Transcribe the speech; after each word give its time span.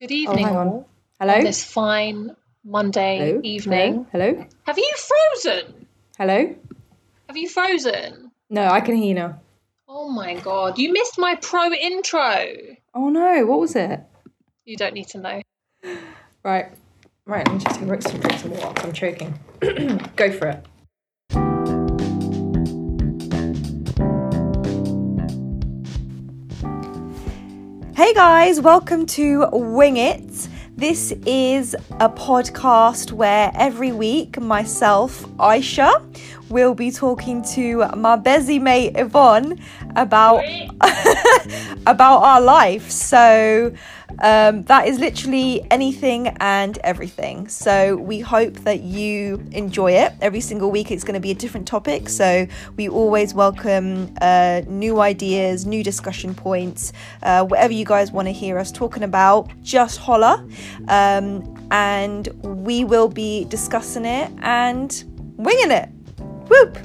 Good 0.00 0.12
evening, 0.12 0.44
hang 0.46 0.56
on. 0.56 0.68
all. 0.68 0.88
Hello? 1.20 1.42
This 1.42 1.64
fine 1.64 2.36
Monday 2.64 3.18
Hello? 3.18 3.40
evening. 3.42 4.06
Hello? 4.12 4.32
Hello? 4.34 4.46
Have 4.64 4.78
you 4.78 4.94
frozen? 4.96 5.86
Hello? 6.16 6.54
Have 7.26 7.36
you 7.36 7.48
frozen? 7.48 8.30
No, 8.48 8.64
I 8.68 8.80
can 8.80 8.94
hear 8.94 9.06
you 9.08 9.14
now. 9.14 9.40
Oh 9.88 10.08
my 10.08 10.34
god, 10.34 10.78
you 10.78 10.92
missed 10.92 11.18
my 11.18 11.34
pro 11.34 11.72
intro. 11.72 12.44
Oh 12.94 13.08
no, 13.08 13.44
what 13.46 13.58
was 13.58 13.74
it? 13.74 14.00
You 14.64 14.76
don't 14.76 14.94
need 14.94 15.08
to 15.08 15.18
know. 15.18 15.42
Right. 16.44 16.66
Right, 17.26 17.46
let 17.46 17.54
me 17.56 17.62
just 17.64 17.80
drink 17.80 18.02
some, 18.02 18.20
drink 18.20 18.38
some 18.40 18.50
water 18.52 18.86
I'm 18.86 18.92
choking. 18.92 19.38
Go 20.16 20.30
for 20.32 20.46
it. 20.48 20.64
Hey 27.98 28.14
guys, 28.14 28.60
welcome 28.60 29.06
to 29.06 29.48
Wing 29.50 29.96
It. 29.96 30.48
This 30.76 31.10
is 31.26 31.74
a 31.98 32.08
podcast 32.08 33.10
where 33.10 33.50
every 33.56 33.90
week 33.90 34.40
myself, 34.40 35.24
Aisha, 35.30 36.00
will 36.48 36.74
be 36.74 36.92
talking 36.92 37.42
to 37.54 37.88
my 37.96 38.14
busy 38.14 38.60
mate 38.60 38.92
Yvonne 38.94 39.60
about 39.98 40.44
about 41.86 42.22
our 42.22 42.40
life. 42.40 42.90
So 42.90 43.74
um, 44.20 44.62
that 44.64 44.86
is 44.86 44.98
literally 44.98 45.66
anything 45.70 46.28
and 46.40 46.78
everything. 46.78 47.48
So 47.48 47.96
we 47.96 48.20
hope 48.20 48.54
that 48.60 48.80
you 48.80 49.44
enjoy 49.52 49.92
it. 49.92 50.12
Every 50.20 50.40
single 50.40 50.70
week, 50.70 50.90
it's 50.90 51.04
going 51.04 51.14
to 51.14 51.20
be 51.20 51.30
a 51.30 51.34
different 51.34 51.66
topic. 51.66 52.08
So 52.08 52.46
we 52.76 52.88
always 52.88 53.34
welcome 53.34 54.14
uh, 54.20 54.62
new 54.66 55.00
ideas, 55.00 55.66
new 55.66 55.84
discussion 55.84 56.34
points, 56.34 56.92
uh, 57.22 57.44
whatever 57.44 57.72
you 57.72 57.84
guys 57.84 58.10
want 58.12 58.26
to 58.28 58.32
hear 58.32 58.58
us 58.58 58.72
talking 58.72 59.02
about. 59.02 59.50
Just 59.62 59.98
holler, 59.98 60.46
um, 60.88 61.68
and 61.70 62.28
we 62.42 62.84
will 62.84 63.08
be 63.08 63.44
discussing 63.46 64.04
it 64.04 64.30
and 64.42 65.04
winging 65.36 65.70
it. 65.70 65.88
Whoop! 66.48 66.78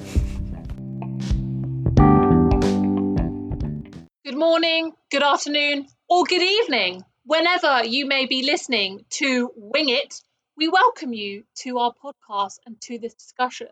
Morning, 4.43 4.91
good 5.09 5.23
afternoon, 5.23 5.87
or 6.09 6.25
good 6.25 6.41
evening. 6.41 7.01
Whenever 7.25 7.85
you 7.85 8.05
may 8.05 8.25
be 8.25 8.43
listening 8.43 9.05
to 9.09 9.49
Wing 9.55 9.87
It, 9.87 10.21
we 10.57 10.67
welcome 10.67 11.13
you 11.13 11.45
to 11.59 11.77
our 11.77 11.93
podcast 11.93 12.59
and 12.65 12.79
to 12.81 12.99
this 12.99 13.13
discussion. 13.13 13.69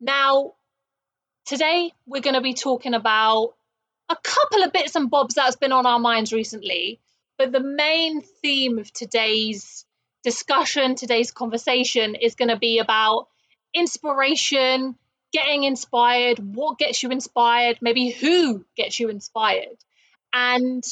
Now, 0.00 0.54
today 1.46 1.92
we're 2.06 2.22
going 2.22 2.34
to 2.34 2.40
be 2.40 2.54
talking 2.54 2.92
about 2.92 3.54
a 4.08 4.16
couple 4.16 4.64
of 4.64 4.72
bits 4.72 4.96
and 4.96 5.08
bobs 5.08 5.36
that's 5.36 5.54
been 5.54 5.70
on 5.70 5.86
our 5.86 6.00
minds 6.00 6.32
recently, 6.32 6.98
but 7.38 7.52
the 7.52 7.62
main 7.62 8.20
theme 8.20 8.80
of 8.80 8.92
today's 8.92 9.86
discussion, 10.24 10.96
today's 10.96 11.30
conversation 11.30 12.16
is 12.16 12.34
going 12.34 12.50
to 12.50 12.58
be 12.58 12.80
about 12.80 13.28
inspiration, 13.72 14.96
getting 15.34 15.64
inspired, 15.64 16.38
what 16.38 16.78
gets 16.78 17.02
you 17.02 17.10
inspired, 17.10 17.78
maybe 17.80 18.10
who 18.10 18.64
gets 18.76 19.00
you 19.00 19.08
inspired. 19.08 19.76
And 20.32 20.84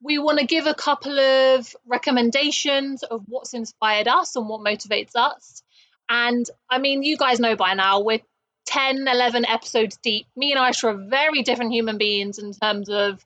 we 0.00 0.18
want 0.18 0.38
to 0.38 0.46
give 0.46 0.68
a 0.68 0.74
couple 0.74 1.18
of 1.18 1.74
recommendations 1.84 3.02
of 3.02 3.24
what's 3.26 3.54
inspired 3.54 4.06
us 4.06 4.36
and 4.36 4.48
what 4.48 4.60
motivates 4.60 5.16
us. 5.16 5.64
And 6.08 6.48
I 6.70 6.78
mean, 6.78 7.02
you 7.02 7.16
guys 7.16 7.40
know 7.40 7.56
by 7.56 7.74
now, 7.74 8.00
we're 8.00 8.20
10, 8.66 9.08
11 9.08 9.44
episodes 9.44 9.98
deep. 10.00 10.26
Me 10.36 10.52
and 10.52 10.60
Aisha 10.60 10.84
are 10.84 11.08
very 11.08 11.42
different 11.42 11.72
human 11.72 11.98
beings 11.98 12.38
in 12.38 12.52
terms 12.52 12.88
of 12.88 13.24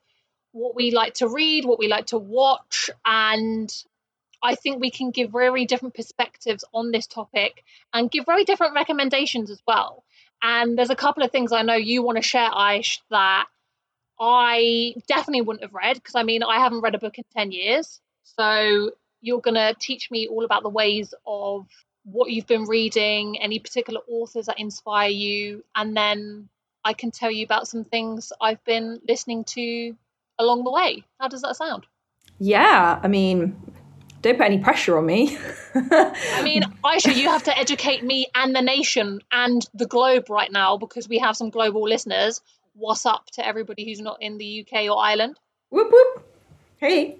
what 0.52 0.74
we 0.74 0.90
like 0.90 1.14
to 1.14 1.28
read, 1.28 1.66
what 1.66 1.78
we 1.78 1.88
like 1.88 2.06
to 2.06 2.18
watch. 2.18 2.88
And 3.04 3.70
I 4.42 4.54
think 4.54 4.80
we 4.80 4.90
can 4.90 5.10
give 5.10 5.30
very 5.30 5.66
different 5.66 5.94
perspectives 5.94 6.64
on 6.72 6.92
this 6.92 7.06
topic 7.06 7.62
and 7.92 8.10
give 8.10 8.24
very 8.24 8.44
different 8.44 8.74
recommendations 8.74 9.50
as 9.50 9.62
well. 9.66 10.02
And 10.42 10.76
there's 10.76 10.90
a 10.90 10.96
couple 10.96 11.22
of 11.22 11.30
things 11.30 11.52
I 11.52 11.62
know 11.62 11.74
you 11.74 12.02
want 12.02 12.16
to 12.16 12.22
share, 12.22 12.50
Aish, 12.50 12.98
that 13.10 13.46
I 14.20 14.94
definitely 15.06 15.42
wouldn't 15.42 15.64
have 15.64 15.74
read 15.74 15.94
because 15.94 16.14
I 16.16 16.24
mean, 16.24 16.42
I 16.42 16.58
haven't 16.58 16.80
read 16.80 16.94
a 16.94 16.98
book 16.98 17.18
in 17.18 17.24
10 17.34 17.52
years. 17.52 18.00
So 18.24 18.90
you're 19.20 19.40
going 19.40 19.54
to 19.54 19.74
teach 19.78 20.10
me 20.10 20.26
all 20.26 20.44
about 20.44 20.62
the 20.62 20.68
ways 20.68 21.14
of 21.26 21.66
what 22.04 22.30
you've 22.30 22.46
been 22.46 22.64
reading, 22.64 23.40
any 23.40 23.60
particular 23.60 24.00
authors 24.08 24.46
that 24.46 24.58
inspire 24.58 25.10
you, 25.10 25.64
and 25.76 25.96
then 25.96 26.48
I 26.84 26.94
can 26.94 27.12
tell 27.12 27.30
you 27.30 27.44
about 27.44 27.68
some 27.68 27.84
things 27.84 28.32
I've 28.40 28.62
been 28.64 29.00
listening 29.08 29.44
to 29.44 29.96
along 30.38 30.64
the 30.64 30.72
way. 30.72 31.04
How 31.20 31.28
does 31.28 31.42
that 31.42 31.56
sound? 31.56 31.86
Yeah, 32.38 32.98
I 33.00 33.06
mean, 33.06 33.56
don't 34.22 34.38
put 34.38 34.46
any 34.46 34.58
pressure 34.58 34.96
on 34.96 35.06
me. 35.06 35.36
I 35.74 36.42
mean, 36.42 36.62
Aisha, 36.84 37.14
you 37.14 37.28
have 37.28 37.42
to 37.44 37.58
educate 37.58 38.02
me 38.04 38.28
and 38.34 38.54
the 38.54 38.62
nation 38.62 39.20
and 39.30 39.66
the 39.74 39.86
globe 39.86 40.30
right 40.30 40.50
now 40.50 40.76
because 40.76 41.08
we 41.08 41.18
have 41.18 41.36
some 41.36 41.50
global 41.50 41.82
listeners. 41.82 42.40
What's 42.74 43.04
up 43.04 43.26
to 43.32 43.46
everybody 43.46 43.84
who's 43.84 44.00
not 44.00 44.22
in 44.22 44.38
the 44.38 44.64
UK 44.66 44.84
or 44.90 44.98
Ireland? 44.98 45.38
whoop 45.72 45.90
whoop. 45.90 46.28
Hey. 46.76 47.18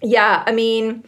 Yeah, 0.00 0.42
I 0.46 0.52
mean, 0.52 1.04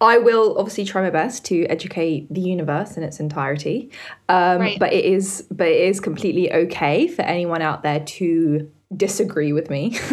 I 0.00 0.18
will 0.18 0.56
obviously 0.58 0.84
try 0.84 1.02
my 1.02 1.10
best 1.10 1.44
to 1.46 1.64
educate 1.66 2.32
the 2.32 2.40
universe 2.40 2.96
in 2.96 3.02
its 3.02 3.20
entirety. 3.20 3.90
Um, 4.28 4.60
Right. 4.60 4.78
But 4.78 4.92
it 4.92 5.04
is, 5.04 5.46
but 5.50 5.66
it 5.66 5.80
is 5.88 6.00
completely 6.00 6.52
okay 6.52 7.08
for 7.08 7.22
anyone 7.22 7.62
out 7.62 7.82
there 7.82 8.00
to 8.00 8.70
disagree 8.96 9.52
with 9.52 9.70
me. 9.70 9.98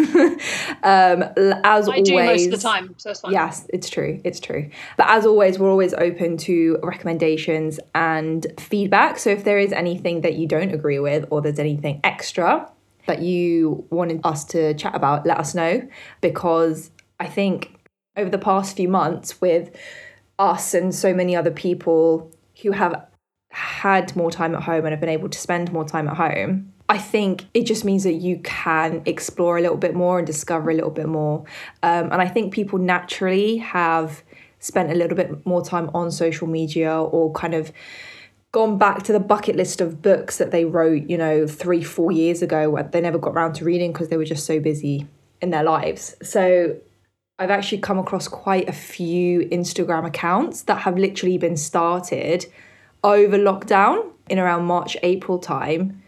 um, 0.84 1.24
as 1.64 1.88
I 1.88 1.98
always, 1.98 2.04
do 2.04 2.16
most 2.16 2.46
of 2.46 2.52
the 2.52 2.58
time, 2.58 2.94
so 2.98 3.12
it's 3.12 3.22
fine. 3.22 3.32
Yes, 3.32 3.66
it's 3.70 3.90
true. 3.90 4.20
It's 4.24 4.40
true. 4.40 4.70
But 4.98 5.10
as 5.10 5.26
always, 5.26 5.58
we're 5.58 5.70
always 5.70 5.94
open 5.94 6.38
to 6.38 6.78
recommendations 6.84 7.80
and 7.94 8.46
feedback. 8.60 9.18
So 9.20 9.30
if 9.30 9.44
there 9.44 9.60
is 9.60 9.72
anything 9.72 10.22
that 10.22 10.36
you 10.36 10.48
don't 10.48 10.74
agree 10.74 11.00
with 11.00 11.26
or 11.32 11.42
there's 11.42 11.60
anything 11.60 12.02
extra 12.04 12.70
that 13.08 13.22
you 13.22 13.86
wanted 13.92 14.22
us 14.24 14.44
to 14.46 14.74
chat 14.74 14.96
about, 14.96 15.26
let 15.26 15.38
us 15.38 15.56
know 15.56 15.88
because 16.22 16.92
I 17.20 17.28
think 17.28 17.80
over 18.18 18.30
the 18.30 18.38
past 18.38 18.76
few 18.76 18.90
months 18.90 19.40
with 19.40 19.76
us 20.40 20.74
and 20.74 20.94
so 20.94 21.14
many 21.14 21.36
other 21.36 21.52
people 21.52 22.32
who 22.62 22.72
have 22.72 23.08
had 23.52 24.16
more 24.16 24.32
time 24.32 24.54
at 24.56 24.64
home 24.64 24.86
and 24.86 24.90
have 24.90 25.00
been 25.00 25.10
able 25.10 25.30
to 25.30 25.40
spend 25.40 25.72
more 25.72 25.86
time 25.86 26.08
at 26.08 26.18
home, 26.18 26.74
I 26.88 26.98
think 27.00 27.46
it 27.54 27.64
just 27.64 27.84
means 27.84 28.04
that 28.04 28.14
you 28.14 28.40
can 28.44 29.02
explore 29.06 29.58
a 29.58 29.62
little 29.62 29.78
bit 29.78 29.96
more 29.96 30.20
and 30.20 30.28
discover 30.28 30.70
a 30.70 30.74
little 30.74 30.92
bit 30.92 31.08
more. 31.08 31.44
Um, 31.82 32.12
and 32.12 32.22
I 32.22 32.28
think 32.28 32.54
people 32.54 32.78
naturally 32.78 33.58
have 33.58 34.24
spent 34.60 34.92
a 34.92 34.96
little 34.96 35.18
bit 35.18 35.46
more 35.46 35.64
time 35.64 35.90
on 35.94 36.12
social 36.12 36.48
media 36.48 36.96
or 36.96 37.32
kind 37.32 37.56
of 37.56 37.72
gone 38.52 38.78
back 38.78 39.04
to 39.04 39.12
the 39.12 39.20
bucket 39.20 39.56
list 39.56 39.82
of 39.82 40.02
books 40.02 40.38
that 40.38 40.52
they 40.52 40.64
wrote, 40.64 41.10
you 41.10 41.18
know, 41.18 41.48
three, 41.48 41.84
four 41.84 42.12
years 42.12 42.42
ago, 42.42 42.70
where 42.70 42.84
they 42.84 43.02
never 43.02 43.18
got 43.18 43.32
around 43.32 43.54
to 43.54 43.66
reading 43.66 43.92
because 43.92 44.10
they 44.10 44.18
were 44.18 44.26
just 44.26 44.46
so 44.46 44.60
busy 44.60 45.08
in 45.42 45.50
their 45.50 45.64
lives. 45.64 46.16
So 46.22 46.78
I've 47.38 47.52
actually 47.52 47.80
come 47.80 48.00
across 48.00 48.28
quite 48.28 48.70
a 48.70 48.74
few 48.74 49.42
Instagram 49.50 50.06
accounts 50.06 50.62
that 50.64 50.80
have 50.80 50.98
literally 50.98 51.38
been 51.38 51.58
started 51.58 52.46
over 53.04 53.38
lockdown 53.38 54.12
in 54.30 54.40
around 54.40 54.66
March, 54.66 54.96
April 55.04 55.38
time 55.38 56.02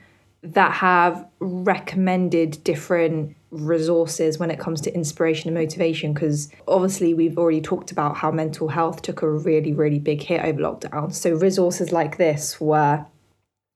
that 0.44 0.72
have 0.74 1.28
recommended 1.40 2.64
different 2.64 3.36
resources 3.50 4.38
when 4.38 4.52
it 4.52 4.60
comes 4.60 4.82
to 4.82 4.94
inspiration 4.94 5.48
and 5.48 5.58
motivation 5.58 6.14
because 6.14 6.50
obviously 6.68 7.14
we've 7.14 7.38
already 7.38 7.62
talked 7.62 7.92
about 7.92 8.18
how 8.18 8.30
mental 8.30 8.68
health 8.68 9.02
took 9.02 9.22
a 9.22 9.30
really 9.30 9.74
really 9.74 10.00
big 10.00 10.22
hit 10.22 10.44
over 10.44 10.60
lockdown. 10.60 11.14
So 11.14 11.34
resources 11.34 11.92
like 11.92 12.18
this 12.18 12.60
were 12.60 13.06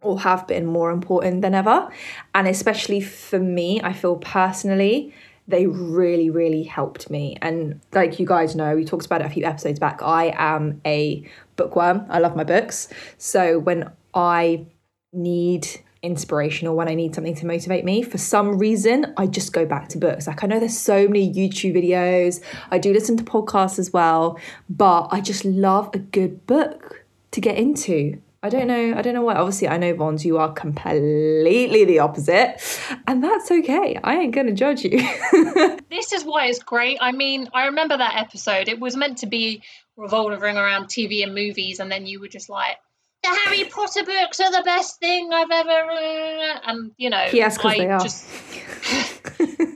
or 0.01 0.19
have 0.19 0.47
been 0.47 0.65
more 0.65 0.91
important 0.91 1.41
than 1.41 1.53
ever. 1.53 1.89
And 2.35 2.47
especially 2.47 3.01
for 3.01 3.39
me 3.39 3.81
i 3.81 3.93
feel 3.93 4.17
personally 4.17 5.13
they 5.47 5.67
really 5.67 6.29
really 6.29 6.63
helped 6.63 7.09
me. 7.09 7.37
And 7.41 7.79
like 7.93 8.19
you 8.19 8.25
guys 8.25 8.55
know 8.55 8.75
we 8.75 8.85
talked 8.85 9.05
about 9.05 9.21
it 9.21 9.27
a 9.27 9.29
few 9.29 9.45
episodes 9.45 9.79
back 9.79 10.03
i 10.03 10.33
am 10.37 10.81
a 10.85 11.27
bookworm. 11.55 12.05
I 12.09 12.19
love 12.19 12.35
my 12.35 12.43
books. 12.43 12.89
So 13.17 13.57
when 13.57 13.89
i 14.13 14.65
need 15.13 15.67
inspiration 16.03 16.67
or 16.67 16.75
when 16.75 16.87
I 16.87 16.95
need 16.95 17.13
something 17.13 17.35
to 17.35 17.45
motivate 17.45 17.85
me, 17.85 18.01
for 18.01 18.17
some 18.17 18.57
reason, 18.57 19.13
I 19.17 19.27
just 19.27 19.53
go 19.53 19.65
back 19.65 19.89
to 19.89 19.97
books. 19.97 20.27
Like 20.27 20.43
I 20.43 20.47
know 20.47 20.59
there's 20.59 20.77
so 20.77 21.07
many 21.07 21.31
YouTube 21.31 21.75
videos, 21.75 22.43
I 22.69 22.77
do 22.77 22.93
listen 22.93 23.17
to 23.17 23.23
podcasts 23.23 23.79
as 23.79 23.93
well, 23.93 24.39
but 24.69 25.07
I 25.11 25.21
just 25.21 25.45
love 25.45 25.89
a 25.93 25.99
good 25.99 26.45
book 26.47 27.05
to 27.31 27.41
get 27.41 27.57
into. 27.57 28.19
I 28.43 28.49
don't 28.49 28.65
know, 28.65 28.95
I 28.97 29.03
don't 29.03 29.13
know 29.13 29.21
why. 29.21 29.35
Obviously, 29.35 29.67
I 29.67 29.77
know 29.77 29.93
Vons, 29.93 30.25
you 30.25 30.39
are 30.39 30.51
completely 30.51 31.85
the 31.85 31.99
opposite, 31.99 32.59
and 33.05 33.23
that's 33.23 33.51
okay. 33.51 33.99
I 34.03 34.17
ain't 34.17 34.33
gonna 34.33 34.53
judge 34.53 34.83
you. 34.83 35.07
This 35.91 36.13
is 36.13 36.23
why 36.23 36.45
it's 36.45 36.63
great. 36.63 36.97
I 37.01 37.11
mean, 37.11 37.49
I 37.53 37.65
remember 37.65 37.97
that 37.97 38.15
episode. 38.15 38.69
It 38.69 38.79
was 38.79 38.95
meant 38.95 39.19
to 39.19 39.27
be 39.27 39.61
revolving 39.97 40.57
around 40.57 40.85
TV 40.85 41.21
and 41.21 41.35
movies, 41.35 41.79
and 41.79 41.91
then 41.91 42.07
you 42.07 42.19
were 42.19 42.29
just 42.29 42.49
like, 42.49 42.77
the 43.23 43.39
Harry 43.43 43.65
Potter 43.65 44.03
books 44.03 44.39
are 44.39 44.51
the 44.51 44.63
best 44.63 44.99
thing 44.99 45.31
I've 45.31 45.51
ever. 45.51 46.59
And 46.65 46.91
you 46.97 47.09
know, 47.09 47.27
yes, 47.31 47.57
because 47.57 47.77
they 47.77 47.87
are. 47.87 47.99
just 47.99 48.27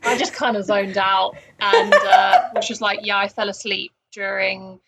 I 0.03 0.17
just 0.17 0.33
kind 0.33 0.57
of 0.57 0.65
zoned 0.65 0.97
out 0.97 1.35
and 1.59 1.93
uh, 1.93 2.49
was 2.55 2.67
just 2.67 2.81
like, 2.81 2.99
yeah, 3.03 3.17
I 3.17 3.27
fell 3.27 3.49
asleep 3.49 3.91
during 4.11 4.79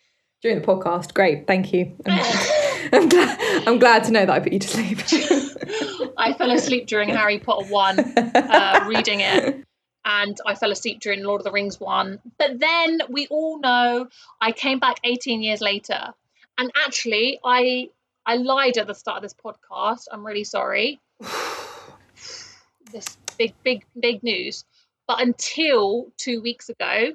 during 0.42 0.60
the 0.60 0.66
podcast. 0.66 1.14
Great, 1.14 1.46
thank 1.46 1.72
you. 1.72 1.96
I'm, 2.06 3.08
glad, 3.08 3.68
I'm 3.68 3.78
glad 3.78 4.04
to 4.04 4.12
know 4.12 4.26
that 4.26 4.30
I 4.30 4.40
put 4.40 4.52
you 4.52 4.60
to 4.60 4.68
sleep. 4.68 4.98
I 6.16 6.32
fell 6.34 6.50
asleep 6.50 6.86
during 6.86 7.08
Harry 7.08 7.38
Potter 7.38 7.66
1, 7.66 7.98
uh, 7.98 8.84
reading 8.86 9.20
it. 9.20 9.64
And 10.04 10.38
I 10.46 10.54
fell 10.54 10.70
asleep 10.70 11.00
during 11.00 11.22
Lord 11.22 11.40
of 11.40 11.44
the 11.44 11.50
Rings 11.50 11.78
1. 11.78 12.20
But 12.38 12.58
then 12.58 13.00
we 13.08 13.26
all 13.28 13.58
know 13.60 14.08
I 14.40 14.52
came 14.52 14.78
back 14.78 15.00
18 15.04 15.42
years 15.42 15.60
later. 15.60 16.14
And 16.56 16.70
actually, 16.86 17.40
I 17.44 17.90
I 18.28 18.36
lied 18.36 18.76
at 18.76 18.86
the 18.86 18.94
start 18.94 19.16
of 19.16 19.22
this 19.22 19.34
podcast. 19.34 20.04
I'm 20.12 20.24
really 20.24 20.44
sorry. 20.44 21.00
this 22.92 23.16
big, 23.38 23.54
big, 23.64 23.86
big 23.98 24.22
news. 24.22 24.66
But 25.06 25.22
until 25.22 26.12
two 26.18 26.42
weeks 26.42 26.68
ago, 26.68 27.12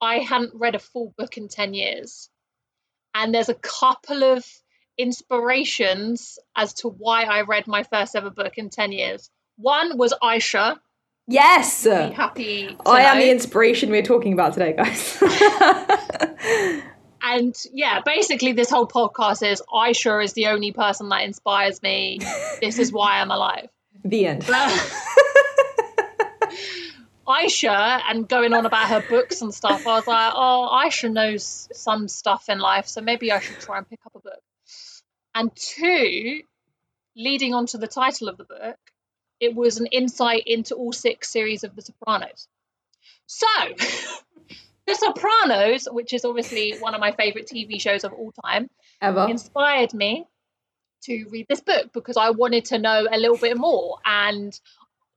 I 0.00 0.16
hadn't 0.16 0.54
read 0.54 0.74
a 0.74 0.80
full 0.80 1.14
book 1.16 1.36
in 1.36 1.46
10 1.46 1.74
years. 1.74 2.28
And 3.14 3.32
there's 3.32 3.50
a 3.50 3.54
couple 3.54 4.24
of 4.24 4.44
inspirations 4.98 6.40
as 6.56 6.74
to 6.74 6.88
why 6.88 7.22
I 7.22 7.42
read 7.42 7.68
my 7.68 7.84
first 7.84 8.16
ever 8.16 8.30
book 8.30 8.54
in 8.58 8.68
10 8.68 8.90
years. 8.90 9.30
One 9.58 9.96
was 9.96 10.12
Aisha. 10.20 10.78
Yes. 11.28 11.84
Happy. 11.84 12.76
I 12.84 13.02
am 13.02 13.18
the 13.18 13.30
inspiration 13.30 13.90
we're 13.90 14.02
talking 14.02 14.32
about 14.32 14.54
today, 14.54 14.72
guys. 14.72 15.22
and 17.22 17.54
yeah, 17.72 18.00
basically, 18.04 18.52
this 18.52 18.70
whole 18.70 18.86
podcast 18.86 19.46
is 19.46 19.62
Aisha 19.72 20.24
is 20.24 20.32
the 20.32 20.46
only 20.48 20.72
person 20.72 21.08
that 21.10 21.22
inspires 21.22 21.82
me. 21.82 22.20
this 22.60 22.78
is 22.78 22.92
why 22.92 23.20
I'm 23.20 23.30
alive. 23.30 23.68
The 24.04 24.26
end. 24.26 24.42
Aisha 27.28 28.00
and 28.08 28.28
going 28.28 28.52
on 28.54 28.66
about 28.66 28.88
her 28.88 29.04
books 29.08 29.40
and 29.40 29.54
stuff, 29.54 29.86
I 29.86 29.96
was 29.96 30.06
like, 30.06 30.32
oh, 30.34 30.68
Aisha 30.84 31.12
knows 31.12 31.68
some 31.72 32.08
stuff 32.08 32.48
in 32.48 32.58
life, 32.58 32.86
so 32.88 33.00
maybe 33.00 33.30
I 33.30 33.38
should 33.38 33.60
try 33.60 33.78
and 33.78 33.88
pick 33.88 34.00
up 34.04 34.16
a 34.16 34.20
book. 34.20 34.42
And 35.34 35.54
two, 35.54 36.42
leading 37.16 37.54
on 37.54 37.66
to 37.66 37.78
the 37.78 37.86
title 37.86 38.28
of 38.28 38.36
the 38.36 38.44
book, 38.44 38.78
it 39.38 39.54
was 39.54 39.78
an 39.78 39.86
insight 39.86 40.42
into 40.46 40.74
all 40.74 40.92
six 40.92 41.30
series 41.30 41.62
of 41.62 41.76
The 41.76 41.82
Sopranos. 41.82 42.48
So, 43.26 43.46
The 44.90 44.96
Sopranos, 44.96 45.86
which 45.88 46.12
is 46.12 46.24
obviously 46.24 46.76
one 46.80 46.94
of 46.94 47.00
my 47.00 47.12
favorite 47.12 47.46
TV 47.46 47.80
shows 47.80 48.02
of 48.02 48.12
all 48.12 48.32
time, 48.44 48.68
ever 49.00 49.28
inspired 49.30 49.94
me 49.94 50.26
to 51.04 51.26
read 51.30 51.46
this 51.48 51.60
book 51.60 51.92
because 51.92 52.16
I 52.16 52.30
wanted 52.30 52.64
to 52.66 52.78
know 52.78 53.06
a 53.08 53.16
little 53.16 53.36
bit 53.36 53.56
more. 53.56 53.98
And 54.04 54.58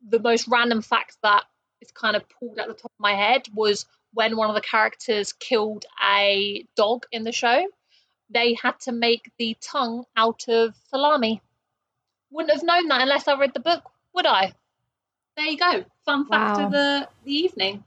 the 0.08 0.20
most 0.20 0.48
random 0.48 0.84
fact 0.84 1.18
that 1.24 1.46
is 1.82 1.90
kind 1.92 2.16
of 2.16 2.24
pulled 2.30 2.60
at 2.60 2.68
the 2.68 2.76
top 2.76 2.92
of 2.92 3.00
my 3.00 3.16
head 3.16 3.48
was 3.56 3.88
when 4.14 4.38
one 4.38 4.48
of 4.48 4.56
the 4.56 4.62
characters 4.62 5.34
killed 5.34 5.86
a 6.08 6.68
dog 6.76 7.08
in 7.12 7.24
the 7.24 7.32
show, 7.32 7.66
they 8.30 8.54
had 8.54 8.80
to 8.82 8.92
make 8.92 9.32
the 9.40 9.58
tongue 9.60 10.04
out 10.16 10.48
of 10.50 10.76
salami. 10.90 11.42
Wouldn't 12.30 12.54
have 12.54 12.64
known 12.64 12.90
that 12.90 13.02
unless 13.02 13.28
I 13.28 13.40
read 13.40 13.56
the 13.56 13.60
book, 13.60 13.90
would 14.14 14.28
I? 14.28 14.54
There 15.36 15.48
you 15.48 15.58
go. 15.58 15.84
Fun 16.06 16.28
fact 16.28 16.60
wow. 16.60 16.66
of 16.66 16.72
the, 16.72 17.10
the 17.26 17.34
evening. 17.34 17.84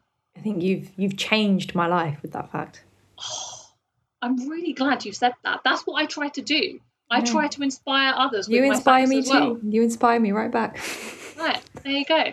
I 0.47 0.49
think 0.49 0.63
you've 0.63 0.91
you've 0.97 1.17
changed 1.17 1.75
my 1.75 1.89
life 1.89 2.23
with 2.23 2.33
that 2.33 2.53
fact. 2.53 2.85
Oh, 3.21 3.67
I'm 4.23 4.49
really 4.49 4.73
glad 4.73 5.05
you 5.05 5.13
said 5.13 5.33
that. 5.43 5.61
That's 5.65 5.83
what 5.87 6.01
I 6.01 6.07
try 6.07 6.29
to 6.31 6.43
do. 6.43 6.81
I 7.11 7.21
try 7.21 7.49
to 7.49 7.63
inspire 7.63 8.15
others. 8.17 8.49
you 8.49 8.65
inspire 8.65 9.07
me 9.07 9.23
too. 9.23 9.31
Well. 9.31 9.59
You 9.63 9.83
inspire 9.83 10.19
me 10.21 10.33
right 10.33 10.51
back. 10.51 10.79
Right 11.39 11.61
there 11.83 11.93
you 11.93 12.07
go 12.07 12.33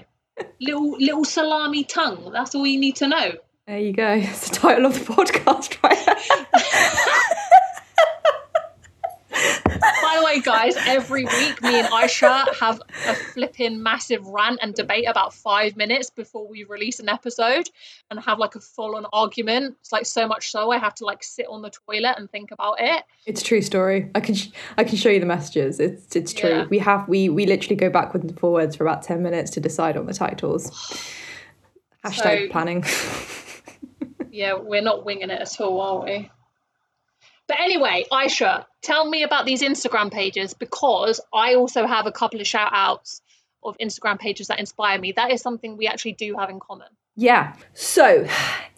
little 0.61 0.91
little 0.91 1.25
salami 1.25 1.83
tongue. 1.83 2.31
That's 2.31 2.55
all 2.55 2.65
you 2.65 2.79
need 2.79 2.95
to 2.97 3.07
know. 3.07 3.33
There 3.67 3.79
you 3.79 3.93
go. 3.93 4.13
It's 4.23 4.49
the 4.49 4.55
title 4.55 4.85
of 4.85 4.93
the 4.93 4.99
podcast, 5.13 5.81
right? 5.83 7.19
By 10.13 10.19
the 10.19 10.25
way, 10.25 10.41
guys, 10.41 10.75
every 10.77 11.25
week 11.25 11.61
me 11.63 11.79
and 11.79 11.87
Aisha 11.87 12.53
have 12.59 12.79
a 13.07 13.15
flipping 13.15 13.81
massive 13.81 14.23
rant 14.27 14.59
and 14.61 14.75
debate 14.75 15.05
about 15.07 15.33
five 15.33 15.75
minutes 15.75 16.11
before 16.11 16.47
we 16.47 16.65
release 16.65 16.99
an 16.99 17.09
episode 17.09 17.67
and 18.11 18.19
have 18.19 18.37
like 18.37 18.53
a 18.53 18.59
full 18.59 18.95
on 18.95 19.07
argument. 19.11 19.75
It's 19.79 19.91
like 19.91 20.05
so 20.05 20.27
much 20.27 20.51
so 20.51 20.69
I 20.69 20.77
have 20.77 20.93
to 20.95 21.05
like 21.05 21.23
sit 21.23 21.47
on 21.49 21.63
the 21.63 21.71
toilet 21.71 22.13
and 22.17 22.29
think 22.29 22.51
about 22.51 22.75
it. 22.79 23.03
It's 23.25 23.41
a 23.41 23.43
true 23.43 23.63
story. 23.63 24.11
I 24.13 24.19
can 24.19 24.35
sh- 24.35 24.49
I 24.77 24.83
can 24.83 24.97
show 24.97 25.09
you 25.09 25.19
the 25.19 25.25
messages. 25.25 25.79
It's 25.79 26.15
it's 26.15 26.31
true. 26.31 26.49
Yeah. 26.49 26.65
We 26.69 26.77
have 26.77 27.09
we 27.09 27.29
we 27.29 27.47
literally 27.47 27.75
go 27.75 27.89
backwards 27.89 28.25
and 28.25 28.39
forwards 28.39 28.75
for 28.75 28.85
about 28.85 29.01
ten 29.01 29.23
minutes 29.23 29.49
to 29.51 29.59
decide 29.59 29.97
on 29.97 30.05
the 30.05 30.13
titles. 30.13 30.69
Hashtag 32.05 32.45
so, 32.45 32.49
planning. 32.51 32.85
yeah, 34.31 34.53
we're 34.53 34.83
not 34.83 35.05
winging 35.05 35.31
it 35.31 35.41
at 35.41 35.59
all, 35.59 35.81
are 35.81 36.05
we? 36.05 36.29
But 37.47 37.59
anyway, 37.59 38.05
Aisha, 38.11 38.65
tell 38.81 39.07
me 39.07 39.23
about 39.23 39.45
these 39.45 39.61
Instagram 39.61 40.11
pages 40.11 40.53
because 40.53 41.19
I 41.33 41.55
also 41.55 41.85
have 41.85 42.05
a 42.05 42.11
couple 42.11 42.39
of 42.39 42.47
shout 42.47 42.71
outs 42.73 43.21
of 43.63 43.77
Instagram 43.81 44.19
pages 44.19 44.47
that 44.47 44.59
inspire 44.59 44.99
me. 44.99 45.13
That 45.13 45.31
is 45.31 45.41
something 45.41 45.77
we 45.77 45.87
actually 45.87 46.13
do 46.13 46.35
have 46.37 46.49
in 46.49 46.59
common. 46.59 46.87
Yeah. 47.15 47.55
So, 47.73 48.25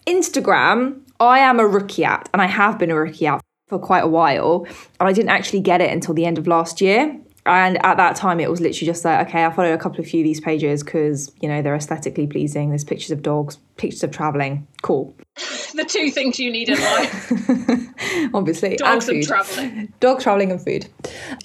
Instagram, 0.06 1.02
I 1.18 1.40
am 1.40 1.58
a 1.60 1.66
rookie 1.66 2.04
at, 2.04 2.28
and 2.32 2.42
I 2.42 2.46
have 2.46 2.78
been 2.78 2.90
a 2.90 2.96
rookie 2.96 3.26
at 3.26 3.40
for 3.68 3.78
quite 3.78 4.04
a 4.04 4.08
while. 4.08 4.66
And 5.00 5.08
I 5.08 5.12
didn't 5.12 5.30
actually 5.30 5.60
get 5.60 5.80
it 5.80 5.90
until 5.90 6.14
the 6.14 6.24
end 6.24 6.38
of 6.38 6.46
last 6.46 6.80
year. 6.80 7.18
And 7.46 7.84
at 7.84 7.96
that 7.96 8.16
time, 8.16 8.40
it 8.40 8.50
was 8.50 8.60
literally 8.60 8.86
just 8.86 9.04
like, 9.04 9.28
okay, 9.28 9.44
I 9.44 9.50
follow 9.50 9.72
a 9.72 9.78
couple 9.78 10.00
of 10.00 10.06
few 10.06 10.20
of 10.20 10.24
these 10.24 10.40
pages 10.40 10.82
because, 10.82 11.32
you 11.40 11.48
know, 11.48 11.62
they're 11.62 11.74
aesthetically 11.74 12.26
pleasing. 12.26 12.70
There's 12.70 12.84
pictures 12.84 13.10
of 13.10 13.22
dogs, 13.22 13.58
pictures 13.76 14.02
of 14.02 14.10
traveling. 14.10 14.66
Cool. 14.82 15.14
the 15.74 15.84
two 15.84 16.10
things 16.10 16.38
you 16.38 16.50
need 16.50 16.68
in 16.68 16.80
life. 16.80 17.32
obviously. 18.34 18.76
Dogs 18.76 19.08
and, 19.08 19.18
and 19.18 19.26
traveling. 19.26 19.92
Dog 20.00 20.20
traveling 20.20 20.50
and 20.50 20.62
food. 20.62 20.86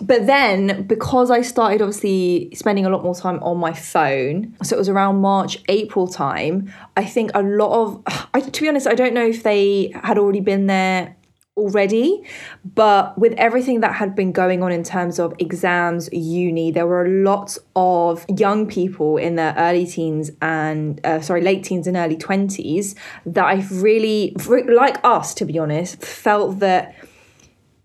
But 0.02 0.26
then, 0.26 0.84
because 0.84 1.32
I 1.32 1.42
started 1.42 1.82
obviously 1.82 2.50
spending 2.54 2.86
a 2.86 2.90
lot 2.90 3.04
more 3.04 3.16
time 3.16 3.42
on 3.44 3.58
my 3.58 3.74
phone, 3.74 4.56
so 4.64 4.76
it 4.76 4.80
was 4.80 4.90
around 4.90 5.22
March, 5.22 5.58
April 5.70 6.08
time, 6.08 6.74
I 6.98 7.06
think 7.06 7.32
a 7.34 7.44
lot 7.44 7.72
of, 7.72 8.04
I, 8.34 8.42
to 8.42 8.62
be 8.62 8.68
honest, 8.68 8.88
I 8.88 8.96
don't 8.96 9.14
know 9.14 9.26
if 9.26 9.44
they 9.44 9.94
had 10.04 10.18
already 10.18 10.42
been 10.42 10.68
there 10.68 11.16
already. 11.62 12.24
But 12.66 13.18
with 13.18 13.34
everything 13.34 13.80
that 13.82 13.94
had 13.96 14.16
been 14.16 14.32
going 14.32 14.64
on 14.64 14.72
in 14.72 14.84
terms 14.84 15.20
of 15.20 15.34
exams, 15.40 16.10
uni, 16.12 16.72
there 16.72 16.88
were 16.88 17.08
lots 17.08 17.60
of 17.76 18.26
young 18.28 18.68
people 18.68 19.18
in 19.18 19.36
their 19.36 19.54
early 19.58 19.86
teens 19.86 20.32
and, 20.42 21.00
uh, 21.06 21.22
sorry, 21.22 21.42
late 21.42 21.64
teens 21.64 21.88
and 21.88 21.96
early 21.96 22.18
20s 22.18 22.96
that 23.26 23.46
I've 23.46 23.82
really, 23.82 24.36
like 24.68 24.98
us 25.04 25.34
to 25.36 25.46
be 25.46 25.58
honest, 25.60 26.02
felt 26.04 26.60
that 26.60 26.96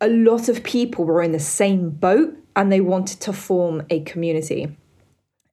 a 0.00 0.08
lot 0.08 0.48
of 0.48 0.62
people 0.62 1.04
were 1.04 1.22
in 1.22 1.32
the 1.32 1.40
same 1.40 1.90
boat 1.90 2.36
and 2.54 2.72
they 2.72 2.80
wanted 2.80 3.20
to 3.20 3.32
form 3.32 3.82
a 3.90 4.00
community. 4.00 4.76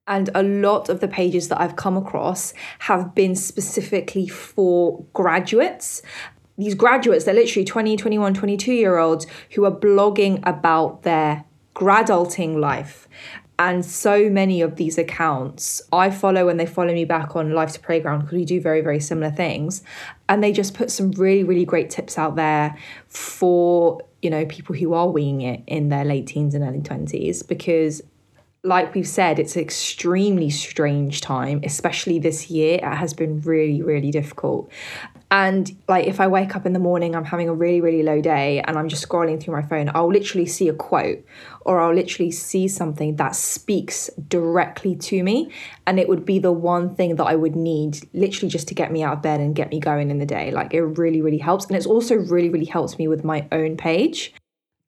And 0.08 0.30
a 0.36 0.44
lot 0.44 0.90
of 0.90 1.00
the 1.00 1.08
pages 1.08 1.48
that 1.48 1.62
I've 1.62 1.78
come 1.78 1.96
across 1.96 2.54
have 2.80 3.16
been 3.16 3.36
specifically 3.36 4.28
for 4.28 5.06
graduates 5.14 6.02
these 6.58 6.76
graduates, 6.76 7.26
they're 7.26 7.34
literally 7.34 7.66
20, 7.66 7.98
21, 7.98 8.34
22 8.34 8.74
year 8.74 8.98
olds 8.98 9.26
who 9.52 9.66
are 9.66 9.72
blogging 9.72 10.40
about 10.44 11.04
their 11.04 11.46
gradulting 11.74 12.60
life. 12.60 13.08
And 13.60 13.86
so 13.86 14.30
many 14.30 14.62
of 14.62 14.78
these 14.78 14.98
accounts 14.98 15.82
I 15.92 16.10
follow 16.10 16.50
and 16.50 16.60
they 16.60 16.66
follow 16.66 16.94
me 16.94 17.06
back 17.06 17.36
on 17.36 17.54
Life's 17.54 17.78
a 17.78 17.80
Playground 17.80 18.22
because 18.22 18.34
we 18.34 18.46
do 18.46 18.60
very, 18.60 18.82
very 18.82 19.00
similar 19.00 19.32
things. 19.32 19.84
And 20.28 20.44
they 20.44 20.52
just 20.52 20.74
put 20.74 20.90
some 20.90 21.12
really, 21.12 21.44
really 21.44 21.66
great 21.66 21.90
tips 21.90 22.18
out 22.18 22.36
there 22.36 22.76
for, 23.08 24.02
you 24.22 24.30
know, 24.30 24.46
people 24.46 24.76
who 24.76 24.94
are 24.94 25.10
winging 25.10 25.42
it 25.42 25.64
in 25.68 25.90
their 25.90 26.04
late 26.04 26.28
teens 26.28 26.56
and 26.56 26.64
early 26.64 26.82
20s 26.82 27.48
because 27.48 28.02
like 28.66 28.96
we've 28.96 29.08
said, 29.08 29.40
it's 29.40 29.58
an 29.58 29.62
extremely 29.62 30.50
strange 30.50 31.20
time, 31.20 31.60
especially 31.64 32.18
this 32.18 32.50
year. 32.50 32.76
It 32.76 32.96
has 32.96 33.14
been 33.14 33.42
really, 33.42 33.82
really 33.82 34.10
difficult. 34.10 34.72
And 35.32 35.76
like 35.88 36.06
if 36.06 36.20
I 36.20 36.28
wake 36.28 36.56
up 36.56 36.66
in 36.66 36.74
the 36.74 36.80
morning, 36.80 37.16
I'm 37.16 37.26
having 37.26 37.50
a 37.50 37.54
really, 37.54 37.82
really 37.82 38.04
low 38.04 38.22
day 38.22 38.62
and 38.62 38.78
I'm 38.78 38.88
just 38.88 39.08
scrolling 39.08 39.42
through 39.42 39.56
my 39.56 39.64
phone, 39.64 39.90
I'll 39.96 40.12
literally 40.12 40.46
see 40.46 40.68
a 40.68 40.74
quote 40.74 41.26
or 41.62 41.82
I'll 41.82 41.94
literally 41.94 42.32
see 42.32 42.68
something 42.68 43.16
that 43.16 43.36
speaks 43.36 44.10
directly 44.28 44.96
to 44.96 45.24
me. 45.24 45.52
And 45.88 46.00
it 46.00 46.08
would 46.08 46.26
be 46.26 46.40
the 46.40 46.52
one 46.52 46.94
thing 46.96 47.16
that 47.16 47.26
I 47.26 47.36
would 47.36 47.56
need 47.56 48.00
literally 48.14 48.50
just 48.50 48.68
to 48.68 48.76
get 48.76 48.92
me 48.92 49.02
out 49.04 49.14
of 49.14 49.22
bed 49.22 49.40
and 49.40 49.56
get 49.56 49.70
me 49.70 49.80
going 49.80 50.12
in 50.12 50.20
the 50.20 50.26
day. 50.26 50.52
Like 50.52 50.74
it 50.74 50.82
really, 50.82 51.22
really 51.22 51.40
helps. 51.40 51.66
And 51.66 51.76
it's 51.76 51.88
also 51.88 52.16
really, 52.16 52.50
really 52.50 52.66
helps 52.66 52.98
me 53.00 53.08
with 53.08 53.24
my 53.24 53.48
own 53.52 53.76
page. 53.76 54.34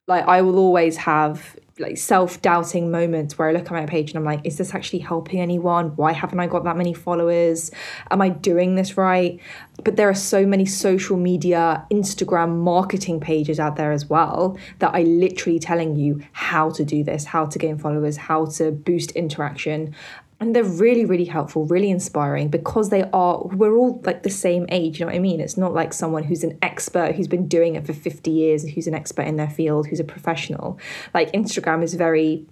Like 0.08 0.26
I 0.28 0.42
will 0.42 0.60
always 0.60 0.98
have 0.98 1.56
like 1.78 1.98
self-doubting 1.98 2.90
moments 2.90 3.38
where 3.38 3.50
I 3.50 3.52
look 3.52 3.66
at 3.66 3.72
my 3.72 3.86
page 3.86 4.12
and 4.12 4.18
I'm 4.18 4.24
like, 4.24 4.46
is 4.46 4.58
this 4.58 4.74
actually 4.74 5.00
helping 5.00 5.42
anyone? 5.42 5.96
Why 5.98 6.14
haven't 6.14 6.40
I 6.40 6.48
got 6.48 6.64
that 6.64 6.78
many 6.78 6.94
followers? 6.94 7.70
Am 8.12 8.22
I 8.22 8.30
doing 8.30 8.76
this 8.76 8.96
right? 8.96 9.42
But 9.84 9.98
there 9.98 10.08
are 10.08 10.16
so 10.16 10.46
many 10.46 10.66
social 10.66 11.18
media, 11.18 11.86
Instagram 11.92 12.60
marketing 12.60 13.20
pages 13.20 13.60
out 13.60 13.76
there 13.76 13.92
as 13.92 14.10
well 14.10 14.58
that 14.80 14.94
are 14.94 15.02
literally 15.02 15.60
telling 15.60 15.96
you 15.96 16.22
how 16.32 16.70
to 16.70 16.86
do 16.86 17.04
this, 17.04 17.26
how 17.26 17.46
to 17.48 17.60
gain 17.60 17.78
followers, 17.78 18.16
how 18.16 18.46
to 18.46 18.72
boost 18.72 19.12
interaction. 19.12 19.94
And 20.40 20.56
they're 20.56 20.64
really 20.64 21.06
really 21.06 21.26
helpful 21.26 21.66
really 21.66 21.90
inspiring 21.90 22.50
because 22.50 22.90
they 22.90 23.04
are 23.14 23.44
we're 23.46 23.76
all 23.76 24.02
like 24.06 24.24
the 24.24 24.30
same 24.30 24.66
age 24.70 25.00
you 25.00 25.06
know 25.06 25.12
what 25.12 25.16
i 25.16 25.20
mean 25.20 25.40
it's 25.40 25.58
not 25.58 25.74
like 25.74 25.94
someone 25.94 26.24
who's 26.24 26.44
an 26.44 26.58
expert 26.62 27.16
who's 27.16 27.28
been 27.28 27.48
doing 27.48 27.76
it 27.76 27.86
for 27.86 27.94
50 27.94 28.30
years 28.30 28.64
who's 28.70 28.86
an 28.86 28.94
expert 28.94 29.24
in 29.24 29.38
their 29.38 29.50
field 29.50 29.88
who's 29.88 30.00
a 30.00 30.04
professional 30.04 30.78
like 31.14 31.32
instagram 31.32 31.84
is 31.84 31.94
very 31.94 32.46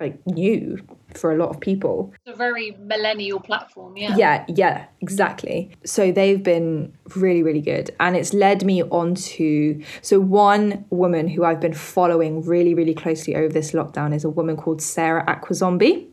like 0.00 0.18
new 0.26 0.78
for 1.14 1.32
a 1.32 1.36
lot 1.36 1.50
of 1.50 1.60
people 1.60 2.12
It's 2.24 2.34
a 2.34 2.36
very 2.36 2.76
millennial 2.80 3.38
platform, 3.38 3.96
yeah. 3.96 4.16
yeah, 4.16 4.44
yeah, 4.48 4.86
exactly. 5.00 5.72
So 5.84 6.10
they've 6.10 6.42
been 6.42 6.92
really, 7.16 7.42
really 7.42 7.60
good. 7.60 7.90
And 8.00 8.16
it's 8.16 8.32
led 8.32 8.64
me 8.64 8.82
on 8.84 9.14
to 9.14 9.82
so 10.00 10.18
one 10.18 10.86
woman 10.90 11.28
who 11.28 11.44
I've 11.44 11.60
been 11.60 11.74
following 11.74 12.42
really, 12.42 12.74
really 12.74 12.94
closely 12.94 13.36
over 13.36 13.52
this 13.52 13.72
lockdown 13.72 14.14
is 14.14 14.24
a 14.24 14.30
woman 14.30 14.56
called 14.56 14.80
Sarah 14.80 15.24
Akwisombe. 15.26 16.06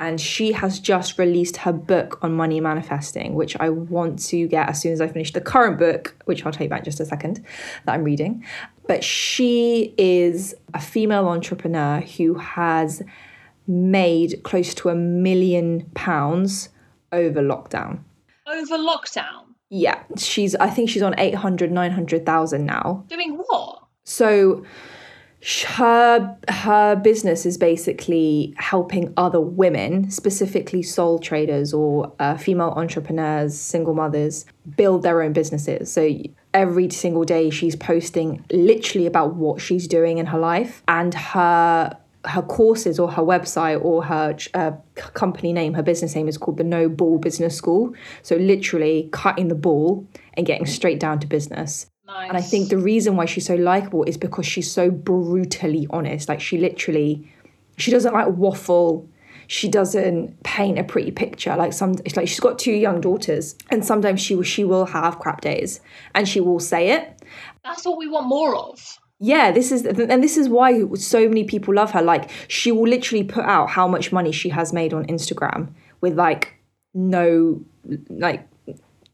And 0.00 0.18
she 0.18 0.52
has 0.52 0.80
just 0.80 1.18
released 1.18 1.58
her 1.58 1.74
book 1.74 2.18
on 2.22 2.32
money 2.32 2.58
manifesting, 2.58 3.34
which 3.34 3.54
I 3.60 3.68
want 3.68 4.18
to 4.28 4.48
get 4.48 4.70
as 4.70 4.80
soon 4.80 4.94
as 4.94 5.00
I 5.02 5.08
finish 5.08 5.34
the 5.34 5.42
current 5.42 5.78
book, 5.78 6.16
which 6.24 6.44
I'll 6.44 6.52
tell 6.52 6.62
you 6.62 6.68
about 6.68 6.78
in 6.78 6.84
just 6.86 7.00
a 7.00 7.04
second, 7.04 7.44
that 7.84 7.92
I'm 7.92 8.02
reading. 8.02 8.42
But 8.88 9.04
she 9.04 9.94
is 9.98 10.54
a 10.72 10.80
female 10.80 11.28
entrepreneur 11.28 12.00
who 12.00 12.34
has 12.36 13.02
made 13.66 14.42
close 14.42 14.72
to 14.76 14.88
a 14.88 14.94
million 14.94 15.90
pounds 15.94 16.70
over 17.12 17.42
lockdown. 17.42 18.00
Over 18.46 18.78
lockdown. 18.78 19.48
Yeah, 19.68 20.02
she's 20.16 20.54
I 20.56 20.70
think 20.70 20.88
she's 20.88 21.02
on 21.02 21.14
800 21.18 21.70
900,000 21.70 22.64
now. 22.64 23.04
Doing 23.08 23.36
what? 23.36 23.82
So 24.04 24.64
her 25.42 26.36
her 26.48 26.96
business 26.96 27.46
is 27.46 27.56
basically 27.56 28.52
helping 28.58 29.12
other 29.16 29.40
women, 29.40 30.10
specifically 30.10 30.82
sole 30.82 31.18
traders 31.18 31.72
or 31.72 32.12
uh, 32.18 32.36
female 32.36 32.74
entrepreneurs, 32.76 33.58
single 33.58 33.94
mothers, 33.94 34.44
build 34.76 35.02
their 35.02 35.22
own 35.22 35.32
businesses. 35.32 35.90
So 35.90 36.12
every 36.52 36.90
single 36.90 37.24
day 37.24 37.48
she's 37.48 37.74
posting 37.74 38.44
literally 38.52 39.06
about 39.06 39.36
what 39.36 39.60
she's 39.60 39.86
doing 39.88 40.18
in 40.18 40.26
her 40.26 40.38
life 40.38 40.82
and 40.88 41.14
her 41.14 41.96
her 42.26 42.42
courses 42.42 42.98
or 42.98 43.10
her 43.10 43.22
website 43.22 43.82
or 43.82 44.04
her 44.04 44.36
uh, 44.52 44.72
company 44.94 45.54
name, 45.54 45.72
her 45.72 45.82
business 45.82 46.14
name 46.14 46.28
is 46.28 46.36
called 46.36 46.58
the 46.58 46.64
No 46.64 46.86
Bull 46.86 47.16
Business 47.16 47.56
School. 47.56 47.94
So 48.22 48.36
literally 48.36 49.08
cutting 49.10 49.48
the 49.48 49.54
ball 49.54 50.06
and 50.34 50.44
getting 50.44 50.66
straight 50.66 51.00
down 51.00 51.18
to 51.20 51.26
business. 51.26 51.86
Nice. 52.10 52.28
And 52.28 52.36
I 52.36 52.40
think 52.40 52.70
the 52.70 52.78
reason 52.78 53.14
why 53.14 53.24
she's 53.26 53.46
so 53.46 53.54
likable 53.54 54.02
is 54.04 54.16
because 54.16 54.44
she's 54.44 54.70
so 54.70 54.90
brutally 54.90 55.86
honest. 55.90 56.28
Like 56.28 56.40
she 56.40 56.58
literally, 56.58 57.32
she 57.76 57.90
doesn't 57.90 58.12
like 58.12 58.28
waffle. 58.28 59.08
She 59.46 59.68
doesn't 59.68 60.42
paint 60.42 60.78
a 60.78 60.84
pretty 60.84 61.12
picture. 61.12 61.54
Like 61.56 61.72
some, 61.72 61.94
it's 62.04 62.16
like 62.16 62.26
she's 62.26 62.40
got 62.40 62.58
two 62.58 62.72
young 62.72 63.00
daughters, 63.00 63.54
and 63.70 63.84
sometimes 63.84 64.20
she 64.20 64.34
will 64.34 64.42
she 64.42 64.64
will 64.64 64.86
have 64.86 65.18
crap 65.18 65.40
days, 65.40 65.80
and 66.14 66.28
she 66.28 66.40
will 66.40 66.60
say 66.60 66.90
it. 66.90 67.22
That's 67.64 67.84
what 67.84 67.96
we 67.96 68.08
want 68.08 68.26
more 68.26 68.56
of. 68.56 68.98
Yeah, 69.20 69.52
this 69.52 69.70
is 69.70 69.84
and 69.84 70.22
this 70.22 70.36
is 70.36 70.48
why 70.48 70.82
so 70.94 71.28
many 71.28 71.44
people 71.44 71.74
love 71.74 71.92
her. 71.92 72.02
Like 72.02 72.30
she 72.48 72.72
will 72.72 72.88
literally 72.88 73.24
put 73.24 73.44
out 73.44 73.70
how 73.70 73.86
much 73.86 74.12
money 74.12 74.32
she 74.32 74.48
has 74.48 74.72
made 74.72 74.92
on 74.92 75.04
Instagram 75.06 75.68
with 76.00 76.14
like 76.14 76.54
no 76.94 77.60
like 78.08 78.48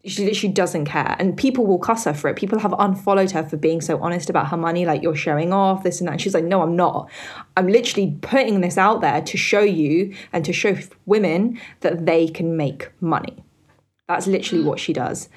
she 0.06 0.24
literally 0.24 0.52
doesn't 0.52 0.86
care. 0.86 1.16
And 1.18 1.36
people 1.36 1.66
will 1.66 1.78
cuss 1.78 2.04
her 2.04 2.14
for 2.14 2.28
it. 2.28 2.36
People 2.36 2.58
have 2.58 2.74
unfollowed 2.78 3.32
her 3.32 3.42
for 3.42 3.56
being 3.56 3.80
so 3.80 3.98
honest 4.00 4.30
about 4.30 4.48
her 4.48 4.56
money 4.56 4.86
like 4.86 5.02
you're 5.02 5.16
showing 5.16 5.52
off 5.52 5.82
this 5.82 6.00
and 6.00 6.08
that. 6.08 6.12
And 6.12 6.20
she's 6.20 6.34
like 6.34 6.44
no 6.44 6.62
i'm 6.62 6.76
not. 6.76 7.10
I'm 7.56 7.66
literally 7.66 8.16
putting 8.20 8.60
this 8.60 8.78
out 8.78 9.00
there 9.00 9.20
to 9.20 9.36
show 9.36 9.60
you 9.60 10.14
and 10.32 10.44
to 10.44 10.52
show 10.52 10.76
women 11.06 11.60
that 11.80 12.06
they 12.06 12.28
can 12.28 12.56
make 12.56 12.90
money. 13.00 13.44
That's 14.08 14.26
literally 14.26 14.62
what 14.62 14.78
she 14.78 14.92
does. 14.92 15.28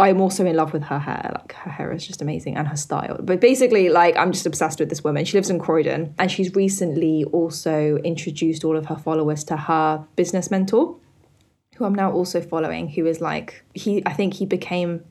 I'm 0.00 0.20
also 0.20 0.46
in 0.46 0.54
love 0.54 0.72
with 0.72 0.84
her 0.84 0.98
hair. 0.98 1.32
Like 1.34 1.52
her 1.54 1.70
hair 1.70 1.92
is 1.92 2.06
just 2.06 2.22
amazing 2.22 2.56
and 2.56 2.68
her 2.68 2.76
style. 2.76 3.18
But 3.20 3.40
basically 3.40 3.88
like 3.88 4.16
i'm 4.16 4.32
just 4.32 4.46
obsessed 4.46 4.80
with 4.80 4.88
this 4.88 5.02
woman. 5.04 5.24
She 5.24 5.36
lives 5.36 5.50
in 5.50 5.58
croydon 5.58 6.14
and 6.18 6.30
she's 6.30 6.54
recently 6.54 7.24
also 7.32 7.96
introduced 7.98 8.64
all 8.64 8.76
of 8.76 8.86
her 8.86 8.96
followers 8.96 9.44
to 9.44 9.56
her 9.56 10.04
business 10.16 10.50
mentor 10.50 10.96
who 11.78 11.84
I'm 11.84 11.94
now 11.94 12.10
also 12.10 12.40
following, 12.40 12.88
who 12.88 13.06
is 13.06 13.20
like 13.20 13.64
he 13.72 14.02
I 14.04 14.12
think 14.12 14.34
he 14.34 14.46
became 14.46 15.04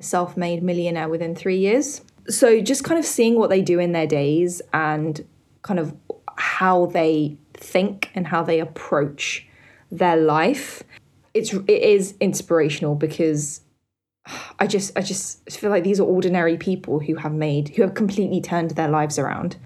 a 0.00 0.02
self-made 0.02 0.62
millionaire 0.62 1.08
within 1.08 1.34
3 1.34 1.56
years. 1.56 2.02
So 2.28 2.60
just 2.60 2.84
kind 2.84 2.98
of 2.98 3.04
seeing 3.06 3.36
what 3.36 3.50
they 3.50 3.62
do 3.62 3.78
in 3.78 3.92
their 3.92 4.06
days 4.06 4.60
and 4.72 5.24
kind 5.62 5.80
of 5.80 5.94
how 6.36 6.86
they 6.86 7.38
think 7.54 8.10
and 8.14 8.26
how 8.26 8.42
they 8.42 8.60
approach 8.60 9.46
their 9.90 10.16
life. 10.16 10.82
It's 11.34 11.52
it 11.52 11.68
is 11.68 12.14
inspirational 12.20 12.96
because 12.96 13.60
I 14.58 14.66
just 14.66 14.98
I 14.98 15.02
just 15.02 15.48
feel 15.50 15.70
like 15.70 15.84
these 15.84 16.00
are 16.00 16.04
ordinary 16.04 16.56
people 16.56 17.00
who 17.00 17.14
have 17.14 17.32
made 17.32 17.70
who 17.70 17.82
have 17.82 17.94
completely 17.94 18.40
turned 18.40 18.72
their 18.72 18.88
lives 18.88 19.18
around. 19.18 19.56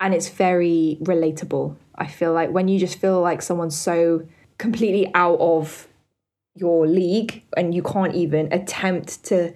And 0.00 0.12
it's 0.12 0.28
very 0.28 0.98
relatable. 1.00 1.76
I 1.94 2.08
feel 2.08 2.32
like 2.32 2.50
when 2.50 2.66
you 2.66 2.80
just 2.80 2.98
feel 2.98 3.20
like 3.20 3.40
someone's 3.40 3.78
so 3.78 4.26
completely 4.58 5.08
out 5.14 5.38
of 5.38 5.86
your 6.54 6.86
league 6.86 7.42
and 7.56 7.74
you 7.74 7.82
can't 7.82 8.14
even 8.14 8.52
attempt 8.52 9.24
to 9.24 9.52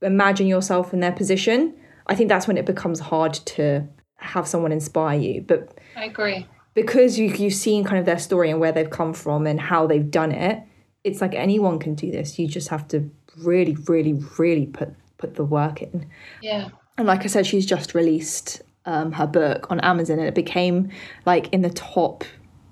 imagine 0.00 0.46
yourself 0.46 0.92
in 0.92 1.00
their 1.00 1.12
position, 1.12 1.74
I 2.06 2.14
think 2.14 2.28
that's 2.28 2.46
when 2.46 2.56
it 2.56 2.66
becomes 2.66 3.00
hard 3.00 3.34
to 3.34 3.86
have 4.16 4.46
someone 4.46 4.72
inspire 4.72 5.18
you. 5.18 5.42
But 5.42 5.78
I 5.96 6.04
agree. 6.04 6.46
because 6.74 7.18
you, 7.18 7.28
you've 7.28 7.54
seen 7.54 7.84
kind 7.84 7.98
of 7.98 8.06
their 8.06 8.18
story 8.18 8.50
and 8.50 8.60
where 8.60 8.72
they've 8.72 8.90
come 8.90 9.14
from 9.14 9.46
and 9.46 9.60
how 9.60 9.86
they've 9.86 10.10
done 10.10 10.32
it, 10.32 10.62
it's 11.04 11.20
like 11.20 11.34
anyone 11.34 11.78
can 11.78 11.94
do 11.94 12.10
this. 12.10 12.38
You 12.38 12.46
just 12.46 12.68
have 12.68 12.88
to 12.88 13.10
really, 13.38 13.76
really, 13.86 14.14
really 14.38 14.66
put 14.66 14.94
put 15.18 15.34
the 15.36 15.44
work 15.44 15.80
in. 15.82 16.08
Yeah. 16.42 16.68
And 16.98 17.06
like 17.06 17.22
I 17.22 17.26
said, 17.26 17.46
she's 17.46 17.64
just 17.64 17.94
released 17.94 18.60
um, 18.84 19.12
her 19.12 19.26
book 19.26 19.70
on 19.70 19.80
Amazon 19.80 20.18
and 20.18 20.28
it 20.28 20.34
became 20.34 20.90
like 21.24 21.48
in 21.52 21.62
the 21.62 21.70
top 21.70 22.24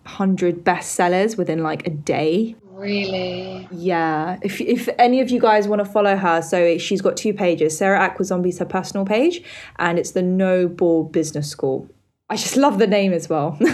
100 0.02 0.64
bestsellers 0.64 1.38
within 1.38 1.62
like 1.62 1.86
a 1.86 1.90
day. 1.90 2.56
Really? 2.80 3.68
Yeah. 3.70 4.38
If, 4.42 4.60
if 4.60 4.88
any 4.98 5.20
of 5.20 5.30
you 5.30 5.38
guys 5.40 5.68
want 5.68 5.80
to 5.80 5.84
follow 5.84 6.16
her, 6.16 6.40
so 6.42 6.78
she's 6.78 7.00
got 7.02 7.16
two 7.16 7.34
pages. 7.34 7.76
Sarah 7.76 8.08
Akwisombe's 8.08 8.58
her 8.58 8.64
personal 8.64 9.04
page, 9.04 9.42
and 9.78 9.98
it's 9.98 10.12
the 10.12 10.22
No 10.22 10.66
Bull 10.66 11.04
Business 11.04 11.48
School. 11.48 11.88
I 12.28 12.36
just 12.36 12.56
love 12.56 12.78
the 12.78 12.86
name 12.86 13.12
as 13.12 13.28
well. 13.28 13.58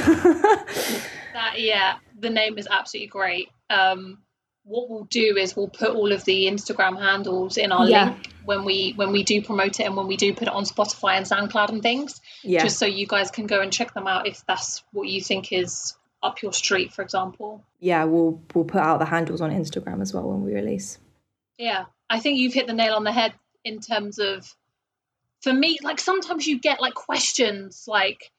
That 1.37 1.61
yeah, 1.61 1.97
the 2.19 2.31
name 2.31 2.57
is 2.57 2.67
absolutely 2.71 3.09
great. 3.09 3.51
Um, 3.69 4.19
what 4.65 4.89
we'll 4.89 5.05
do 5.05 5.37
is 5.37 5.55
we'll 5.55 5.69
put 5.69 5.91
all 5.91 6.11
of 6.11 6.25
the 6.25 6.47
Instagram 6.47 6.99
handles 6.99 7.59
in 7.59 7.73
our 7.73 7.87
Yeah. 7.87 8.05
link 8.07 8.29
when 8.47 8.65
we 8.65 8.95
when 8.97 9.13
we 9.13 9.23
do 9.23 9.43
promote 9.43 9.79
it 9.79 9.85
and 9.85 9.97
when 9.97 10.07
we 10.07 10.17
do 10.17 10.33
put 10.33 10.49
it 10.49 10.55
on 10.55 10.65
Spotify 10.65 11.19
and 11.19 11.27
SoundCloud 11.27 11.69
and 11.69 11.83
things, 11.83 12.23
yeah. 12.43 12.63
just 12.63 12.79
so 12.79 12.87
you 12.87 13.07
guys 13.07 13.31
can 13.31 13.47
go 13.47 13.61
and 13.61 13.71
check 13.71 13.93
them 13.93 14.07
out 14.07 14.27
if 14.27 14.47
that's 14.47 14.83
what 14.93 15.07
you 15.09 15.21
think 15.21 15.53
is 15.53 15.95
up 16.27 16.43
your 16.43 16.53
street, 16.53 16.93
for 16.93 17.03
example. 17.03 17.65
yeah, 17.81 18.05
we'll 18.05 18.41
we'll 18.55 18.65
put 18.65 18.81
out 18.83 18.99
the 18.99 19.05
handles 19.07 19.41
on 19.41 19.51
Instagram 19.51 20.03
as 20.03 20.13
well 20.13 20.29
when 20.29 20.43
we 20.43 20.53
release. 20.55 20.99
Yeah, 21.59 21.85
I 22.11 22.21
think 22.21 22.39
you've 22.39 22.53
hit 22.55 22.67
the 22.67 22.73
nail 22.75 22.95
on 22.95 23.05
the 23.05 23.13
head 23.13 23.33
in 23.65 23.81
terms 23.81 24.19
of, 24.19 24.47
for 25.43 25.53
me, 25.53 25.79
like 25.83 26.01
sometimes 26.01 26.47
you 26.47 26.59
get 26.61 26.81
like 26.81 26.95
questions 26.95 27.85
like, 27.87 28.31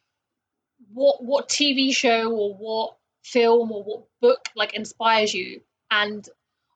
what 0.94 1.24
what 1.24 1.50
TV 1.50 1.94
show 1.96 2.32
or 2.32 2.54
what 2.54 2.96
film 3.24 3.72
or 3.72 3.84
what 3.84 4.04
book 4.22 4.40
like 4.56 4.74
inspires 4.74 5.34
you, 5.34 5.62
and 5.90 6.28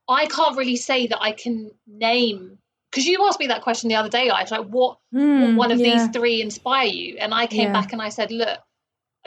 I 0.10 0.25
can't 0.25 0.58
really 0.58 0.75
say 0.77 1.08
that 1.08 1.22
I 1.22 1.32
can 1.32 1.72
name 1.88 2.58
because 2.89 3.06
you 3.06 3.25
asked 3.27 3.39
me 3.39 3.48
that 3.48 3.62
question 3.62 3.88
the 3.89 3.96
other 3.96 4.10
day. 4.10 4.30
I 4.30 4.41
was 4.41 4.51
like, 4.51 4.65
what 4.68 4.98
what 5.12 5.22
hmm, 5.22 5.56
one 5.56 5.72
of 5.72 5.77
these 5.77 6.08
three 6.10 6.41
inspire 6.41 6.88
you? 6.88 7.18
And 7.20 7.34
I 7.34 7.48
came 7.48 7.68
Yeah. 7.68 7.74
back 7.74 7.94
and 7.94 8.01
I 8.01 8.10
said, 8.10 8.32
look, 8.32 8.58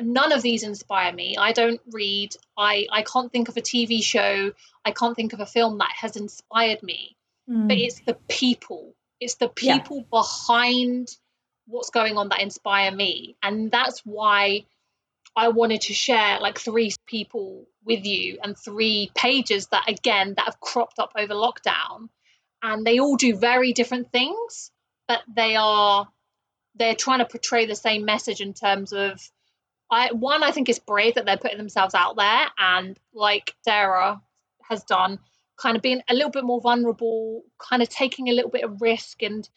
none 0.00 0.32
of 0.32 0.42
these 0.42 0.62
inspire 0.62 1.12
me. 1.12 1.36
I 1.36 1.52
don't 1.52 1.80
read. 1.92 2.34
I 2.56 2.86
I 2.90 3.02
can't 3.02 3.30
think 3.32 3.48
of 3.48 3.56
a 3.56 3.60
TV 3.62 4.02
show. 4.02 4.52
I 4.84 4.90
can't 4.90 5.16
think 5.16 5.32
of 5.32 5.40
a 5.40 5.46
film 5.46 5.78
that 5.78 5.92
has 6.00 6.16
inspired 6.16 6.82
me. 6.82 7.16
But 7.46 7.76
it's 7.76 8.00
the 8.00 8.14
people. 8.28 8.94
It's 9.20 9.34
the 9.34 9.48
Mm. 9.48 9.62
Yeah. 9.62 9.78
people 9.78 10.04
behind 10.10 11.08
what's 11.66 11.90
going 11.90 12.16
on 12.16 12.28
that 12.30 12.40
inspire 12.40 12.90
me, 12.90 13.36
and 13.42 13.70
that's 13.70 14.00
why 14.00 14.64
I 15.36 15.48
wanted 15.48 15.82
to 15.82 15.94
share 15.94 16.40
like 16.40 16.58
three 16.58 16.92
people 17.06 17.66
with 17.84 18.04
you 18.06 18.38
and 18.42 18.56
three 18.56 19.10
pages 19.14 19.66
that 19.68 19.88
again 19.88 20.34
that 20.36 20.46
have 20.46 20.60
cropped 20.60 20.98
up 20.98 21.12
over 21.16 21.34
lockdown, 21.34 22.08
and 22.62 22.86
they 22.86 22.98
all 22.98 23.16
do 23.16 23.36
very 23.36 23.72
different 23.72 24.10
things, 24.10 24.70
but 25.06 25.20
they 25.28 25.56
are 25.56 26.08
they're 26.76 26.94
trying 26.96 27.20
to 27.20 27.24
portray 27.26 27.66
the 27.66 27.76
same 27.76 28.04
message 28.04 28.40
in 28.40 28.52
terms 28.54 28.92
of 28.92 29.20
I 29.90 30.12
one 30.12 30.42
I 30.42 30.50
think 30.50 30.68
it's 30.68 30.78
brave 30.78 31.14
that 31.14 31.24
they're 31.24 31.36
putting 31.36 31.58
themselves 31.58 31.94
out 31.94 32.16
there 32.16 32.46
and 32.58 32.98
like 33.12 33.54
Sarah 33.62 34.20
has 34.68 34.84
done 34.84 35.18
kind 35.56 35.76
of 35.76 35.82
being 35.82 36.00
a 36.08 36.14
little 36.14 36.30
bit 36.30 36.44
more 36.44 36.60
vulnerable 36.60 37.42
kind 37.58 37.82
of 37.82 37.88
taking 37.88 38.28
a 38.28 38.32
little 38.32 38.50
bit 38.50 38.64
of 38.64 38.80
risk 38.80 39.22
and 39.22 39.48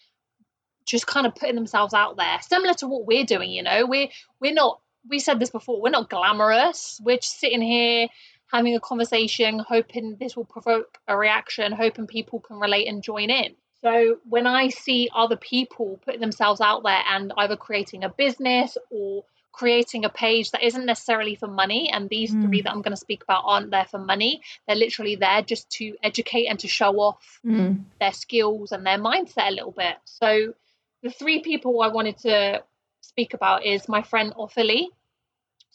just 0.86 1.08
kind 1.08 1.26
of 1.26 1.36
putting 1.36 1.56
themselves 1.56 1.94
out 1.94 2.18
there 2.18 2.40
similar 2.42 2.74
to 2.76 2.88
what 2.88 3.06
we're 3.06 3.26
doing 3.26 3.50
you 3.50 3.64
know 3.64 3.86
we're 3.86 4.08
we're 4.40 4.54
not 4.54 4.80
we 5.10 5.20
said 5.20 5.40
this 5.40 5.50
before 5.50 5.82
we're 5.82 5.90
not 5.90 6.10
glamorous 6.10 7.00
we're 7.04 7.18
just 7.18 7.40
sitting 7.40 7.62
here 7.62 8.08
having 8.52 8.76
a 8.76 8.80
conversation, 8.80 9.60
hoping 9.60 10.18
this 10.20 10.36
will 10.36 10.46
provoke 10.46 10.98
a 11.08 11.18
reaction, 11.18 11.72
hoping 11.72 12.08
people 12.08 12.40
can 12.40 12.58
relate 12.58 12.88
and 12.88 13.04
join 13.04 13.30
in. 13.30 13.56
So 13.82 14.18
when 14.28 14.48
I 14.48 14.70
see 14.70 15.10
other 15.14 15.38
people 15.38 16.00
putting 16.04 16.22
themselves 16.22 16.62
out 16.62 16.84
there 16.84 17.04
and 17.10 17.32
either 17.38 17.56
creating 17.56 18.04
a 18.04 18.10
business 18.10 18.78
or 18.90 19.24
creating 19.58 20.06
a 20.06 20.10
page 20.10 20.52
that 20.52 20.64
isn't 20.64 20.86
necessarily 20.86 21.34
for 21.34 21.48
money, 21.48 21.90
and 21.92 22.08
these 22.10 22.32
mm. 22.32 22.46
three 22.46 22.62
that 22.62 22.72
I'm 22.72 22.84
going 22.84 22.94
to 22.94 23.06
speak 23.08 23.24
about 23.24 23.44
aren't 23.46 23.72
there 23.72 23.86
for 23.86 23.98
money, 23.98 24.42
they're 24.68 24.76
literally 24.76 25.16
there 25.16 25.42
just 25.42 25.70
to 25.72 25.96
educate 26.04 26.46
and 26.46 26.60
to 26.60 26.68
show 26.68 27.00
off 27.00 27.40
mm. 27.44 27.82
their 28.00 28.14
skills 28.14 28.72
and 28.72 28.86
their 28.86 29.00
mindset 29.00 29.48
a 29.48 29.52
little 29.52 29.72
bit. 29.72 29.96
So 30.06 30.54
the 31.02 31.10
three 31.10 31.42
people 31.42 31.82
I 31.82 31.88
wanted 31.88 32.20
to 32.20 32.62
speak 33.02 33.34
about 33.34 33.66
is 33.66 33.90
my 33.90 34.04
friend 34.04 34.32
Ophelie. 34.38 34.90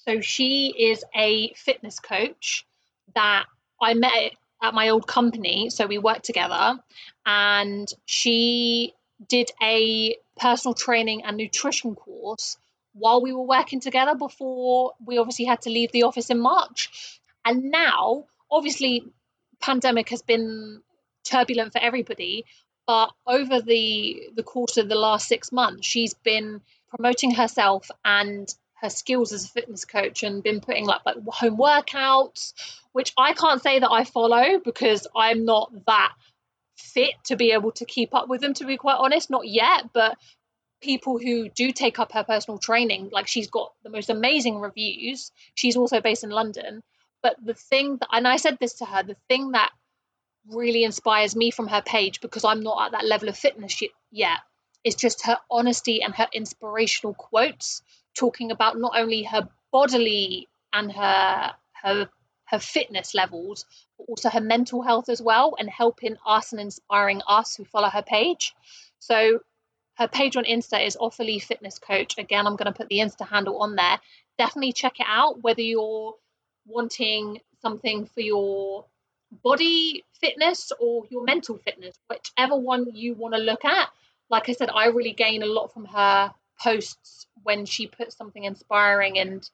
So 0.05 0.21
she 0.21 0.73
is 0.79 1.05
a 1.15 1.53
fitness 1.55 1.99
coach 1.99 2.65
that 3.17 3.47
I 3.81 3.95
met 3.95 4.33
at 4.63 4.75
my 4.75 4.91
old 4.91 5.09
company. 5.09 5.71
So 5.71 5.87
we 5.87 5.99
worked 5.99 6.25
together 6.25 6.79
and 7.27 7.89
she 8.07 8.95
did 9.29 9.51
a 9.61 10.17
personal 10.39 10.75
training 10.75 11.25
and 11.25 11.37
nutrition 11.37 11.97
course 11.97 12.59
while 12.93 13.23
we 13.23 13.33
were 13.33 13.47
working 13.47 13.81
together 13.81 14.15
before 14.15 14.93
we 15.05 15.19
obviously 15.19 15.45
had 15.45 15.63
to 15.63 15.71
leave 15.71 15.93
the 15.93 16.05
office 16.05 16.31
in 16.31 16.39
March. 16.39 17.21
And 17.45 17.71
now, 17.71 18.27
obviously, 18.51 19.05
pandemic 19.61 20.11
has 20.11 20.23
been 20.23 20.83
turbulent 21.25 21.73
for 21.73 21.79
everybody, 21.79 22.45
but 22.87 23.11
over 23.27 23.61
the 23.61 24.31
the 24.35 24.43
course 24.43 24.77
of 24.77 24.89
the 24.89 24.95
last 24.95 25.29
6 25.29 25.53
months, 25.53 25.87
she's 25.87 26.15
been 26.15 26.61
promoting 26.91 27.33
herself 27.33 27.91
and 28.05 28.53
her 28.83 28.91
skills 28.91 29.33
as 29.33 29.45
a 29.45 29.49
fitness 29.49 29.85
coach 29.85 30.25
and 30.25 30.43
been 30.43 30.61
putting 30.61 30.85
like 30.85 31.01
like 31.07 31.17
home 31.29 31.57
workouts 31.57 32.53
which 32.91 33.13
I 33.17 33.33
can't 33.33 33.63
say 33.63 33.79
that 33.79 33.91
I 33.91 34.05
follow 34.05 34.59
because 34.63 35.07
I'm 35.17 35.45
not 35.45 35.73
that 35.87 36.13
fit 36.77 37.15
to 37.27 37.37
be 37.37 37.53
able 37.53 37.71
to 37.73 37.85
keep 37.85 38.15
up 38.15 38.29
with 38.29 38.41
them 38.41 38.55
to 38.55 38.67
be 38.67 38.77
quite 38.77 38.97
honest 38.99 39.31
not 39.31 39.47
yet 39.47 39.85
but 39.93 40.19
people 40.83 41.19
who 41.19 41.49
do 41.49 41.73
take 41.73 41.99
up 41.99 42.13
her 42.13 42.25
personal 42.25 42.59
training 42.59 43.09
like 43.13 43.29
she's 43.29 43.49
got 43.49 43.73
the 43.83 43.91
most 43.91 44.11
amazing 44.11 44.59
reviews 44.59 45.31
she's 45.55 45.77
also 45.77 46.01
based 46.01 46.25
in 46.25 46.31
London 46.31 46.83
but 47.23 47.37
the 47.43 47.55
thing 47.55 47.97
that 47.99 48.09
and 48.13 48.27
I 48.27 48.37
said 48.37 48.59
this 48.61 48.75
to 48.75 48.85
her 48.85 49.03
the 49.03 49.17
thing 49.29 49.53
that 49.53 49.71
really 50.51 50.85
inspires 50.85 51.37
me 51.37 51.51
from 51.51 51.69
her 51.69 51.83
page 51.83 52.21
because 52.21 52.45
I'm 52.45 52.63
not 52.63 52.87
at 52.87 52.93
that 52.93 53.07
level 53.07 53.29
of 53.29 53.37
fitness 53.37 53.81
yet 54.11 54.39
is 54.85 54.97
just 54.97 55.27
her 55.27 55.39
honesty 55.51 56.03
and 56.03 56.15
her 56.15 56.27
inspirational 56.33 57.15
quotes 57.15 57.83
talking 58.15 58.51
about 58.51 58.79
not 58.79 58.93
only 58.97 59.23
her 59.23 59.49
bodily 59.71 60.49
and 60.73 60.93
her 60.93 61.53
her 61.83 62.09
her 62.53 62.59
fitness 62.59 63.15
levels, 63.15 63.65
but 63.97 64.05
also 64.09 64.29
her 64.29 64.41
mental 64.41 64.83
health 64.83 65.09
as 65.09 65.23
well, 65.23 65.55
and 65.59 65.71
helping 65.71 66.17
us 66.27 66.53
and 66.53 66.61
inspiring 66.61 67.23
us 67.27 67.57
who 67.57 67.65
follow 67.65 67.89
her 67.89 68.03
page. 68.03 68.55
So 68.99 69.41
her 69.95 70.09
page 70.09 70.37
on 70.37 70.45
Insta 70.45 70.85
is 70.85 70.97
Ophelie 70.97 71.43
Fitness 71.43 71.79
Coach. 71.79 72.19
Again, 72.19 72.47
I'm 72.47 72.57
going 72.57 72.73
to 72.73 72.77
put 72.77 72.89
the 72.89 72.99
Insta 72.99 73.29
handle 73.29 73.63
on 73.63 73.77
there. 73.77 73.99
Definitely 74.39 74.73
check 74.73 75.01
it 75.01 75.07
out, 75.09 75.43
whether 75.43 75.61
you're 75.61 76.15
wanting 76.67 77.41
something 77.61 78.07
for 78.07 78.21
your 78.21 78.85
body 79.43 80.05
fitness 80.21 80.73
or 80.79 81.05
your 81.11 81.25
mental 81.25 81.59
fitness, 81.59 81.95
whichever 82.09 82.57
one 82.57 82.87
you 82.95 83.15
want 83.15 83.35
to 83.35 83.41
look 83.41 83.65
at. 83.65 83.89
Like 84.29 84.49
I 84.49 84.53
said, 84.53 84.71
I 84.75 84.87
really 84.87 85.13
gain 85.13 85.43
a 85.43 85.47
lot 85.47 85.73
from 85.73 85.85
her 85.87 86.33
posts 86.61 87.27
when 87.43 87.67
she 87.67 87.87
puts 87.87 88.17
something 88.17 88.45
inspiring 88.45 89.19
and 89.19 89.49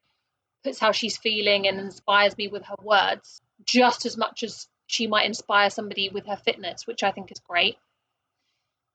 puts 0.64 0.78
how 0.78 0.92
she's 0.92 1.16
feeling 1.16 1.66
and 1.66 1.80
inspires 1.80 2.36
me 2.36 2.48
with 2.48 2.64
her 2.64 2.76
words 2.82 3.40
just 3.64 4.06
as 4.06 4.16
much 4.16 4.42
as 4.42 4.68
she 4.86 5.06
might 5.06 5.26
inspire 5.26 5.70
somebody 5.70 6.08
with 6.08 6.26
her 6.26 6.36
fitness, 6.36 6.86
which 6.86 7.02
I 7.02 7.12
think 7.12 7.30
is 7.30 7.40
great. 7.40 7.76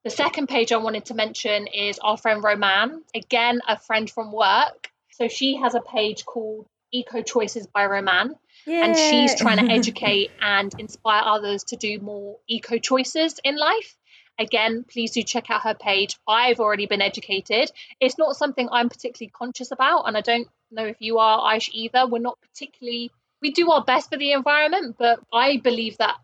The 0.04 0.10
second 0.10 0.48
page 0.48 0.74
I 0.74 0.78
wanted 0.78 1.06
to 1.06 1.14
mention 1.14 1.68
is 1.68 1.98
our 2.00 2.18
friend 2.18 2.44
Roman, 2.44 3.04
again, 3.16 3.62
a 3.66 3.80
friend 3.80 4.10
from 4.10 4.34
work. 4.34 4.92
So 5.12 5.30
she 5.30 5.56
has 5.56 5.76
a 5.76 5.80
page 5.80 6.26
called 6.26 6.68
Eco 6.92 7.22
Choices 7.22 7.68
by 7.68 7.86
Roman, 7.86 8.36
and 8.68 8.98
she's 8.98 9.40
trying 9.40 9.66
to 9.66 9.74
educate 9.80 10.32
and 10.42 10.74
inspire 10.78 11.22
others 11.24 11.64
to 11.66 11.78
do 11.78 12.00
more 12.00 12.38
eco 12.50 12.80
choices 12.80 13.40
in 13.46 13.56
life. 13.56 13.96
Again, 14.38 14.84
please 14.84 15.12
do 15.12 15.24
check 15.24 15.50
out 15.50 15.62
her 15.62 15.74
page. 15.74 16.18
I've 16.28 16.60
already 16.60 16.86
been 16.86 17.02
educated. 17.02 17.72
It's 18.02 18.18
not 18.18 18.36
something 18.36 18.68
I'm 18.70 18.90
particularly 18.90 19.32
conscious 19.34 19.72
about, 19.72 20.04
and 20.04 20.18
I 20.18 20.22
don't 20.22 20.50
know 20.70 20.86
if 20.86 20.98
you 21.00 21.20
are, 21.20 21.54
Aish, 21.54 21.70
either. 21.72 22.08
We're 22.08 22.20
not 22.20 22.42
particularly, 22.42 23.10
we 23.42 23.52
do 23.52 23.72
our 23.72 23.86
best 23.86 24.10
for 24.10 24.18
the 24.18 24.34
environment, 24.34 24.98
but 25.00 25.22
I 25.32 25.58
believe 25.58 25.98
that 26.00 26.18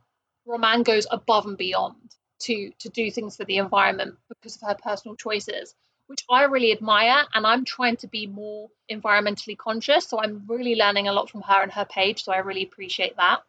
Roman 0.46 0.84
goes 0.84 1.08
above 1.10 1.46
and 1.46 1.58
beyond 1.58 1.96
to 2.40 2.72
to 2.80 2.90
do 2.90 3.12
things 3.12 3.38
for 3.38 3.46
the 3.46 3.58
environment 3.58 4.16
because 4.30 4.56
of 4.56 4.68
her 4.68 4.76
personal 4.76 5.16
choices 5.16 5.76
which 6.08 6.26
I 6.30 6.46
really 6.46 6.72
admire 6.72 7.24
and 7.34 7.46
I'm 7.46 7.66
trying 7.66 7.98
to 7.98 8.08
be 8.08 8.26
more 8.26 8.70
environmentally 8.92 9.58
conscious 9.58 10.08
so 10.08 10.20
I'm 10.20 10.44
really 10.48 10.76
learning 10.76 11.08
a 11.08 11.14
lot 11.14 11.30
from 11.30 11.42
her 11.42 11.62
and 11.62 11.72
her 11.72 11.86
page 11.86 12.24
so 12.24 12.32
I 12.32 12.38
really 12.38 12.64
appreciate 12.64 13.16
that 13.18 13.42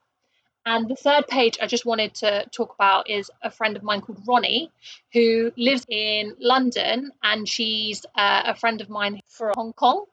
and 0.67 0.89
the 0.89 0.97
third 0.97 1.27
page 1.27 1.59
I 1.61 1.67
just 1.67 1.87
wanted 1.87 2.15
to 2.17 2.45
talk 2.53 2.75
about 2.75 3.09
is 3.09 3.31
a 3.43 3.51
friend 3.51 3.77
of 3.77 3.83
mine 3.83 4.03
called 4.03 4.21
Ronnie, 4.27 4.71
who 5.13 5.53
lives 5.57 5.87
in 5.89 6.37
London, 6.39 7.13
and 7.23 7.49
she's 7.49 8.05
uh, 8.15 8.43
a 8.47 8.55
friend 8.55 8.81
of 8.81 8.91
mine 8.91 9.21
from 9.27 9.55
Hong 9.57 9.73
Kong. 9.73 10.05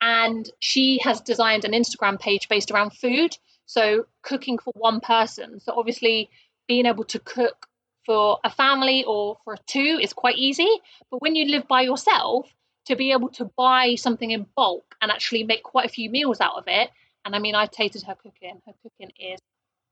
And 0.00 0.50
she 0.58 0.98
has 1.04 1.20
designed 1.20 1.64
an 1.64 1.72
Instagram 1.72 2.20
page 2.20 2.48
based 2.48 2.70
around 2.70 2.90
food. 2.90 3.36
So, 3.66 4.06
cooking 4.20 4.58
for 4.58 4.72
one 4.74 5.00
person. 5.00 5.60
So, 5.60 5.72
obviously, 5.76 6.28
being 6.66 6.86
able 6.86 7.04
to 7.04 7.18
cook 7.20 7.66
for 8.04 8.38
a 8.44 8.50
family 8.50 9.04
or 9.04 9.38
for 9.44 9.56
two 9.66 9.98
is 10.00 10.12
quite 10.12 10.38
easy. 10.38 10.68
But 11.10 11.22
when 11.22 11.34
you 11.34 11.46
live 11.46 11.68
by 11.68 11.82
yourself, 11.82 12.48
to 12.86 12.96
be 12.96 13.12
able 13.12 13.28
to 13.30 13.44
buy 13.56 13.94
something 13.94 14.30
in 14.30 14.46
bulk 14.56 14.96
and 15.00 15.10
actually 15.10 15.44
make 15.44 15.62
quite 15.62 15.86
a 15.86 15.92
few 15.92 16.10
meals 16.10 16.40
out 16.40 16.56
of 16.56 16.64
it. 16.66 16.90
And 17.24 17.36
I 17.36 17.38
mean, 17.38 17.54
I 17.54 17.66
tasted 17.66 18.02
her 18.04 18.16
cooking. 18.16 18.60
Her 18.66 18.72
cooking 18.82 19.12
is 19.18 19.40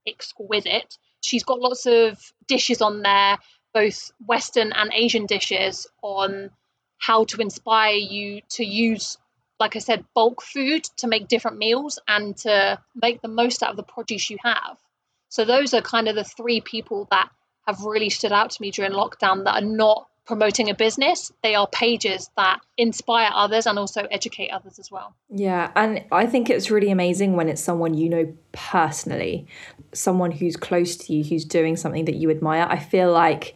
exquisite. 0.05 0.97
She's 1.21 1.43
got 1.43 1.59
lots 1.59 1.85
of 1.85 2.19
dishes 2.47 2.81
on 2.81 3.01
there, 3.01 3.37
both 3.73 4.11
Western 4.25 4.73
and 4.73 4.91
Asian 4.93 5.25
dishes, 5.25 5.87
on 6.01 6.51
how 6.97 7.23
to 7.25 7.41
inspire 7.41 7.95
you 7.95 8.41
to 8.49 8.65
use, 8.65 9.17
like 9.59 9.75
I 9.75 9.79
said, 9.79 10.05
bulk 10.13 10.41
food 10.41 10.83
to 10.97 11.07
make 11.07 11.27
different 11.27 11.57
meals 11.57 11.99
and 12.07 12.35
to 12.37 12.79
make 12.95 13.21
the 13.21 13.27
most 13.27 13.63
out 13.63 13.71
of 13.71 13.77
the 13.77 13.83
produce 13.83 14.29
you 14.29 14.37
have. 14.43 14.77
So, 15.29 15.45
those 15.45 15.73
are 15.73 15.81
kind 15.81 16.09
of 16.09 16.15
the 16.15 16.25
three 16.25 16.59
people 16.59 17.07
that 17.09 17.29
have 17.67 17.81
really 17.83 18.09
stood 18.09 18.31
out 18.31 18.51
to 18.51 18.61
me 18.61 18.71
during 18.71 18.91
lockdown 18.91 19.43
that 19.45 19.63
are 19.63 19.65
not 19.65 20.07
promoting 20.25 20.69
a 20.69 20.75
business. 20.75 21.31
They 21.43 21.55
are 21.55 21.67
pages 21.67 22.29
that 22.37 22.59
inspire 22.77 23.31
others 23.33 23.65
and 23.65 23.77
also 23.77 24.07
educate 24.11 24.49
others 24.49 24.79
as 24.79 24.91
well. 24.91 25.15
Yeah, 25.29 25.71
and 25.75 26.05
I 26.11 26.25
think 26.25 26.49
it's 26.49 26.71
really 26.71 26.91
amazing 26.91 27.35
when 27.35 27.49
it's 27.49 27.61
someone 27.61 27.93
you 27.93 28.09
know 28.09 28.33
personally, 28.51 29.47
someone 29.93 30.31
who's 30.31 30.55
close 30.55 30.95
to 30.97 31.13
you, 31.13 31.23
who's 31.23 31.45
doing 31.45 31.75
something 31.75 32.05
that 32.05 32.15
you 32.15 32.29
admire. 32.29 32.67
I 32.69 32.77
feel 32.77 33.11
like 33.11 33.55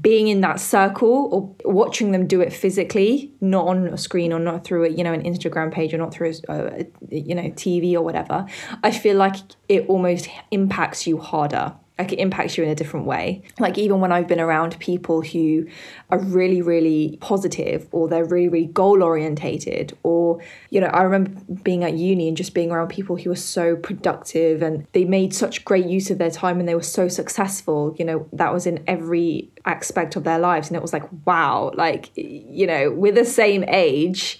being 0.00 0.28
in 0.28 0.40
that 0.40 0.58
circle 0.58 1.28
or 1.64 1.72
watching 1.72 2.10
them 2.10 2.26
do 2.26 2.40
it 2.40 2.52
physically, 2.52 3.32
not 3.40 3.68
on 3.68 3.86
a 3.86 3.96
screen 3.96 4.32
or 4.32 4.40
not 4.40 4.64
through 4.64 4.84
a, 4.84 4.88
you 4.88 5.04
know 5.04 5.12
an 5.12 5.22
Instagram 5.22 5.72
page 5.72 5.94
or 5.94 5.98
not 5.98 6.12
through 6.12 6.32
a, 6.48 6.52
uh, 6.52 6.82
a 7.10 7.16
you 7.16 7.34
know 7.34 7.44
TV 7.50 7.94
or 7.94 8.02
whatever, 8.02 8.46
I 8.82 8.90
feel 8.90 9.16
like 9.16 9.36
it 9.68 9.86
almost 9.88 10.28
impacts 10.50 11.06
you 11.06 11.18
harder 11.18 11.74
like 11.98 12.12
it 12.12 12.18
impacts 12.18 12.58
you 12.58 12.64
in 12.64 12.68
a 12.68 12.74
different 12.74 13.06
way. 13.06 13.42
Like 13.58 13.78
even 13.78 14.00
when 14.00 14.12
I've 14.12 14.28
been 14.28 14.40
around 14.40 14.78
people 14.78 15.22
who 15.22 15.66
are 16.10 16.18
really, 16.18 16.60
really 16.60 17.16
positive 17.22 17.88
or 17.90 18.06
they're 18.06 18.24
really, 18.24 18.48
really 18.48 18.66
goal 18.66 19.02
orientated, 19.02 19.96
or, 20.02 20.42
you 20.68 20.80
know, 20.80 20.88
I 20.88 21.02
remember 21.02 21.40
being 21.62 21.84
at 21.84 21.94
uni 21.94 22.28
and 22.28 22.36
just 22.36 22.52
being 22.52 22.70
around 22.70 22.88
people 22.88 23.16
who 23.16 23.30
were 23.30 23.36
so 23.36 23.76
productive 23.76 24.60
and 24.60 24.86
they 24.92 25.04
made 25.04 25.34
such 25.34 25.64
great 25.64 25.86
use 25.86 26.10
of 26.10 26.18
their 26.18 26.30
time 26.30 26.60
and 26.60 26.68
they 26.68 26.74
were 26.74 26.82
so 26.82 27.08
successful. 27.08 27.96
You 27.98 28.04
know, 28.04 28.28
that 28.34 28.52
was 28.52 28.66
in 28.66 28.84
every 28.86 29.50
aspect 29.64 30.16
of 30.16 30.24
their 30.24 30.38
lives. 30.38 30.68
And 30.68 30.76
it 30.76 30.82
was 30.82 30.92
like, 30.92 31.04
wow, 31.24 31.72
like, 31.74 32.10
you 32.14 32.66
know, 32.66 32.90
we're 32.90 33.12
the 33.12 33.24
same 33.24 33.64
age 33.68 34.38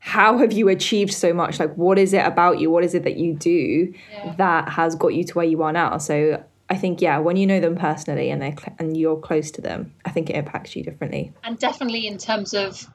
how 0.00 0.38
have 0.38 0.52
you 0.52 0.68
achieved 0.68 1.12
so 1.12 1.34
much 1.34 1.58
like 1.58 1.74
what 1.74 1.98
is 1.98 2.12
it 2.12 2.24
about 2.24 2.60
you 2.60 2.70
what 2.70 2.84
is 2.84 2.94
it 2.94 3.02
that 3.02 3.16
you 3.16 3.34
do 3.34 3.92
yeah. 4.12 4.32
that 4.38 4.68
has 4.68 4.94
got 4.94 5.08
you 5.08 5.24
to 5.24 5.34
where 5.34 5.44
you 5.44 5.60
are 5.62 5.72
now 5.72 5.98
so 5.98 6.42
I 6.70 6.76
think 6.76 7.00
yeah, 7.00 7.18
when 7.18 7.36
you 7.36 7.46
know 7.46 7.60
them 7.60 7.76
personally 7.76 8.30
and 8.30 8.42
they 8.42 8.50
cl- 8.50 8.76
and 8.78 8.96
you're 8.96 9.18
close 9.18 9.50
to 9.52 9.62
them, 9.62 9.94
I 10.04 10.10
think 10.10 10.28
it 10.28 10.36
impacts 10.36 10.76
you 10.76 10.82
differently. 10.82 11.32
And 11.42 11.58
definitely 11.58 12.06
in 12.06 12.18
terms 12.18 12.52
of 12.52 12.86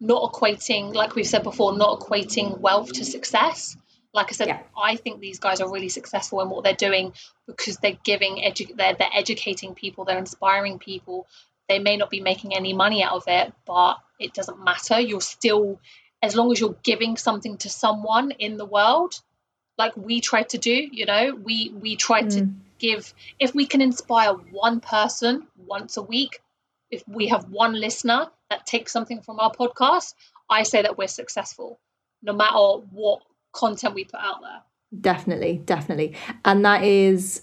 not 0.00 0.32
equating, 0.32 0.94
like 0.94 1.14
we've 1.14 1.26
said 1.26 1.42
before, 1.42 1.76
not 1.76 2.00
equating 2.00 2.58
wealth 2.60 2.92
to 2.94 3.04
success. 3.04 3.76
Like 4.12 4.28
I 4.28 4.32
said, 4.32 4.48
yeah. 4.48 4.60
I 4.76 4.96
think 4.96 5.20
these 5.20 5.38
guys 5.38 5.60
are 5.60 5.70
really 5.70 5.88
successful 5.88 6.40
in 6.40 6.50
what 6.50 6.64
they're 6.64 6.74
doing 6.74 7.12
because 7.46 7.78
they're 7.78 7.98
giving 8.04 8.36
edu- 8.36 8.76
they're 8.76 8.94
they're 8.94 9.08
educating 9.14 9.74
people, 9.74 10.04
they're 10.04 10.18
inspiring 10.18 10.78
people. 10.78 11.26
They 11.68 11.78
may 11.78 11.96
not 11.96 12.10
be 12.10 12.20
making 12.20 12.54
any 12.54 12.74
money 12.74 13.02
out 13.02 13.12
of 13.12 13.24
it, 13.26 13.52
but 13.66 13.96
it 14.20 14.34
doesn't 14.34 14.62
matter. 14.62 15.00
You're 15.00 15.20
still 15.20 15.80
as 16.22 16.34
long 16.36 16.52
as 16.52 16.60
you're 16.60 16.76
giving 16.82 17.16
something 17.16 17.56
to 17.58 17.68
someone 17.68 18.30
in 18.30 18.56
the 18.56 18.64
world, 18.64 19.20
like 19.78 19.96
we 19.96 20.20
try 20.20 20.42
to 20.44 20.58
do. 20.58 20.72
You 20.72 21.06
know, 21.06 21.34
we 21.34 21.70
we 21.74 21.96
try 21.96 22.22
mm. 22.22 22.30
to 22.30 22.48
give 22.78 23.12
if 23.38 23.54
we 23.54 23.66
can 23.66 23.80
inspire 23.80 24.32
one 24.32 24.80
person 24.80 25.46
once 25.56 25.96
a 25.96 26.02
week, 26.02 26.40
if 26.90 27.02
we 27.08 27.28
have 27.28 27.48
one 27.50 27.74
listener 27.74 28.28
that 28.50 28.66
takes 28.66 28.92
something 28.92 29.22
from 29.22 29.40
our 29.40 29.52
podcast, 29.52 30.14
I 30.48 30.62
say 30.62 30.82
that 30.82 30.96
we're 30.96 31.08
successful, 31.08 31.80
no 32.22 32.32
matter 32.32 32.84
what 32.90 33.22
content 33.52 33.94
we 33.94 34.04
put 34.04 34.20
out 34.20 34.40
there. 34.40 34.62
Definitely, 35.00 35.58
definitely. 35.64 36.14
And 36.44 36.64
that 36.64 36.84
is 36.84 37.42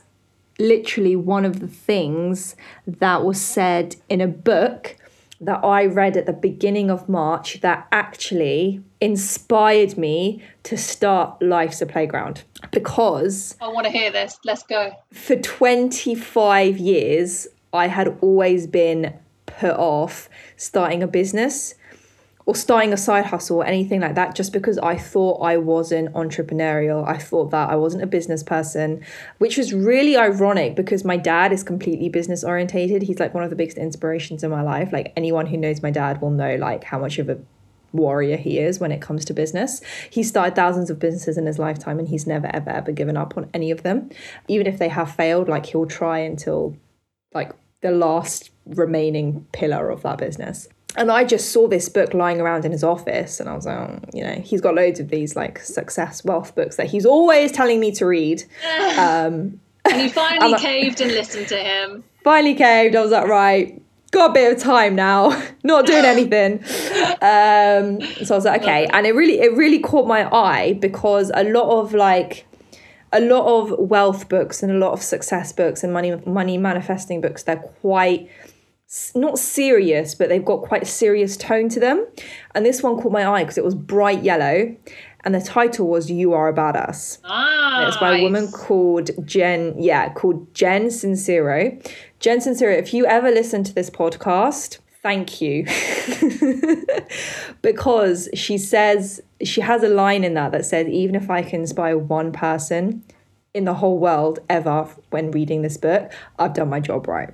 literally 0.60 1.16
one 1.16 1.46
of 1.46 1.60
the 1.60 1.68
things 1.68 2.56
that 2.86 3.26
was 3.26 3.42
said 3.42 3.96
in 4.10 4.22
a 4.22 4.28
book 4.28 4.96
that 5.46 5.64
I 5.64 5.86
read 5.86 6.18
at 6.18 6.26
the 6.26 6.34
beginning 6.34 6.90
of 6.90 7.08
March 7.10 7.62
that 7.62 7.88
actually 7.92 8.82
inspired 9.02 9.98
me 9.98 10.42
to 10.64 10.78
start 10.78 11.42
Life's 11.42 11.82
a 11.82 11.86
Playground 11.86 12.44
because 12.72 13.56
I 13.62 13.68
want 13.68 13.86
to 13.86 13.92
hear 13.92 14.12
this. 14.12 14.40
Let's 14.46 14.64
go. 14.64 14.92
For 15.12 15.36
25 15.36 16.78
years, 16.78 17.48
I 17.74 17.88
had 17.88 18.18
always 18.22 18.68
been 18.68 19.18
put 19.46 19.76
off 19.76 20.30
starting 20.56 21.04
a 21.04 21.08
business 21.08 21.76
or 22.46 22.56
starting 22.56 22.92
a 22.92 22.98
side 22.98 23.26
hustle 23.26 23.58
or 23.58 23.66
anything 23.66 24.02
like 24.02 24.16
that 24.16 24.36
just 24.36 24.52
because 24.52 24.78
I 24.80 24.98
thought 24.98 25.42
I 25.42 25.58
wasn't 25.58 26.14
entrepreneurial. 26.14 27.08
I 27.08 27.18
thought 27.18 27.52
that 27.52 27.70
I 27.70 27.76
wasn't 27.76 28.04
a 28.04 28.08
business 28.08 28.44
person, 28.44 29.04
which 29.38 29.58
was 29.58 29.74
really 29.74 30.18
ironic 30.18 30.76
because 30.76 31.06
my 31.06 31.18
dad 31.18 31.54
is 31.54 31.64
completely 31.64 32.10
business 32.10 32.44
orientated. 32.44 33.04
He's 33.04 33.20
like 33.20 33.34
one 33.34 33.44
of 33.44 33.50
the 33.50 33.56
biggest 33.56 33.78
inspirations 33.78 34.44
in 34.44 34.52
my 34.52 34.62
life. 34.62 34.92
Like 34.92 35.14
anyone 35.16 35.46
who 35.46 35.58
knows 35.58 35.82
my 35.82 35.92
dad 35.92 36.22
will 36.22 36.32
know 36.32 36.56
like 36.56 36.84
how 36.84 37.00
much 37.00 37.18
of 37.18 37.30
a 37.30 37.40
warrior 37.94 38.38
he 38.38 38.60
is 38.60 38.80
when 38.80 38.92
it 38.92 39.02
comes 39.02 39.24
to 39.26 39.34
business. 39.34 39.82
He 40.10 40.24
started 40.24 40.56
thousands 40.56 40.90
of 40.90 41.00
businesses 41.00 41.38
in 41.38 41.46
his 41.46 41.60
lifetime 41.60 42.00
and 42.00 42.08
he's 42.08 42.28
never 42.28 42.50
ever 42.54 42.72
ever 42.72 42.92
given 42.92 43.16
up 43.16 43.38
on 43.38 43.50
any 43.54 43.72
of 43.72 43.84
them. 43.84 44.10
Even 44.48 44.68
if 44.68 44.80
they 44.80 44.90
have 44.90 45.16
failed, 45.16 45.48
like 45.48 45.68
he'll 45.68 45.86
try 45.86 46.20
until 46.20 46.76
like 47.34 47.52
the 47.82 47.92
last 47.92 48.50
remaining 48.66 49.46
pillar 49.52 49.90
of 49.90 50.02
that 50.02 50.18
business 50.18 50.68
and 50.96 51.12
I 51.12 51.24
just 51.24 51.52
saw 51.52 51.68
this 51.68 51.90
book 51.90 52.14
lying 52.14 52.40
around 52.40 52.66
in 52.66 52.72
his 52.72 52.84
office, 52.84 53.40
and 53.40 53.50
I 53.50 53.56
was 53.56 53.66
like, 53.66 53.78
oh, 53.78 54.00
you 54.14 54.24
know, 54.24 54.36
he's 54.36 54.62
got 54.62 54.76
loads 54.76 55.00
of 55.00 55.10
these 55.10 55.36
like 55.36 55.60
success 55.60 56.24
wealth 56.24 56.56
books 56.56 56.76
that 56.78 56.88
he's 56.88 57.06
always 57.06 57.52
telling 57.52 57.80
me 57.80 57.92
to 57.94 58.06
read. 58.06 58.44
Um, 58.98 59.60
and 59.86 60.02
you 60.02 60.10
finally 60.10 60.58
caved 60.60 61.02
and 61.02 61.12
listened 61.12 61.48
to 61.48 61.58
him. 61.58 62.04
Finally 62.24 62.56
caved. 62.56 62.96
I 62.96 63.02
was 63.02 63.12
like, 63.12 63.28
right, 63.28 63.82
got 64.12 64.30
a 64.30 64.34
bit 64.34 64.56
of 64.56 64.62
time 64.62 64.96
now, 64.96 65.44
not 65.64 65.86
doing 65.86 66.06
anything. 66.06 66.60
Um, 67.22 68.00
so 68.24 68.34
I 68.34 68.38
was 68.38 68.46
like, 68.46 68.62
okay, 68.62 68.86
and 68.86 69.06
it 69.06 69.14
really, 69.14 69.42
it 69.42 69.54
really 69.58 69.80
caught 69.80 70.08
my 70.08 70.32
eye 70.34 70.74
because 70.74 71.32
a 71.34 71.44
lot 71.44 71.82
of 71.82 71.94
like 71.94 72.46
a 73.14 73.20
lot 73.20 73.46
of 73.46 73.78
wealth 73.78 74.28
books 74.28 74.64
and 74.64 74.72
a 74.72 74.76
lot 74.76 74.92
of 74.92 75.02
success 75.02 75.54
books 75.54 75.84
and 75.84 75.94
money 75.94 76.16
money 76.26 76.58
manifesting 76.58 77.22
books 77.22 77.44
they're 77.44 77.58
quite 77.58 78.28
not 79.16 79.40
serious, 79.40 80.14
but 80.14 80.30
they've 80.30 80.46
got 80.46 80.62
quite 80.62 80.84
a 80.84 80.86
serious 80.86 81.36
tone 81.36 81.68
to 81.70 81.80
them. 81.80 82.06
And 82.54 82.66
this 82.66 82.84
one 82.84 83.02
caught 83.02 83.12
my 83.12 83.26
eye 83.26 83.44
because 83.44 83.58
it 83.58 83.64
was 83.64 83.76
bright 83.76 84.24
yellow. 84.24 84.76
And 85.26 85.34
the 85.34 85.42
title 85.42 85.88
was 85.88 86.12
"You 86.12 86.34
Are 86.34 86.50
a 86.50 86.54
Badass." 86.54 87.20
Ah, 87.24 87.88
it's 87.88 87.98
by 87.98 88.18
a 88.18 88.22
woman 88.24 88.52
called 88.52 89.10
Jen. 89.26 89.74
Yeah, 89.78 90.12
called 90.14 90.54
Jen 90.54 90.88
Sincero. 90.88 91.82
Jen 92.20 92.40
Sincero. 92.40 92.78
If 92.78 92.94
you 92.94 93.06
ever 93.06 93.32
listen 93.32 93.64
to 93.64 93.74
this 93.74 93.90
podcast, 93.90 94.80
thank 95.02 95.42
you, 95.42 95.66
because 97.62 98.28
she 98.34 98.58
says 98.58 99.22
she 99.42 99.62
has 99.62 99.82
a 99.82 99.90
line 99.90 100.26
in 100.26 100.34
that 100.34 100.52
that 100.52 100.66
says, 100.66 100.88
"Even 100.88 101.16
if 101.16 101.30
I 101.30 101.42
can 101.42 101.62
inspire 101.62 101.98
one 101.98 102.34
person 102.34 103.02
in 103.54 103.64
the 103.64 103.76
whole 103.76 103.98
world 103.98 104.40
ever 104.50 104.90
when 105.10 105.32
reading 105.32 105.62
this 105.62 105.78
book, 105.78 106.12
I've 106.38 106.54
done 106.54 106.70
my 106.70 106.82
job 106.82 107.08
right." 107.08 107.34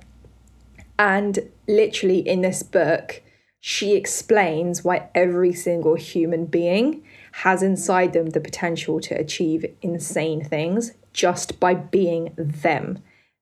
And 1.00 1.50
literally 1.66 2.18
in 2.18 2.42
this 2.42 2.62
book, 2.62 3.22
she 3.58 3.96
explains 3.96 4.84
why 4.84 5.08
every 5.14 5.54
single 5.54 5.94
human 5.94 6.44
being 6.44 7.02
has 7.32 7.62
inside 7.62 8.12
them 8.12 8.30
the 8.30 8.40
potential 8.40 9.00
to 9.00 9.14
achieve 9.14 9.64
insane 9.80 10.44
things 10.44 10.92
just 11.14 11.58
by 11.58 11.72
being 11.72 12.34
them. 12.36 12.98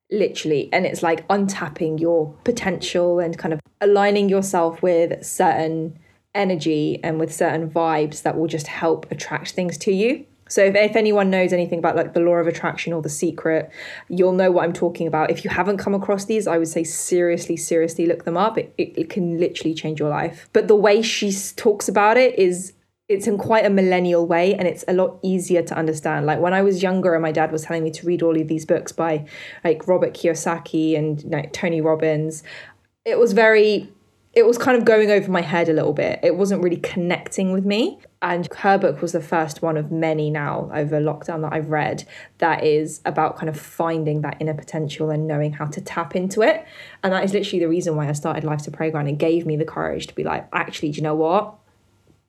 Literally. 0.09 0.69
And 0.73 0.87
it's 0.87 1.03
like 1.03 1.27
untapping 1.27 1.99
your 1.99 2.33
potential 2.45 3.19
and 3.19 3.37
kind 3.37 3.53
of 3.53 3.61
aligning 3.81 4.29
yourself 4.29 4.81
with 4.81 5.27
certain 5.27 5.99
energy 6.37 7.01
and 7.03 7.19
with 7.19 7.35
certain 7.35 7.69
vibes 7.69 8.23
that 8.23 8.39
will 8.39 8.47
just 8.47 8.69
help 8.69 9.11
attract 9.11 9.51
things 9.51 9.77
to 9.79 9.93
you 9.93 10.25
so 10.49 10.65
if, 10.65 10.75
if 10.75 10.97
anyone 10.97 11.31
knows 11.31 11.53
anything 11.53 11.79
about 11.79 11.97
like 11.97 12.15
the 12.15 12.21
law 12.21 12.35
of 12.35 12.47
attraction 12.47 12.93
or 12.93 13.03
the 13.03 13.09
secret, 13.09 13.71
you'll 14.09 14.33
know 14.33 14.51
what 14.51 14.65
I'm 14.65 14.73
talking 14.73 15.07
about. 15.07 15.31
If 15.31 15.45
you 15.45 15.51
haven't 15.51 15.79
come 15.79 15.95
across 15.95 16.25
these, 16.25 16.47
I 16.47 16.59
would 16.59 16.69
say 16.69 16.85
seriously, 16.85 17.57
seriously 17.57 18.07
look 18.07 18.25
them 18.25 18.37
up. 18.37 18.59
It, 18.59 18.75
it, 18.79 18.99
it 18.99 19.11
can 19.11 19.39
literally 19.39 19.75
change 19.75 20.01
your 20.01 20.09
life. 20.09 20.49
But 20.53 20.69
the 20.69 20.77
way 20.77 21.03
she 21.03 21.33
talks 21.57 21.89
about 21.89 22.17
it 22.17 22.39
is 22.39 22.73
it's 23.09 23.27
in 23.27 23.39
quite 23.39 23.65
a 23.65 23.71
millennial 23.71 24.27
way 24.27 24.55
and 24.55 24.69
it's 24.69 24.85
a 24.87 24.93
lot 24.93 25.19
easier 25.23 25.63
to 25.63 25.75
understand. 25.75 26.27
Like 26.27 26.41
when 26.41 26.53
I 26.53 26.63
was 26.63 26.83
younger 26.83 27.15
and 27.15 27.23
my 27.23 27.33
dad 27.33 27.51
was 27.51 27.63
telling 27.63 27.83
me 27.83 27.91
to 27.93 28.07
read 28.07 28.23
all 28.23 28.39
of 28.39 28.49
these 28.49 28.67
books 28.67 28.93
by 28.93 29.27
like 29.65 29.89
Robert 29.89 30.13
Kiyosaki 30.13 30.97
and 30.97 31.53
Tony 31.55 31.81
Robbins, 31.81 32.43
it 33.07 33.19
was 33.19 33.33
very 33.33 33.89
it 34.39 34.47
was 34.47 34.57
kind 34.57 34.79
of 34.79 34.85
going 34.85 35.11
over 35.11 35.29
my 35.33 35.41
head 35.41 35.69
a 35.69 35.73
little 35.73 35.93
bit. 35.93 36.21
It 36.23 36.37
wasn't 36.37 36.63
really 36.63 36.77
connecting 36.77 37.51
with 37.51 37.65
me. 37.65 37.99
And 38.23 38.49
her 38.59 38.79
book 38.79 39.03
was 39.03 39.11
the 39.11 39.21
first 39.21 39.63
one 39.63 39.77
of 39.77 39.91
many 39.91 40.31
now 40.31 40.71
over 40.73 41.01
lockdown 41.01 41.43
that 41.43 41.53
I've 41.53 41.71
read 41.71 42.07
that 42.39 42.63
is 42.63 43.01
about 43.05 43.37
kind 43.37 43.49
of 43.49 43.59
finding 43.59 44.21
that 44.21 44.37
inner 44.39 44.55
potential 44.55 45.11
and 45.11 45.27
knowing 45.27 45.55
how 45.55 45.67
to 45.67 45.81
tap 45.81 46.15
into 46.15 46.43
it. 46.43 46.65
And 47.03 47.13
that 47.13 47.25
is 47.25 47.33
literally 47.33 47.59
the 47.59 47.69
reason 47.69 47.97
why 47.97 48.09
I 48.09 48.13
started 48.13 48.45
Life's 48.45 48.69
a 48.69 48.71
Playground. 48.71 49.09
It 49.09 49.19
gave 49.19 49.45
me 49.45 49.57
the 49.57 49.65
courage 49.65 50.07
to 50.07 50.15
be 50.15 50.23
like, 50.23 50.47
actually, 50.53 50.93
do 50.93 50.99
you 50.99 51.03
know 51.03 51.17
what? 51.17 51.57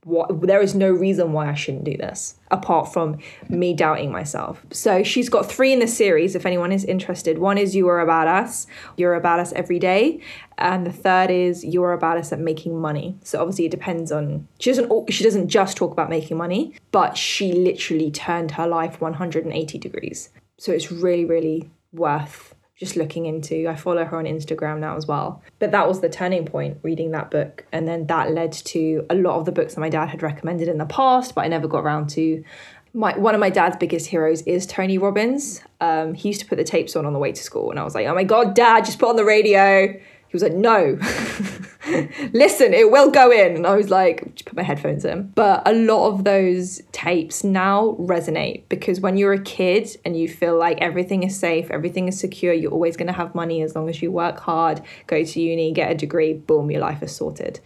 What 0.10 0.42
there 0.42 0.62
is 0.62 0.74
no 0.74 0.90
reason 0.92 1.32
why 1.32 1.50
I 1.50 1.54
shouldn't 1.54 1.84
do 1.84 1.96
this 1.96 2.36
apart 2.52 2.92
from 2.92 3.20
me 3.48 3.74
doubting 3.74 4.12
myself. 4.12 4.66
So 4.72 5.04
she's 5.04 5.30
got 5.30 5.50
three 5.50 5.72
in 5.72 5.80
the 5.80 5.88
series 5.88 6.36
if 6.36 6.46
anyone 6.46 6.72
is 6.72 6.84
interested. 6.84 7.38
One 7.38 7.58
is 7.58 7.76
you 7.76 7.88
are 7.88 8.02
a 8.02 8.08
badass, 8.08 8.66
you're 8.98 9.14
a 9.14 9.22
badass 9.22 9.54
every 9.54 9.78
day, 9.78 10.20
and 10.58 10.86
the 10.86 10.92
third 10.92 11.30
is 11.30 11.64
you 11.64 11.84
are 11.84 11.94
a 11.94 12.00
badass 12.00 12.32
at 12.32 12.40
making 12.40 12.80
money. 12.80 13.18
So 13.24 13.40
obviously 13.40 13.66
it 13.66 13.72
depends 13.72 14.12
on 14.12 14.48
she 14.60 14.72
doesn't 14.72 15.14
she 15.14 15.24
doesn't 15.24 15.48
just 15.48 15.78
talk 15.78 15.92
about 15.92 16.10
making 16.10 16.38
money, 16.38 16.74
but 16.92 17.16
she 17.16 17.54
literally 17.54 18.10
turned 18.10 18.52
her 18.52 18.68
life 18.68 19.00
180 19.00 19.78
degrees. 19.78 20.30
So 20.58 20.72
it's 20.72 20.92
really 20.92 21.26
really 21.26 21.70
worth 21.94 22.56
just 22.80 22.96
looking 22.96 23.26
into. 23.26 23.68
I 23.68 23.76
follow 23.76 24.06
her 24.06 24.18
on 24.18 24.26
Instagram 24.26 24.80
now 24.80 24.96
as 24.96 25.06
well. 25.06 25.44
But 25.60 25.72
that 25.72 25.88
was 25.88 26.00
the 26.00 26.10
turning 26.10 26.46
point, 26.46 26.80
reading 26.82 27.12
that 27.12 27.30
book. 27.30 27.66
And 27.72 27.88
then 27.88 28.08
that 28.08 28.32
led 28.32 28.54
to 28.54 29.06
a 29.10 29.16
lot 29.16 29.38
of 29.38 29.46
the 29.46 29.52
books 29.52 29.76
that 29.76 29.82
my 29.82 29.90
dad 29.90 30.08
had 30.08 30.24
recommended 30.24 30.70
in 30.70 30.78
the 30.78 30.86
past, 30.86 31.36
but 31.36 31.44
I 31.44 31.50
never 31.50 31.68
got 31.68 31.80
around 31.80 32.10
to. 32.12 32.44
My, 32.92 33.16
one 33.18 33.36
of 33.36 33.40
my 33.40 33.52
dad's 33.52 33.78
biggest 33.78 34.08
heroes 34.08 34.42
is 34.44 34.66
Tony 34.66 34.98
Robbins. 34.98 35.62
Um, 35.80 36.16
he 36.16 36.30
used 36.30 36.40
to 36.40 36.48
put 36.48 36.58
the 36.58 36.64
tapes 36.64 36.96
on 36.96 37.06
on 37.06 37.14
the 37.14 37.20
way 37.20 37.32
to 37.32 37.44
school, 37.44 37.70
and 37.70 37.80
I 37.80 37.84
was 37.84 37.94
like, 37.94 38.08
"Oh 38.08 38.16
my 38.16 38.24
god, 38.24 38.56
Dad, 38.56 38.84
just 38.84 38.98
put 38.98 39.10
on 39.10 39.16
the 39.16 39.26
radio." 39.26 40.00
He 40.30 40.36
was 40.36 40.44
like, 40.44 40.54
no, 40.54 41.00
listen, 42.34 42.72
it 42.72 42.92
will 42.92 43.10
go 43.10 43.32
in. 43.32 43.56
And 43.56 43.66
I 43.66 43.76
was 43.76 43.90
like, 43.90 44.46
put 44.46 44.56
my 44.56 44.62
headphones 44.62 45.04
in. 45.04 45.30
But 45.30 45.68
a 45.68 45.74
lot 45.74 46.10
of 46.10 46.24
those 46.24 46.84
tapes 46.92 47.44
now 47.44 47.96
resonate 48.00 48.70
because 48.70 49.00
when 49.00 49.18
you're 49.18 49.34
a 49.34 49.42
kid 49.42 49.90
and 50.06 50.16
you 50.16 50.30
feel 50.30 50.56
like 50.56 50.80
everything 50.82 51.24
is 51.24 51.36
safe, 51.36 51.72
everything 51.72 52.08
is 52.08 52.20
secure, 52.20 52.54
you're 52.54 52.72
always 52.72 52.96
going 52.96 53.08
to 53.08 53.14
have 53.14 53.34
money 53.34 53.64
as 53.64 53.76
long 53.76 53.90
as 53.90 54.04
you 54.04 54.12
work 54.12 54.40
hard, 54.40 54.84
go 55.08 55.24
to 55.24 55.42
uni, 55.42 55.72
get 55.72 55.92
a 55.92 55.96
degree, 55.96 56.34
boom, 56.34 56.70
your 56.70 56.82
life 56.82 57.02
is 57.02 57.16
sorted. 57.16 57.60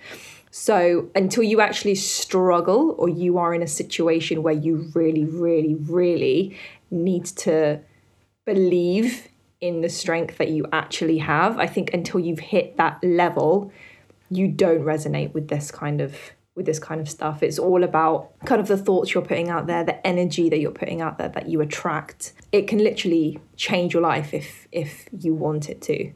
So 0.50 1.10
until 1.16 1.44
you 1.44 1.60
actually 1.60 1.96
struggle 1.96 2.96
or 2.98 3.10
you 3.10 3.40
are 3.40 3.54
in 3.54 3.62
a 3.62 3.68
situation 3.68 4.42
where 4.42 4.54
you 4.54 4.90
really, 4.94 5.26
really, 5.26 5.76
really 5.76 6.58
need 6.90 7.26
to 7.26 7.82
believe 8.46 9.28
in 9.64 9.80
the 9.80 9.88
strength 9.88 10.38
that 10.40 10.50
you 10.50 10.66
actually 10.74 11.20
have. 11.20 11.58
I 11.58 11.68
think 11.68 11.94
until 11.94 12.20
you've 12.20 12.40
hit 12.40 12.76
that 12.76 13.02
level, 13.02 13.72
you 14.30 14.50
don't 14.50 14.82
resonate 14.82 15.34
with 15.34 15.48
this 15.48 15.72
kind 15.72 16.02
of 16.02 16.18
with 16.56 16.66
this 16.66 16.80
kind 16.80 17.00
of 17.00 17.10
stuff. 17.10 17.42
It's 17.42 17.58
all 17.58 17.84
about 17.84 18.30
kind 18.46 18.60
of 18.62 18.68
the 18.68 18.78
thoughts 18.78 19.14
you're 19.14 19.24
putting 19.24 19.50
out 19.50 19.66
there, 19.66 19.84
the 19.86 20.06
energy 20.06 20.50
that 20.50 20.60
you're 20.60 20.70
putting 20.70 21.02
out 21.02 21.18
there 21.18 21.30
that 21.30 21.48
you 21.48 21.62
attract. 21.62 22.34
It 22.52 22.68
can 22.68 22.78
literally 22.78 23.40
change 23.56 23.94
your 23.94 24.04
life 24.04 24.34
if 24.34 24.68
if 24.74 25.08
you 25.18 25.34
want 25.34 25.70
it 25.70 25.82
to 25.84 26.12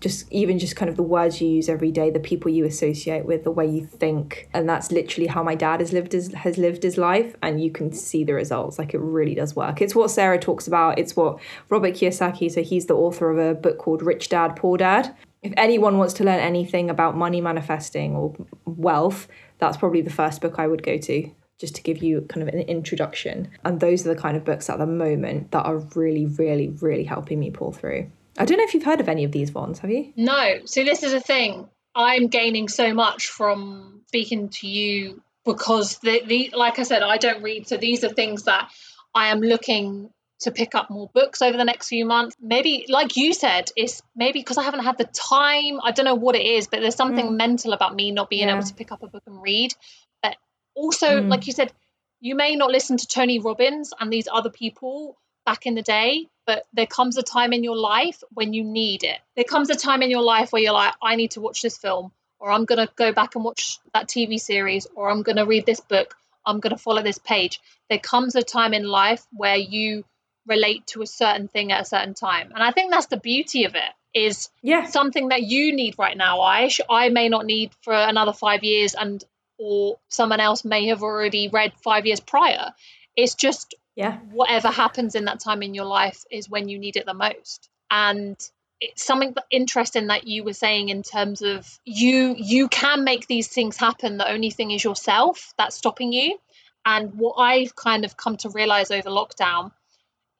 just 0.00 0.30
even 0.32 0.58
just 0.58 0.76
kind 0.76 0.88
of 0.88 0.96
the 0.96 1.02
words 1.02 1.40
you 1.40 1.48
use 1.48 1.68
every 1.68 1.90
day 1.90 2.10
the 2.10 2.20
people 2.20 2.50
you 2.50 2.64
associate 2.64 3.24
with 3.24 3.44
the 3.44 3.50
way 3.50 3.66
you 3.66 3.84
think. 3.84 4.48
And 4.54 4.68
that's 4.68 4.90
literally 4.90 5.26
how 5.26 5.42
my 5.42 5.54
dad 5.54 5.80
has 5.80 5.92
lived 5.92 6.12
his 6.12 6.32
has 6.32 6.56
lived 6.58 6.82
his 6.82 6.96
life. 6.96 7.36
And 7.42 7.62
you 7.62 7.70
can 7.70 7.92
see 7.92 8.24
the 8.24 8.34
results. 8.34 8.78
Like 8.78 8.94
it 8.94 9.00
really 9.00 9.34
does 9.34 9.54
work. 9.54 9.80
It's 9.80 9.94
what 9.94 10.10
sarah 10.10 10.38
talks 10.38 10.66
about. 10.66 10.98
It's 10.98 11.14
what 11.14 11.38
robert 11.68 11.94
kiyosaki 11.94 12.50
so 12.50 12.62
he's 12.62 12.86
the 12.86 12.94
author 12.94 13.30
of 13.30 13.38
a 13.38 13.54
book 13.54 13.78
called 13.78 14.02
rich 14.02 14.28
dad 14.28 14.56
poor 14.56 14.78
dad. 14.78 15.14
If 15.42 15.54
anyone 15.56 15.96
wants 15.96 16.14
to 16.14 16.24
learn 16.24 16.40
anything 16.40 16.90
about 16.90 17.16
money 17.16 17.40
manifesting 17.40 18.14
or 18.14 18.34
wealth 18.64 19.28
that's 19.58 19.76
probably 19.76 20.00
the 20.00 20.10
first 20.10 20.40
book 20.40 20.58
i 20.58 20.66
would 20.66 20.82
go 20.82 20.96
to 20.96 21.30
just 21.60 21.74
to 21.74 21.82
give 21.82 22.02
you 22.02 22.22
kind 22.22 22.46
of 22.46 22.52
an 22.52 22.60
introduction. 22.62 23.50
And 23.64 23.80
those 23.80 24.06
are 24.06 24.14
the 24.14 24.20
kind 24.20 24.34
of 24.34 24.46
books 24.46 24.70
at 24.70 24.78
the 24.78 24.86
moment 24.86 25.50
that 25.50 25.66
are 25.66 25.76
really, 25.94 26.24
really, 26.24 26.70
really 26.70 27.04
helping 27.04 27.38
me 27.38 27.50
pull 27.50 27.70
through. 27.70 28.10
I 28.40 28.46
don't 28.46 28.56
know 28.56 28.64
if 28.64 28.72
you've 28.72 28.84
heard 28.84 29.00
of 29.00 29.08
any 29.08 29.24
of 29.24 29.32
these 29.32 29.52
ones, 29.52 29.80
have 29.80 29.90
you? 29.90 30.12
No. 30.16 30.60
So 30.64 30.82
this 30.82 31.02
is 31.02 31.12
a 31.12 31.20
thing. 31.20 31.68
I'm 31.94 32.28
gaining 32.28 32.68
so 32.68 32.94
much 32.94 33.26
from 33.26 34.00
speaking 34.06 34.48
to 34.48 34.66
you 34.66 35.22
because 35.44 35.98
the, 35.98 36.22
the 36.24 36.52
like 36.54 36.78
I 36.78 36.84
said, 36.84 37.02
I 37.02 37.18
don't 37.18 37.42
read. 37.42 37.68
So 37.68 37.76
these 37.76 38.02
are 38.02 38.08
things 38.08 38.44
that 38.44 38.70
I 39.14 39.28
am 39.28 39.40
looking 39.40 40.10
to 40.40 40.50
pick 40.50 40.74
up 40.74 40.88
more 40.88 41.10
books 41.12 41.42
over 41.42 41.58
the 41.58 41.64
next 41.64 41.88
few 41.88 42.06
months. 42.06 42.34
Maybe, 42.40 42.86
like 42.88 43.16
you 43.18 43.34
said, 43.34 43.70
it's 43.76 44.00
maybe 44.16 44.40
because 44.40 44.56
I 44.56 44.62
haven't 44.62 44.84
had 44.84 44.96
the 44.96 45.04
time. 45.04 45.78
I 45.82 45.90
don't 45.90 46.06
know 46.06 46.14
what 46.14 46.34
it 46.34 46.46
is, 46.46 46.66
but 46.66 46.80
there's 46.80 46.96
something 46.96 47.26
mm. 47.26 47.36
mental 47.36 47.74
about 47.74 47.94
me 47.94 48.10
not 48.10 48.30
being 48.30 48.48
yeah. 48.48 48.54
able 48.54 48.66
to 48.66 48.74
pick 48.74 48.90
up 48.90 49.02
a 49.02 49.06
book 49.06 49.24
and 49.26 49.42
read. 49.42 49.74
But 50.22 50.36
also, 50.74 51.08
mm. 51.08 51.28
like 51.28 51.46
you 51.46 51.52
said, 51.52 51.72
you 52.20 52.36
may 52.36 52.56
not 52.56 52.70
listen 52.70 52.96
to 52.96 53.06
Tony 53.06 53.38
Robbins 53.38 53.92
and 54.00 54.10
these 54.10 54.28
other 54.32 54.50
people 54.50 55.18
back 55.44 55.66
in 55.66 55.74
the 55.74 55.82
day, 55.82 56.26
but 56.50 56.66
there 56.72 56.86
comes 56.86 57.16
a 57.16 57.22
time 57.22 57.52
in 57.52 57.62
your 57.62 57.76
life 57.76 58.24
when 58.34 58.52
you 58.52 58.64
need 58.64 59.04
it. 59.04 59.20
There 59.36 59.44
comes 59.44 59.70
a 59.70 59.76
time 59.76 60.02
in 60.02 60.10
your 60.10 60.22
life 60.22 60.50
where 60.50 60.60
you're 60.60 60.72
like, 60.72 60.94
I 61.00 61.14
need 61.14 61.30
to 61.32 61.40
watch 61.40 61.62
this 61.62 61.78
film, 61.78 62.10
or 62.40 62.50
I'm 62.50 62.64
going 62.64 62.84
to 62.84 62.92
go 62.96 63.12
back 63.12 63.36
and 63.36 63.44
watch 63.44 63.78
that 63.94 64.08
TV 64.08 64.40
series, 64.40 64.88
or 64.96 65.08
I'm 65.08 65.22
going 65.22 65.36
to 65.36 65.46
read 65.46 65.64
this 65.64 65.78
book, 65.78 66.16
I'm 66.44 66.58
going 66.58 66.74
to 66.74 66.82
follow 66.82 67.04
this 67.04 67.18
page. 67.18 67.60
There 67.88 68.00
comes 68.00 68.34
a 68.34 68.42
time 68.42 68.74
in 68.74 68.82
life 68.82 69.24
where 69.30 69.54
you 69.54 70.04
relate 70.44 70.88
to 70.88 71.02
a 71.02 71.06
certain 71.06 71.46
thing 71.46 71.70
at 71.70 71.82
a 71.82 71.84
certain 71.84 72.14
time. 72.14 72.50
And 72.52 72.64
I 72.64 72.72
think 72.72 72.90
that's 72.90 73.06
the 73.06 73.16
beauty 73.16 73.62
of 73.66 73.76
it 73.76 73.92
is 74.12 74.48
yeah. 74.60 74.86
something 74.86 75.28
that 75.28 75.42
you 75.42 75.72
need 75.72 76.00
right 76.00 76.16
now, 76.16 76.38
Aish, 76.38 76.80
I 76.90 77.10
may 77.10 77.28
not 77.28 77.46
need 77.46 77.70
for 77.82 77.94
another 77.94 78.32
five 78.32 78.64
years 78.64 78.96
and 78.96 79.24
or 79.56 79.98
someone 80.08 80.40
else 80.40 80.64
may 80.64 80.88
have 80.88 81.04
already 81.04 81.48
read 81.48 81.74
five 81.84 82.06
years 82.06 82.18
prior. 82.18 82.72
It's 83.14 83.36
just 83.36 83.76
yeah. 83.96 84.18
whatever 84.32 84.68
happens 84.68 85.14
in 85.14 85.26
that 85.26 85.40
time 85.40 85.62
in 85.62 85.74
your 85.74 85.84
life 85.84 86.24
is 86.30 86.48
when 86.48 86.68
you 86.68 86.78
need 86.78 86.96
it 86.96 87.06
the 87.06 87.14
most. 87.14 87.68
And 87.90 88.36
it's 88.80 89.04
something 89.04 89.34
interesting 89.50 90.06
that 90.06 90.26
you 90.26 90.42
were 90.42 90.54
saying 90.54 90.88
in 90.88 91.02
terms 91.02 91.42
of 91.42 91.66
you 91.84 92.34
you 92.36 92.68
can 92.68 93.04
make 93.04 93.26
these 93.26 93.48
things 93.48 93.76
happen. 93.76 94.16
The 94.16 94.30
only 94.30 94.50
thing 94.50 94.70
is 94.70 94.82
yourself 94.82 95.52
that's 95.58 95.76
stopping 95.76 96.12
you. 96.12 96.38
And 96.84 97.14
what 97.14 97.34
I've 97.34 97.76
kind 97.76 98.04
of 98.04 98.16
come 98.16 98.38
to 98.38 98.48
realize 98.48 98.90
over 98.90 99.10
lockdown 99.10 99.72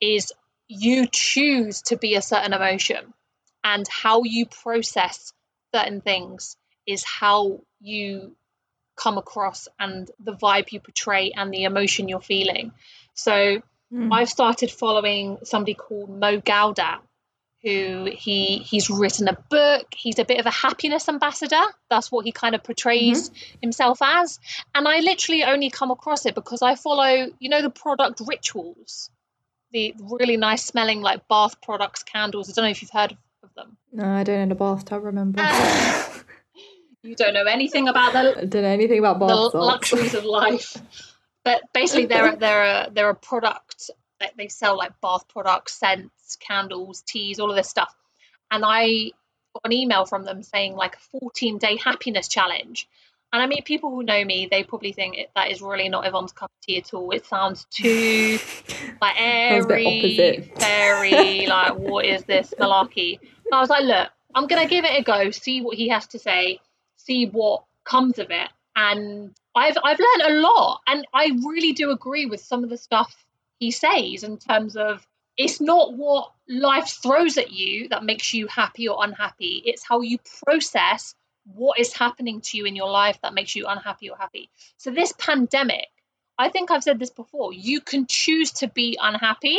is 0.00 0.32
you 0.68 1.06
choose 1.06 1.82
to 1.82 1.96
be 1.96 2.14
a 2.14 2.22
certain 2.22 2.54
emotion 2.54 3.12
and 3.62 3.86
how 3.88 4.22
you 4.24 4.46
process 4.46 5.32
certain 5.74 6.00
things 6.00 6.56
is 6.86 7.04
how 7.04 7.60
you 7.80 8.34
come 9.00 9.18
across 9.18 9.68
and 9.78 10.10
the 10.22 10.32
vibe 10.32 10.72
you 10.72 10.80
portray 10.80 11.32
and 11.34 11.52
the 11.52 11.64
emotion 11.64 12.08
you're 12.08 12.20
feeling. 12.20 12.72
So 13.14 13.32
mm. 13.92 14.12
I've 14.12 14.28
started 14.28 14.70
following 14.70 15.38
somebody 15.44 15.74
called 15.74 16.10
Mo 16.10 16.40
Gawdat, 16.40 16.98
who 17.62 18.10
he 18.12 18.58
he's 18.58 18.90
written 18.90 19.28
a 19.28 19.36
book. 19.48 19.86
He's 19.94 20.18
a 20.18 20.24
bit 20.24 20.40
of 20.40 20.46
a 20.46 20.50
happiness 20.50 21.08
ambassador. 21.08 21.62
That's 21.88 22.10
what 22.12 22.24
he 22.24 22.32
kind 22.32 22.54
of 22.54 22.62
portrays 22.62 23.30
mm-hmm. 23.30 23.58
himself 23.62 23.98
as. 24.02 24.38
And 24.74 24.86
I 24.86 25.00
literally 25.00 25.44
only 25.44 25.70
come 25.70 25.90
across 25.90 26.26
it 26.26 26.34
because 26.34 26.62
I 26.62 26.74
follow, 26.74 27.28
you 27.38 27.48
know, 27.48 27.62
the 27.62 27.70
product 27.70 28.20
rituals 28.26 29.10
the 29.72 29.94
really 30.00 30.36
nice 30.36 30.64
smelling 30.64 31.00
like 31.00 31.28
bath 31.28 31.60
products 31.60 32.02
candles. 32.02 32.50
I 32.50 32.52
don't 32.54 32.64
know 32.64 32.70
if 32.70 32.82
you've 32.82 32.90
heard 32.90 33.16
of 33.42 33.54
them. 33.54 33.76
No, 33.92 34.04
I 34.04 34.24
don't 34.24 34.40
know 34.40 34.48
the 34.48 34.54
bathtub. 34.54 35.04
Remember? 35.04 35.40
you 37.11 37.16
don't 37.16 37.35
know 37.35 37.44
anything 37.44 37.88
about 37.88 38.12
the. 38.12 38.46
Don't 38.46 38.62
know 38.62 38.68
anything 38.68 39.01
about 39.01 39.18
the 39.18 39.59
luxuries 39.59 40.14
of 40.14 40.25
life. 40.25 40.77
But 41.44 41.62
basically, 41.75 42.07
they're 42.07 42.37
they're 42.37 42.64
a 42.64 42.90
they're 42.92 43.11
a 43.11 43.14
product 43.14 43.90
that 44.20 44.37
they 44.37 44.46
sell 44.49 44.77
like 44.77 44.92
bath 45.01 45.27
products, 45.29 45.75
scents, 45.75 46.37
candles, 46.37 47.03
teas, 47.03 47.40
all 47.40 47.51
of 47.51 47.57
this 47.57 47.68
stuff. 47.68 47.92
And 48.51 48.62
I 48.64 49.11
got 49.55 49.62
an 49.64 49.73
email 49.73 50.05
from 50.05 50.25
them 50.25 50.42
saying 50.42 50.77
like 50.77 50.96
a 50.96 51.18
14 51.20 51.59
day 51.59 51.77
happiness 51.77 52.29
challenge. 52.29 52.88
And 53.33 53.42
I 53.42 53.46
mean, 53.46 53.62
people 53.64 53.90
who 53.90 54.03
know 54.03 54.25
me, 54.25 54.49
they 54.51 54.62
probably 54.62 54.92
think 54.92 55.16
it, 55.16 55.31
that 55.35 55.51
is 55.51 55.62
really 55.62 55.88
not 55.88 56.07
Yvonne's 56.07 56.33
cup 56.33 56.51
of 56.51 56.66
tea 56.66 56.79
at 56.79 56.92
all. 56.92 57.11
It 57.11 57.27
sounds 57.27 57.66
too 57.70 58.38
like 59.03 59.14
airy, 59.18 60.53
very 60.59 61.46
like 61.46 61.77
what 61.77 62.05
is 62.05 62.23
this 62.25 62.55
malarkey? 62.59 63.18
And 63.46 63.55
I 63.55 63.61
was 63.61 63.70
like, 63.70 63.85
look, 63.85 64.11
I'm 64.35 64.46
gonna 64.46 64.68
give 64.68 64.85
it 64.85 65.01
a 65.01 65.03
go, 65.03 65.31
see 65.31 65.61
what 65.62 65.77
he 65.77 65.88
has 65.88 66.07
to 66.09 66.18
say, 66.18 66.61
see 67.11 67.27
what 67.27 67.64
comes 67.85 68.18
of 68.18 68.31
it. 68.31 68.49
And 68.77 69.35
I've 69.55 69.77
I've 69.83 69.99
learned 69.99 70.33
a 70.33 70.40
lot, 70.40 70.81
and 70.87 71.07
I 71.12 71.33
really 71.44 71.73
do 71.73 71.90
agree 71.90 72.27
with 72.27 72.40
some 72.40 72.62
of 72.62 72.70
the 72.70 72.77
stuff 72.77 73.12
he 73.59 73.73
says 73.73 74.23
in 74.23 74.38
terms 74.38 74.77
of 74.77 75.05
it's 75.37 75.61
not 75.61 75.94
what 75.94 76.33
life 76.49 76.88
throws 77.03 77.37
at 77.37 77.51
you 77.51 77.88
that 77.88 78.05
makes 78.05 78.33
you 78.33 78.46
happy 78.46 78.88
or 78.88 79.05
unhappy. 79.05 79.62
It's 79.64 79.85
how 79.85 80.03
you 80.03 80.18
process 80.44 81.14
what 81.55 81.81
is 81.81 81.92
happening 81.92 82.42
to 82.42 82.59
you 82.59 82.64
in 82.64 82.77
your 82.77 82.90
life 82.90 83.18
that 83.23 83.35
makes 83.35 83.57
you 83.57 83.66
unhappy 83.66 84.11
or 84.11 84.16
happy. 84.16 84.49
So, 84.77 84.90
this 84.90 85.12
pandemic, 85.18 85.88
I 86.38 86.49
think 86.49 86.70
I've 86.70 86.85
said 86.85 86.99
this 86.99 87.11
before, 87.11 87.53
you 87.53 87.81
can 87.81 88.07
choose 88.07 88.53
to 88.61 88.68
be 88.68 88.99
unhappy 89.01 89.59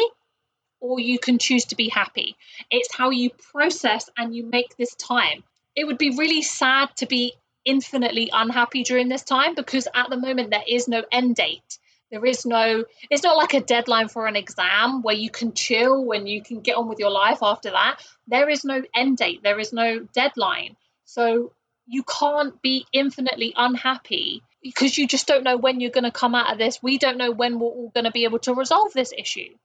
or 0.80 1.00
you 1.00 1.20
can 1.20 1.38
choose 1.38 1.66
to 1.66 1.76
be 1.76 1.90
happy. 1.90 2.36
It's 2.70 2.96
how 2.96 3.10
you 3.10 3.30
process 3.52 4.10
and 4.18 4.36
you 4.36 4.46
make 4.46 4.78
this 4.78 4.96
time. 4.96 5.44
It 5.76 5.86
would 5.86 5.98
be 5.98 6.18
really 6.18 6.42
sad 6.42 6.96
to 6.98 7.06
be 7.06 7.34
infinitely 7.66 8.30
unhappy 8.32 8.84
during 8.84 9.10
this 9.10 9.24
time 9.24 9.56
because 9.56 9.88
at 9.94 10.10
the 10.10 10.18
moment 10.18 10.50
there 10.50 10.64
is 10.68 10.88
no 10.88 11.04
end 11.12 11.36
date. 11.36 11.78
There 12.12 12.26
is 12.26 12.46
no, 12.46 12.84
it's 13.10 13.24
not 13.24 13.38
like 13.38 13.54
a 13.54 13.62
deadline 13.62 14.10
for 14.10 14.28
an 14.28 14.36
exam 14.36 15.02
where 15.02 15.16
you 15.16 15.30
can 15.30 15.54
chill 15.54 16.12
and 16.12 16.28
you 16.28 16.44
can 16.44 16.60
get 16.60 16.76
on 16.76 16.90
with 16.90 17.00
your 17.00 17.12
life 17.12 17.40
after 17.42 17.72
that. 17.72 18.02
There 18.28 18.50
is 18.50 18.66
no 18.66 18.82
end 18.94 19.18
date, 19.18 19.42
there 19.44 19.60
is 19.60 19.72
no 19.72 20.00
deadline. 20.14 20.76
So 21.06 21.54
you 21.88 22.04
can't 22.04 22.62
be 22.62 22.86
infinitely 22.92 23.54
unhappy 23.56 24.44
because 24.62 24.98
you 24.98 25.08
just 25.08 25.28
don't 25.28 25.44
know 25.44 25.58
when 25.58 25.80
you're 25.80 25.92
going 25.92 26.04
to 26.04 26.12
come 26.12 26.36
out 26.36 26.52
of 26.52 26.58
this. 26.58 26.82
We 26.82 26.98
don't 26.98 27.18
know 27.18 27.32
when 27.32 27.60
we're 27.60 27.68
all 27.68 27.92
going 27.94 28.06
to 28.06 28.12
be 28.12 28.26
able 28.26 28.40
to 28.40 28.54
resolve 28.54 28.94
this 28.94 29.14
issue. 29.18 29.56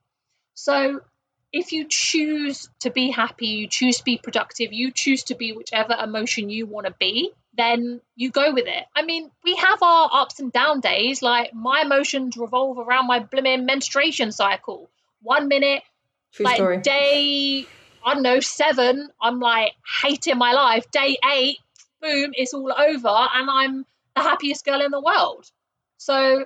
So, 0.54 1.00
if 1.52 1.72
you 1.72 1.87
choose 1.88 2.68
to 2.80 2.90
be 2.90 3.11
happy, 3.11 3.46
you 3.46 3.68
choose 3.68 3.98
to 3.98 4.04
be 4.04 4.18
productive, 4.18 4.72
you 4.72 4.90
choose 4.90 5.24
to 5.24 5.35
be 5.35 5.52
whichever 5.52 5.94
emotion 5.94 6.50
you 6.50 6.66
want 6.66 6.87
to 6.87 6.94
be, 6.98 7.30
then 7.57 8.01
you 8.14 8.31
go 8.31 8.53
with 8.53 8.66
it. 8.66 8.85
I 8.95 9.03
mean, 9.03 9.31
we 9.45 9.57
have 9.57 9.83
our 9.83 10.11
ups 10.12 10.40
and 10.40 10.53
down 10.53 10.81
days. 10.81 11.23
Like 11.23 11.55
my 11.55 11.83
emotions 11.83 12.37
revolve 12.37 12.79
around 12.79 13.07
my 13.07 13.21
blooming 13.21 13.66
menstruation 13.66 14.33
cycle. 14.33 14.90
One 15.23 15.49
minute, 15.49 15.83
True 16.33 16.45
like 16.45 16.57
story. 16.57 16.79
day, 16.79 17.66
I 18.05 18.14
don't 18.14 18.23
know, 18.23 18.40
seven, 18.40 19.09
I'm 19.21 19.40
like 19.40 19.73
hating 20.03 20.38
my 20.38 20.53
life. 20.53 20.90
Day 20.90 21.16
eight, 21.33 21.59
boom, 22.01 22.33
it's 22.35 22.55
all 22.55 22.73
over, 22.73 23.09
and 23.09 23.51
I'm 23.51 23.87
the 24.14 24.23
happiest 24.23 24.64
girl 24.64 24.81
in 24.81 24.90
the 24.90 25.01
world. 25.01 25.51
So 25.97 26.45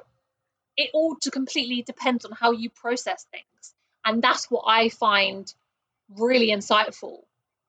it 0.77 0.91
all 0.95 1.17
to 1.23 1.31
completely 1.31 1.83
depends 1.83 2.25
on 2.25 2.33
how 2.33 2.53
you 2.53 2.71
process 2.71 3.27
things. 3.31 3.75
And 4.05 4.23
that's 4.23 4.51
what 4.51 4.65
I 4.67 4.89
find 4.89 5.53
really 6.17 6.49
insightful. 6.49 7.19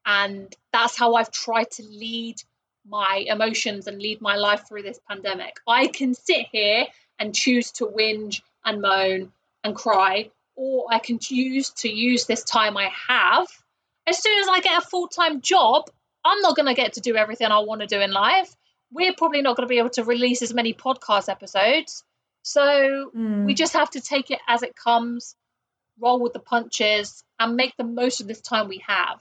And 0.06 0.56
that's 0.72 0.98
how 0.98 1.16
I've 1.16 1.32
tried 1.32 1.72
to 1.72 1.84
lead 1.84 2.42
my 2.88 3.24
emotions 3.28 3.88
and 3.88 4.02
lead 4.02 4.22
my 4.22 4.36
life 4.36 4.68
through 4.68 4.84
this 4.84 5.00
pandemic. 5.08 5.58
I 5.68 5.88
can 5.88 6.14
sit 6.14 6.48
here 6.52 6.86
and 7.20 7.36
choose 7.36 7.72
to 7.74 7.86
whinge 7.86 8.42
and 8.66 8.82
moan 8.82 9.32
and 9.64 9.76
cry, 9.76 10.32
or 10.56 10.88
I 10.90 11.00
can 11.00 11.20
choose 11.20 11.70
to 11.78 11.90
use 11.90 12.26
this 12.26 12.44
time 12.44 12.78
I 12.78 12.90
have. 13.08 13.48
As 14.08 14.22
soon 14.22 14.40
as 14.40 14.48
I 14.50 14.60
get 14.62 14.82
a 14.82 14.86
full 14.86 15.08
time 15.08 15.42
job, 15.42 15.90
I'm 16.26 16.42
not 16.42 16.56
going 16.56 16.68
to 16.68 16.74
get 16.74 16.94
to 16.94 17.02
do 17.02 17.16
everything 17.16 17.48
I 17.48 17.60
want 17.60 17.82
to 17.82 17.88
do 17.88 18.00
in 18.00 18.12
life. 18.12 18.54
We're 18.92 19.14
probably 19.14 19.42
not 19.42 19.56
going 19.56 19.68
to 19.68 19.72
be 19.72 19.80
able 19.80 19.90
to 19.92 20.04
release 20.04 20.42
as 20.42 20.54
many 20.54 20.74
podcast 20.74 21.30
episodes. 21.30 22.04
So 22.44 23.12
mm. 23.16 23.46
we 23.46 23.54
just 23.54 23.74
have 23.74 23.90
to 23.92 24.02
take 24.02 24.32
it 24.32 24.40
as 24.48 24.64
it 24.64 24.76
comes, 24.76 25.36
roll 26.00 26.20
with 26.20 26.34
the 26.34 26.40
punches, 26.40 27.24
and 27.40 27.56
make 27.56 27.76
the 27.78 27.84
most 27.84 28.22
of 28.22 28.28
this 28.28 28.42
time 28.42 28.68
we 28.68 28.84
have. 28.88 29.20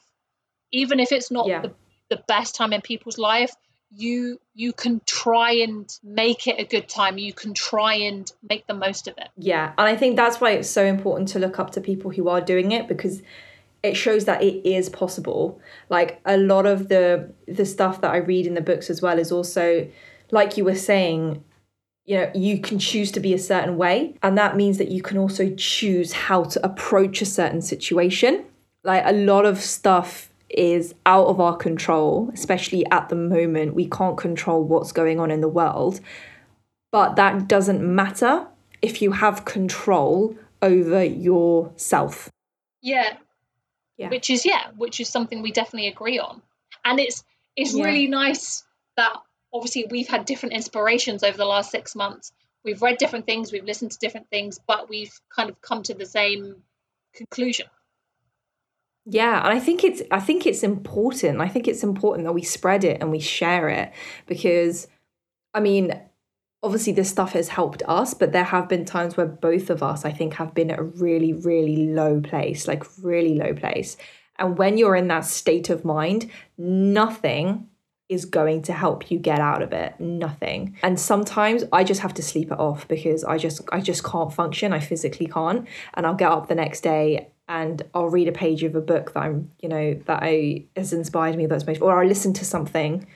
Even 0.72 1.00
if 1.00 1.12
it's 1.12 1.30
not 1.30 1.46
yeah. 1.46 1.60
the, 1.62 1.74
the 2.10 2.22
best 2.28 2.54
time 2.54 2.72
in 2.72 2.80
people's 2.82 3.18
life, 3.18 3.54
you 3.90 4.40
you 4.54 4.72
can 4.72 5.00
try 5.06 5.52
and 5.52 5.90
make 6.04 6.46
it 6.46 6.60
a 6.60 6.64
good 6.64 6.88
time. 6.88 7.18
You 7.18 7.32
can 7.32 7.54
try 7.54 7.94
and 7.94 8.30
make 8.48 8.66
the 8.66 8.74
most 8.74 9.08
of 9.08 9.14
it. 9.18 9.28
Yeah 9.36 9.72
and 9.78 9.88
i 9.88 9.96
think 9.96 10.16
that's 10.16 10.40
why 10.40 10.50
it's 10.52 10.70
so 10.70 10.84
important 10.84 11.28
to 11.30 11.38
look 11.38 11.58
up 11.58 11.70
to 11.72 11.80
people 11.80 12.10
who 12.10 12.28
are 12.28 12.40
doing 12.40 12.72
it 12.72 12.86
because 12.86 13.22
it 13.82 13.96
shows 13.96 14.26
that 14.26 14.42
it 14.42 14.68
is 14.68 14.88
possible. 14.90 15.58
Like 15.88 16.20
a 16.24 16.36
lot 16.36 16.66
of 16.66 16.88
the 16.88 17.32
the 17.48 17.64
stuff 17.64 18.00
that 18.02 18.12
i 18.12 18.18
read 18.18 18.46
in 18.46 18.54
the 18.54 18.60
books 18.60 18.90
as 18.90 19.02
well 19.02 19.18
is 19.18 19.32
also 19.32 19.88
like 20.30 20.56
you 20.56 20.64
were 20.64 20.76
saying 20.76 21.42
you 22.04 22.16
know 22.16 22.30
you 22.34 22.60
can 22.60 22.78
choose 22.78 23.10
to 23.12 23.20
be 23.20 23.34
a 23.34 23.38
certain 23.38 23.76
way 23.76 24.14
and 24.22 24.38
that 24.38 24.56
means 24.56 24.78
that 24.78 24.90
you 24.90 25.02
can 25.02 25.18
also 25.18 25.52
choose 25.56 26.12
how 26.12 26.44
to 26.44 26.64
approach 26.64 27.22
a 27.22 27.26
certain 27.26 27.62
situation. 27.62 28.44
Like 28.84 29.02
a 29.04 29.12
lot 29.12 29.44
of 29.44 29.60
stuff 29.60 30.29
is 30.50 30.94
out 31.06 31.26
of 31.26 31.40
our 31.40 31.56
control 31.56 32.30
especially 32.34 32.84
at 32.90 33.08
the 33.08 33.16
moment 33.16 33.74
we 33.74 33.88
can't 33.88 34.16
control 34.16 34.64
what's 34.64 34.92
going 34.92 35.20
on 35.20 35.30
in 35.30 35.40
the 35.40 35.48
world 35.48 36.00
But 36.92 37.16
that 37.16 37.46
doesn't 37.48 37.82
matter 37.82 38.46
if 38.82 39.00
you 39.02 39.12
have 39.12 39.44
control 39.44 40.36
over 40.60 41.04
yourself. 41.04 42.30
Yeah. 42.82 43.16
Yeah. 43.96 44.08
Which 44.10 44.30
is 44.30 44.44
yeah, 44.44 44.70
which 44.76 45.00
is 45.00 45.08
something 45.08 45.42
we 45.42 45.52
definitely 45.52 45.88
agree 45.88 46.18
on. 46.18 46.42
And 46.84 46.98
it's 46.98 47.22
it's 47.56 47.74
Yeah. 47.74 47.84
really 47.84 48.08
nice 48.08 48.64
that 48.96 49.12
obviously 49.52 49.86
we've 49.90 50.08
had 50.08 50.24
different 50.24 50.54
inspirations 50.54 51.22
over 51.22 51.36
the 51.36 51.44
last 51.44 51.70
6 51.70 51.94
months. 51.94 52.32
We've 52.64 52.82
read 52.82 52.98
different 52.98 53.26
things, 53.26 53.52
we've 53.52 53.64
listened 53.64 53.92
to 53.92 53.98
different 53.98 54.28
things, 54.30 54.58
but 54.66 54.88
we've 54.88 55.12
kind 55.34 55.48
of 55.50 55.60
come 55.60 55.82
to 55.84 55.94
the 55.94 56.06
same 56.06 56.62
conclusion. 57.14 57.66
Yeah, 59.10 59.44
and 59.44 59.52
I 59.52 59.58
think 59.58 59.82
it's 59.82 60.02
I 60.12 60.20
think 60.20 60.46
it's 60.46 60.62
important. 60.62 61.40
I 61.40 61.48
think 61.48 61.66
it's 61.66 61.82
important 61.82 62.26
that 62.26 62.32
we 62.32 62.42
spread 62.42 62.84
it 62.84 63.00
and 63.00 63.10
we 63.10 63.18
share 63.18 63.68
it 63.68 63.92
because 64.26 64.86
I 65.52 65.58
mean, 65.58 66.00
obviously 66.62 66.92
this 66.92 67.10
stuff 67.10 67.32
has 67.32 67.48
helped 67.48 67.82
us, 67.88 68.14
but 68.14 68.30
there 68.30 68.44
have 68.44 68.68
been 68.68 68.84
times 68.84 69.16
where 69.16 69.26
both 69.26 69.68
of 69.68 69.82
us 69.82 70.04
I 70.04 70.12
think 70.12 70.34
have 70.34 70.54
been 70.54 70.70
at 70.70 70.78
a 70.78 70.84
really 70.84 71.32
really 71.32 71.88
low 71.88 72.20
place, 72.20 72.68
like 72.68 72.84
really 73.02 73.34
low 73.34 73.52
place. 73.52 73.96
And 74.38 74.56
when 74.56 74.78
you're 74.78 74.94
in 74.94 75.08
that 75.08 75.24
state 75.24 75.70
of 75.70 75.84
mind, 75.84 76.30
nothing 76.56 77.66
is 78.08 78.24
going 78.24 78.62
to 78.62 78.72
help 78.72 79.10
you 79.10 79.18
get 79.18 79.38
out 79.38 79.62
of 79.62 79.72
it 79.72 79.98
nothing 80.00 80.76
and 80.82 80.98
sometimes 80.98 81.62
i 81.72 81.84
just 81.84 82.00
have 82.00 82.12
to 82.12 82.22
sleep 82.22 82.50
it 82.50 82.58
off 82.58 82.88
because 82.88 83.22
i 83.22 83.38
just 83.38 83.60
i 83.70 83.80
just 83.80 84.02
can't 84.02 84.32
function 84.32 84.72
i 84.72 84.80
physically 84.80 85.26
can't 85.26 85.64
and 85.94 86.04
i'll 86.04 86.16
get 86.16 86.28
up 86.28 86.48
the 86.48 86.54
next 86.56 86.80
day 86.80 87.28
and 87.50 87.82
I'll 87.92 88.08
read 88.08 88.28
a 88.28 88.32
page 88.32 88.62
of 88.62 88.76
a 88.76 88.80
book 88.80 89.12
that 89.12 89.20
I'm, 89.20 89.50
you 89.58 89.68
know, 89.68 89.94
that 90.06 90.20
I 90.22 90.66
has 90.76 90.92
inspired 90.92 91.36
me, 91.36 91.46
that's 91.46 91.66
made, 91.66 91.82
or 91.82 92.00
I 92.00 92.06
listen 92.06 92.32
to 92.34 92.44
something 92.44 93.06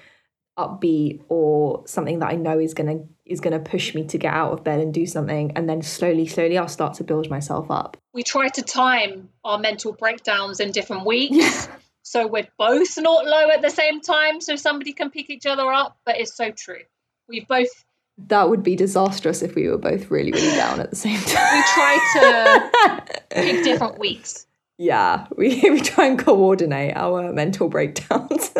upbeat 0.59 1.23
or 1.29 1.83
something 1.87 2.18
that 2.18 2.31
I 2.31 2.35
know 2.35 2.59
is 2.59 2.75
gonna 2.75 3.05
is 3.25 3.40
gonna 3.40 3.61
push 3.61 3.94
me 3.94 4.05
to 4.07 4.18
get 4.18 4.35
out 4.35 4.53
of 4.53 4.64
bed 4.64 4.81
and 4.81 4.92
do 4.92 5.07
something, 5.07 5.53
and 5.55 5.68
then 5.68 5.83
slowly, 5.83 6.27
slowly, 6.27 6.59
I'll 6.59 6.66
start 6.66 6.94
to 6.94 7.05
build 7.05 7.31
myself 7.31 7.70
up. 7.70 7.97
We 8.12 8.25
try 8.25 8.49
to 8.49 8.62
time 8.62 9.31
our 9.44 9.59
mental 9.59 9.92
breakdowns 9.92 10.59
in 10.59 10.73
different 10.73 11.07
weeks. 11.07 11.68
so 12.03 12.27
we're 12.27 12.49
both 12.59 12.99
not 12.99 13.25
low 13.25 13.51
at 13.51 13.62
the 13.62 13.70
same 13.70 14.01
time 14.01 14.40
so 14.40 14.57
somebody 14.57 14.92
can 14.92 15.12
pick 15.12 15.31
each 15.31 15.47
other 15.47 15.73
up, 15.73 15.97
but 16.05 16.18
it's 16.18 16.37
so 16.37 16.51
true. 16.51 16.83
We've 17.29 17.47
both 17.47 17.85
That 18.18 18.48
would 18.48 18.62
be 18.62 18.77
disastrous 18.77 19.42
if 19.42 19.55
we 19.55 19.68
were 19.68 19.79
both 19.79 20.11
really, 20.11 20.31
really 20.33 20.57
down 20.57 20.81
at 20.81 20.90
the 20.90 20.96
same 20.96 21.18
time. 21.20 21.57
we 21.57 21.62
try 21.74 21.98
to 22.14 23.03
pick 23.31 23.64
different 23.64 23.98
weeks. 23.98 24.46
yeah, 24.79 25.27
we, 25.37 25.61
we 25.70 25.81
try 25.81 26.07
and 26.07 26.18
coordinate 26.18 26.96
our 26.96 27.33
mental 27.33 27.68
breakdowns. 27.68 28.53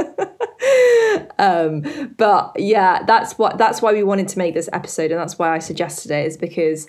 um, 1.38 1.83
but 2.17 2.53
yeah, 2.57 3.05
that's 3.05 3.38
what 3.38 3.59
that's 3.59 3.81
why 3.81 3.93
we 3.93 4.03
wanted 4.03 4.29
to 4.29 4.38
make 4.38 4.55
this 4.55 4.69
episode, 4.73 5.11
and 5.11 5.21
that's 5.21 5.38
why 5.38 5.55
I 5.55 5.59
suggested 5.61 6.11
it, 6.11 6.27
is 6.27 6.37
because 6.37 6.88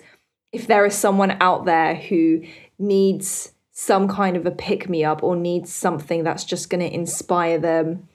if 0.52 0.66
there 0.66 0.84
is 0.86 0.94
someone 0.94 1.36
out 1.40 1.66
there 1.66 1.94
who 1.94 2.42
needs 2.78 3.52
some 3.72 4.08
kind 4.08 4.36
of 4.36 4.46
a 4.46 4.50
pick 4.50 4.88
me 4.88 5.04
up 5.04 5.22
or 5.22 5.36
needs 5.36 5.72
something 5.72 6.24
that's 6.24 6.44
just 6.44 6.70
going 6.70 6.80
to 6.80 6.92
inspire 6.92 7.58
them 7.58 8.08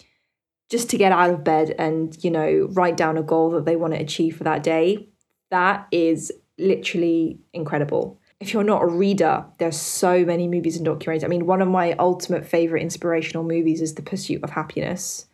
just 0.71 0.89
to 0.89 0.97
get 0.97 1.11
out 1.11 1.29
of 1.29 1.43
bed 1.43 1.75
and 1.77 2.17
you 2.23 2.31
know 2.31 2.67
write 2.71 2.97
down 2.97 3.17
a 3.17 3.23
goal 3.23 3.51
that 3.51 3.65
they 3.65 3.75
want 3.75 3.93
to 3.93 3.99
achieve 3.99 4.37
for 4.37 4.45
that 4.45 4.63
day 4.63 5.07
that 5.51 5.87
is 5.91 6.31
literally 6.57 7.37
incredible 7.53 8.19
if 8.39 8.53
you're 8.53 8.63
not 8.63 8.81
a 8.81 8.87
reader 8.87 9.45
there's 9.59 9.77
so 9.77 10.25
many 10.25 10.47
movies 10.47 10.77
and 10.77 10.87
documentaries 10.87 11.23
i 11.23 11.27
mean 11.27 11.45
one 11.45 11.61
of 11.61 11.67
my 11.67 11.93
ultimate 11.93 12.45
favorite 12.45 12.81
inspirational 12.81 13.43
movies 13.43 13.81
is 13.81 13.95
the 13.95 14.01
pursuit 14.01 14.41
of 14.43 14.49
happiness 14.49 15.27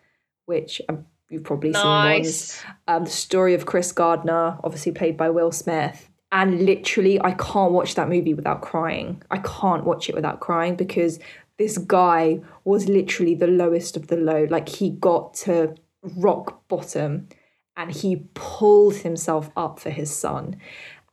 which 0.48 0.82
um, 0.90 1.06
you've 1.30 1.44
probably 1.44 1.74
seen 1.74 1.84
once 1.84 2.64
um, 2.88 3.04
the 3.04 3.10
story 3.10 3.54
of 3.54 3.66
Chris 3.66 3.92
Gardner, 3.92 4.58
obviously 4.64 4.92
played 4.94 5.18
by 5.18 5.30
Will 5.30 5.52
Smith. 5.52 6.10
And 6.32 6.66
literally, 6.66 7.22
I 7.22 7.32
can't 7.32 7.72
watch 7.72 7.96
that 7.96 8.10
movie 8.10 8.34
without 8.34 8.62
crying. 8.62 9.22
I 9.32 9.38
can't 9.38 9.86
watch 9.86 10.10
it 10.10 10.16
without 10.16 10.40
crying 10.40 10.76
because 10.76 11.20
this 11.58 11.78
guy 11.78 12.42
was 12.64 12.88
literally 12.88 13.36
the 13.36 13.48
lowest 13.48 13.98
of 13.98 14.08
the 14.08 14.18
low. 14.18 14.48
Like, 14.50 14.70
he 14.70 14.90
got 14.90 15.34
to 15.36 15.76
rock 16.02 16.68
bottom 16.68 17.28
and 17.76 17.92
he 17.92 18.28
pulled 18.34 18.98
himself 18.98 19.50
up 19.56 19.80
for 19.80 19.90
his 19.90 20.16
son. 20.16 20.58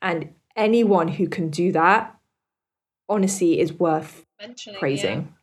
And 0.01 0.31
anyone 0.57 1.09
who 1.09 1.29
can 1.29 1.51
do 1.51 1.73
that, 1.73 2.15
honestly, 3.09 3.61
is 3.61 3.73
worth 3.73 4.25
Mentioning, 4.41 4.79
praising, 4.79 5.35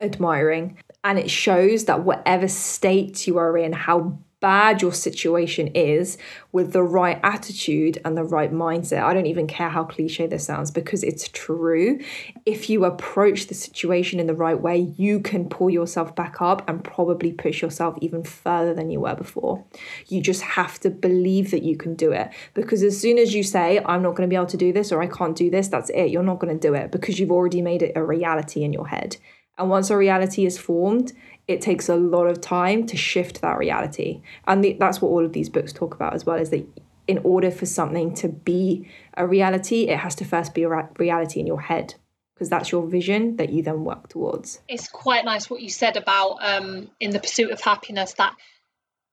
admiring. 0.00 0.78
And 1.04 1.18
it 1.18 1.30
shows 1.30 1.84
that 1.84 2.04
whatever 2.04 2.48
state 2.48 3.26
you 3.26 3.38
are 3.38 3.56
in, 3.56 3.72
how 3.72 4.18
bad 4.42 4.82
your 4.82 4.92
situation 4.92 5.68
is, 5.68 6.18
with 6.50 6.74
the 6.74 6.82
right 6.82 7.18
attitude 7.22 7.98
and 8.04 8.14
the 8.14 8.24
right 8.24 8.52
mindset, 8.52 9.02
I 9.02 9.14
don't 9.14 9.26
even 9.26 9.46
care 9.46 9.70
how 9.70 9.84
cliche 9.84 10.26
this 10.26 10.44
sounds 10.44 10.70
because 10.70 11.02
it's 11.02 11.28
true. 11.28 12.00
If 12.44 12.68
you 12.68 12.84
approach 12.84 13.46
the 13.46 13.54
situation 13.54 14.20
in 14.20 14.26
the 14.26 14.34
right 14.34 14.60
way, 14.60 14.92
you 14.98 15.20
can 15.20 15.48
pull 15.48 15.70
yourself 15.70 16.14
back 16.14 16.42
up 16.42 16.68
and 16.68 16.84
probably 16.84 17.32
push 17.32 17.62
yourself 17.62 17.96
even 18.02 18.24
further 18.24 18.74
than 18.74 18.90
you 18.90 19.00
were 19.00 19.14
before. 19.14 19.64
You 20.08 20.20
just 20.20 20.42
have 20.42 20.78
to 20.80 20.90
believe 20.90 21.52
that 21.52 21.62
you 21.62 21.76
can 21.76 21.94
do 21.94 22.12
it 22.12 22.30
because 22.52 22.82
as 22.82 23.00
soon 23.00 23.16
as 23.18 23.32
you 23.32 23.42
say, 23.42 23.80
I'm 23.86 24.02
not 24.02 24.16
going 24.16 24.28
to 24.28 24.32
be 24.32 24.36
able 24.36 24.46
to 24.46 24.56
do 24.56 24.72
this 24.72 24.92
or 24.92 25.00
I 25.00 25.06
can't 25.06 25.36
do 25.36 25.48
this, 25.48 25.68
that's 25.68 25.90
it. 25.90 26.10
You're 26.10 26.22
not 26.22 26.40
going 26.40 26.52
to 26.52 26.68
do 26.68 26.74
it 26.74 26.90
because 26.90 27.18
you've 27.18 27.30
already 27.30 27.62
made 27.62 27.82
it 27.82 27.92
a 27.94 28.04
reality 28.04 28.64
in 28.64 28.72
your 28.72 28.88
head. 28.88 29.16
And 29.58 29.70
once 29.70 29.90
a 29.90 29.96
reality 29.96 30.46
is 30.46 30.58
formed, 30.58 31.12
it 31.48 31.60
takes 31.60 31.88
a 31.88 31.96
lot 31.96 32.26
of 32.26 32.40
time 32.40 32.86
to 32.86 32.96
shift 32.96 33.40
that 33.40 33.58
reality. 33.58 34.22
And 34.46 34.64
the, 34.64 34.74
that's 34.74 35.00
what 35.02 35.08
all 35.08 35.24
of 35.24 35.32
these 35.32 35.48
books 35.48 35.72
talk 35.72 35.94
about 35.94 36.14
as 36.14 36.24
well 36.24 36.36
is 36.36 36.50
that 36.50 36.66
in 37.08 37.18
order 37.24 37.50
for 37.50 37.66
something 37.66 38.14
to 38.14 38.28
be 38.28 38.88
a 39.14 39.26
reality, 39.26 39.88
it 39.88 39.98
has 39.98 40.14
to 40.16 40.24
first 40.24 40.54
be 40.54 40.62
a 40.62 40.68
ra- 40.68 40.88
reality 40.98 41.40
in 41.40 41.46
your 41.46 41.60
head 41.60 41.94
because 42.34 42.48
that's 42.48 42.70
your 42.72 42.86
vision 42.86 43.36
that 43.36 43.50
you 43.50 43.62
then 43.62 43.84
work 43.84 44.08
towards. 44.08 44.60
it's 44.68 44.88
quite 44.88 45.24
nice 45.24 45.50
what 45.50 45.60
you 45.60 45.68
said 45.68 45.96
about 45.96 46.38
um, 46.42 46.90
in 46.98 47.10
the 47.10 47.18
pursuit 47.20 47.50
of 47.50 47.60
happiness 47.60 48.14
that 48.14 48.34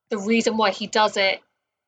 the 0.09 0.17
reason 0.17 0.55
why 0.57 0.71
he 0.71 0.87
does 0.87 1.17
it, 1.17 1.39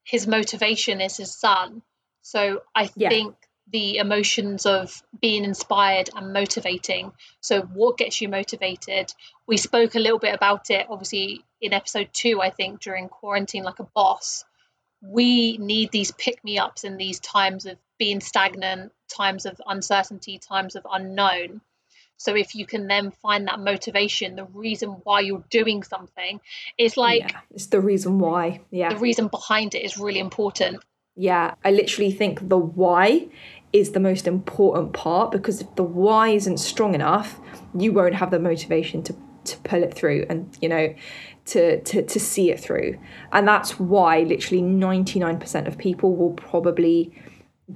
his 0.04 0.28
motivation 0.28 1.02
is 1.02 1.18
his 1.18 1.34
son. 1.34 1.82
So 2.22 2.62
I 2.76 2.90
Yeah. 2.96 3.10
think 3.10 3.36
the 3.72 3.98
emotions 3.98 4.66
of 4.66 5.02
being 5.20 5.44
inspired 5.46 6.10
and 6.16 6.34
motivating. 6.34 7.12
So 7.40 7.62
what 7.62 7.98
gets 7.98 8.22
you 8.22 8.30
motivated? 8.30 9.14
We 9.48 9.58
spoke 9.58 9.96
a 9.96 10.00
little 10.00 10.20
bit 10.20 10.36
about 10.36 10.70
it, 10.70 10.88
obviously 10.90 11.44
in 11.62 11.74
episode 11.74 12.10
two, 12.12 12.42
I 12.42 12.50
think 12.50 12.82
during 12.82 13.08
quarantine, 13.08 13.64
like 13.64 13.80
a 13.80 13.84
boss. 13.96 14.44
We 15.02 15.58
need 15.58 15.92
these 15.92 16.12
pick 16.12 16.44
me 16.44 16.60
ups 16.60 16.84
in 16.84 16.98
these 16.98 17.20
times 17.20 17.66
of 17.66 17.78
being 17.98 18.20
stagnant, 18.20 18.92
times 19.08 19.46
of 19.46 19.62
uncertainty, 19.66 20.40
times 20.40 20.76
of 20.76 20.86
unknown. 20.92 21.62
So 22.18 22.36
if 22.36 22.54
you 22.54 22.68
can 22.68 22.88
then 22.88 23.12
find 23.12 23.48
that 23.48 23.60
motivation, 23.60 24.36
the 24.36 24.46
reason 24.46 24.90
why 25.04 25.22
you're 25.22 25.44
doing 25.50 25.82
something, 25.82 26.40
it's 26.78 26.98
like 26.98 27.22
yeah, 27.22 27.40
it's 27.52 27.68
the 27.68 27.80
reason 27.80 28.20
why. 28.20 28.62
Yeah. 28.70 28.94
the 28.94 29.00
reason 29.00 29.28
behind 29.28 29.74
it 29.74 29.84
is 29.84 29.98
really 29.98 30.20
important. 30.20 30.84
Yeah, 31.16 31.56
I 31.64 31.72
literally 31.72 32.12
think 32.12 32.48
the 32.48 32.58
why 32.58 33.28
is 33.74 33.92
the 33.92 34.00
most 34.00 34.28
important 34.28 34.94
part 34.94 35.32
because 35.32 35.62
if 35.62 35.76
the 35.76 35.84
why 35.84 36.30
isn't 36.30 36.58
strong 36.58 36.94
enough, 36.94 37.40
you 37.78 37.94
won't 37.94 38.16
have 38.16 38.32
the 38.32 38.40
motivation 38.40 39.04
to 39.04 39.16
to 39.44 39.58
pull 39.60 39.82
it 39.82 39.94
through 39.94 40.24
and 40.30 40.56
you 40.62 40.70
know 40.70 40.94
to 41.46 41.82
to 41.82 42.04
to 42.04 42.20
see 42.20 42.52
it 42.52 42.60
through. 42.60 42.98
And 43.32 43.48
that's 43.48 43.80
why 43.80 44.22
literally 44.22 44.62
99% 44.62 45.68
of 45.68 45.78
people 45.78 46.16
will 46.16 46.34
probably 46.34 47.14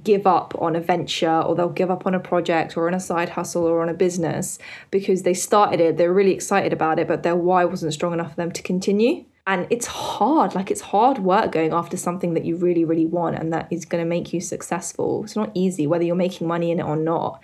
give 0.04 0.26
up 0.26 0.54
on 0.58 0.76
a 0.76 0.80
venture 0.80 1.40
or 1.40 1.54
they'll 1.54 1.68
give 1.68 1.90
up 1.90 2.06
on 2.06 2.14
a 2.14 2.20
project 2.20 2.76
or 2.76 2.86
on 2.86 2.94
a 2.94 3.00
side 3.00 3.30
hustle 3.30 3.64
or 3.64 3.82
on 3.82 3.88
a 3.88 3.94
business 3.94 4.58
because 4.90 5.22
they 5.22 5.34
started 5.34 5.80
it, 5.80 5.96
they're 5.96 6.12
really 6.12 6.32
excited 6.32 6.72
about 6.72 6.98
it, 6.98 7.08
but 7.08 7.22
their 7.22 7.36
why 7.36 7.64
wasn't 7.64 7.92
strong 7.92 8.12
enough 8.12 8.30
for 8.30 8.36
them 8.36 8.52
to 8.52 8.62
continue. 8.62 9.24
And 9.46 9.66
it's 9.70 9.86
hard, 9.86 10.54
like 10.54 10.70
it's 10.70 10.80
hard 10.80 11.18
work 11.18 11.52
going 11.52 11.72
after 11.72 11.96
something 11.96 12.34
that 12.34 12.44
you 12.44 12.56
really, 12.56 12.84
really 12.84 13.06
want 13.06 13.36
and 13.36 13.52
that 13.52 13.68
is 13.70 13.84
going 13.84 14.02
to 14.02 14.08
make 14.08 14.32
you 14.32 14.40
successful. 14.40 15.22
It's 15.22 15.36
not 15.36 15.52
easy, 15.54 15.86
whether 15.86 16.02
you're 16.02 16.16
making 16.16 16.48
money 16.48 16.72
in 16.72 16.80
it 16.80 16.84
or 16.84 16.96
not. 16.96 17.40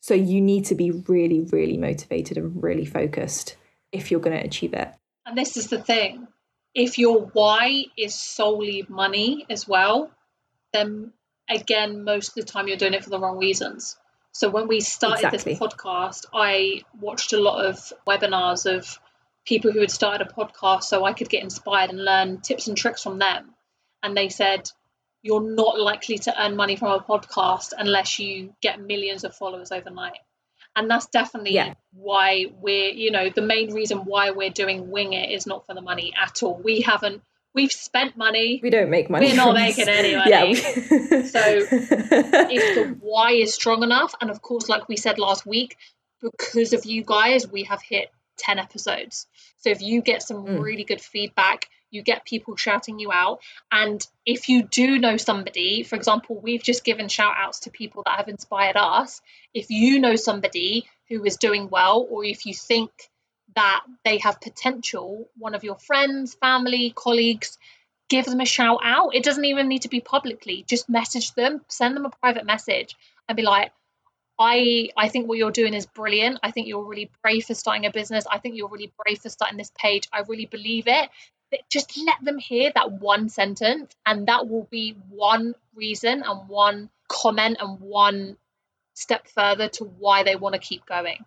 So 0.00 0.14
you 0.14 0.40
need 0.40 0.64
to 0.66 0.74
be 0.74 0.90
really, 0.90 1.46
really 1.52 1.76
motivated 1.76 2.38
and 2.38 2.60
really 2.60 2.84
focused 2.84 3.56
if 3.92 4.10
you're 4.10 4.20
going 4.20 4.36
to 4.36 4.44
achieve 4.44 4.74
it. 4.74 4.88
And 5.24 5.38
this 5.38 5.56
is 5.56 5.68
the 5.68 5.80
thing 5.80 6.26
if 6.74 6.98
your 6.98 7.26
why 7.32 7.84
is 7.96 8.14
solely 8.14 8.84
money 8.88 9.46
as 9.48 9.66
well, 9.66 10.10
then 10.72 11.12
again, 11.48 12.04
most 12.04 12.30
of 12.30 12.34
the 12.34 12.42
time 12.42 12.66
you're 12.68 12.76
doing 12.76 12.94
it 12.94 13.04
for 13.04 13.10
the 13.10 13.20
wrong 13.20 13.38
reasons. 13.38 13.96
So 14.32 14.50
when 14.50 14.66
we 14.66 14.80
started 14.80 15.26
Exactly. 15.26 15.52
this 15.52 15.60
podcast, 15.60 16.26
I 16.34 16.82
watched 17.00 17.32
a 17.32 17.40
lot 17.40 17.64
of 17.64 17.92
webinars 18.06 18.66
of 18.66 18.98
people 19.46 19.72
who 19.72 19.80
had 19.80 19.90
started 19.90 20.26
a 20.26 20.30
podcast 20.32 20.84
so 20.84 21.04
I 21.04 21.12
could 21.12 21.28
get 21.28 21.42
inspired 21.42 21.90
and 21.90 22.02
learn 22.04 22.40
tips 22.40 22.66
and 22.68 22.76
tricks 22.76 23.02
from 23.02 23.18
them. 23.18 23.54
And 24.02 24.16
they 24.16 24.28
said, 24.28 24.70
you're 25.22 25.42
not 25.42 25.78
likely 25.80 26.18
to 26.18 26.42
earn 26.42 26.56
money 26.56 26.76
from 26.76 26.92
a 26.92 27.00
podcast 27.02 27.72
unless 27.76 28.18
you 28.18 28.54
get 28.60 28.80
millions 28.80 29.24
of 29.24 29.34
followers 29.34 29.72
overnight. 29.72 30.18
And 30.76 30.90
that's 30.90 31.06
definitely 31.06 31.52
Yeah. 31.54 31.74
why 31.92 32.46
we're, 32.60 32.90
you 32.90 33.10
know, 33.10 33.30
the 33.30 33.42
main 33.42 33.72
reason 33.72 33.98
why 33.98 34.30
we're 34.32 34.50
doing 34.50 34.90
Wing 34.90 35.12
It 35.12 35.30
is 35.30 35.46
not 35.46 35.66
for 35.66 35.74
the 35.74 35.80
money 35.80 36.12
at 36.20 36.42
all. 36.42 36.60
We 36.62 36.80
haven't 36.82 37.22
We've 37.54 37.70
spent 37.70 38.16
money. 38.16 38.58
We 38.60 38.70
don't 38.70 38.90
make 38.90 39.08
money. 39.08 39.28
We're 39.28 39.36
not 39.36 39.54
making 39.66 39.86
this. 39.86 39.96
any 40.00 40.16
money. 40.16 40.30
Yeah. 40.30 41.22
So, 41.26 41.40
if 41.40 42.74
the 42.74 42.96
why 43.00 43.34
is 43.34 43.54
strong 43.54 43.84
enough, 43.84 44.12
and 44.20 44.28
of 44.28 44.42
course, 44.42 44.68
like 44.68 44.88
we 44.88 44.96
said 44.96 45.20
last 45.20 45.46
week, 45.46 45.76
because 46.20 46.72
of 46.72 46.84
you 46.84 47.04
guys, 47.04 47.46
we 47.46 47.62
have 47.64 47.80
hit 47.80 48.10
10 48.36 48.58
episodes. 48.58 49.26
So 49.58 49.70
if 49.70 49.80
you 49.82 50.02
get 50.02 50.22
some 50.22 50.44
Mm. 50.44 50.62
really 50.62 50.84
good 50.84 51.00
feedback, 51.00 51.68
you 51.90 52.02
get 52.02 52.24
people 52.24 52.56
shouting 52.56 52.98
you 52.98 53.12
out. 53.12 53.40
And 53.70 54.04
if 54.26 54.48
you 54.48 54.64
do 54.64 54.98
know 54.98 55.16
somebody, 55.16 55.84
for 55.84 55.94
example, 55.94 56.40
we've 56.40 56.62
just 56.62 56.84
given 56.84 57.08
shout 57.08 57.34
outs 57.36 57.60
to 57.60 57.70
people 57.70 58.02
that 58.04 58.16
have 58.16 58.28
inspired 58.28 58.76
us. 58.76 59.20
If 59.52 59.70
you 59.70 60.00
know 60.00 60.16
somebody 60.16 60.88
who 61.08 61.24
is 61.24 61.36
doing 61.36 61.68
well, 61.70 62.06
or 62.10 62.24
if 62.24 62.46
you 62.46 62.54
think 62.54 62.90
that 63.54 63.84
they 64.04 64.18
have 64.18 64.40
potential, 64.40 65.28
one 65.38 65.54
of 65.54 65.62
your 65.62 65.76
friends, 65.76 66.34
family, 66.34 66.92
colleagues, 66.96 67.58
give 68.08 68.24
them 68.24 68.40
a 68.40 68.46
shout 68.46 68.80
out. 68.82 69.14
It 69.14 69.22
doesn't 69.22 69.44
even 69.44 69.68
need 69.68 69.82
to 69.82 69.88
be 69.88 70.00
publicly. 70.00 70.64
Just 70.68 70.88
message 70.88 71.32
them, 71.34 71.64
send 71.68 71.94
them 71.96 72.06
a 72.06 72.10
private 72.10 72.44
message, 72.44 72.96
and 73.28 73.36
be 73.36 73.42
like, 73.42 73.72
I 74.38 74.90
I 74.96 75.08
think 75.08 75.28
what 75.28 75.38
you're 75.38 75.50
doing 75.52 75.74
is 75.74 75.86
brilliant. 75.86 76.40
I 76.42 76.50
think 76.50 76.66
you're 76.66 76.84
really 76.84 77.10
brave 77.22 77.44
for 77.44 77.54
starting 77.54 77.86
a 77.86 77.90
business. 77.90 78.24
I 78.30 78.38
think 78.38 78.56
you're 78.56 78.68
really 78.68 78.92
brave 79.04 79.20
for 79.20 79.28
starting 79.28 79.58
this 79.58 79.70
page. 79.78 80.08
I 80.12 80.20
really 80.28 80.46
believe 80.46 80.88
it. 80.88 81.10
But 81.50 81.60
Just 81.70 81.96
let 81.98 82.22
them 82.24 82.38
hear 82.38 82.72
that 82.74 82.90
one 82.92 83.28
sentence, 83.28 83.94
and 84.04 84.26
that 84.28 84.48
will 84.48 84.66
be 84.70 84.96
one 85.10 85.54
reason 85.74 86.22
and 86.24 86.48
one 86.48 86.90
comment 87.08 87.58
and 87.60 87.78
one 87.80 88.36
step 88.94 89.28
further 89.28 89.68
to 89.68 89.84
why 89.84 90.22
they 90.24 90.36
want 90.36 90.54
to 90.54 90.58
keep 90.60 90.86
going. 90.86 91.24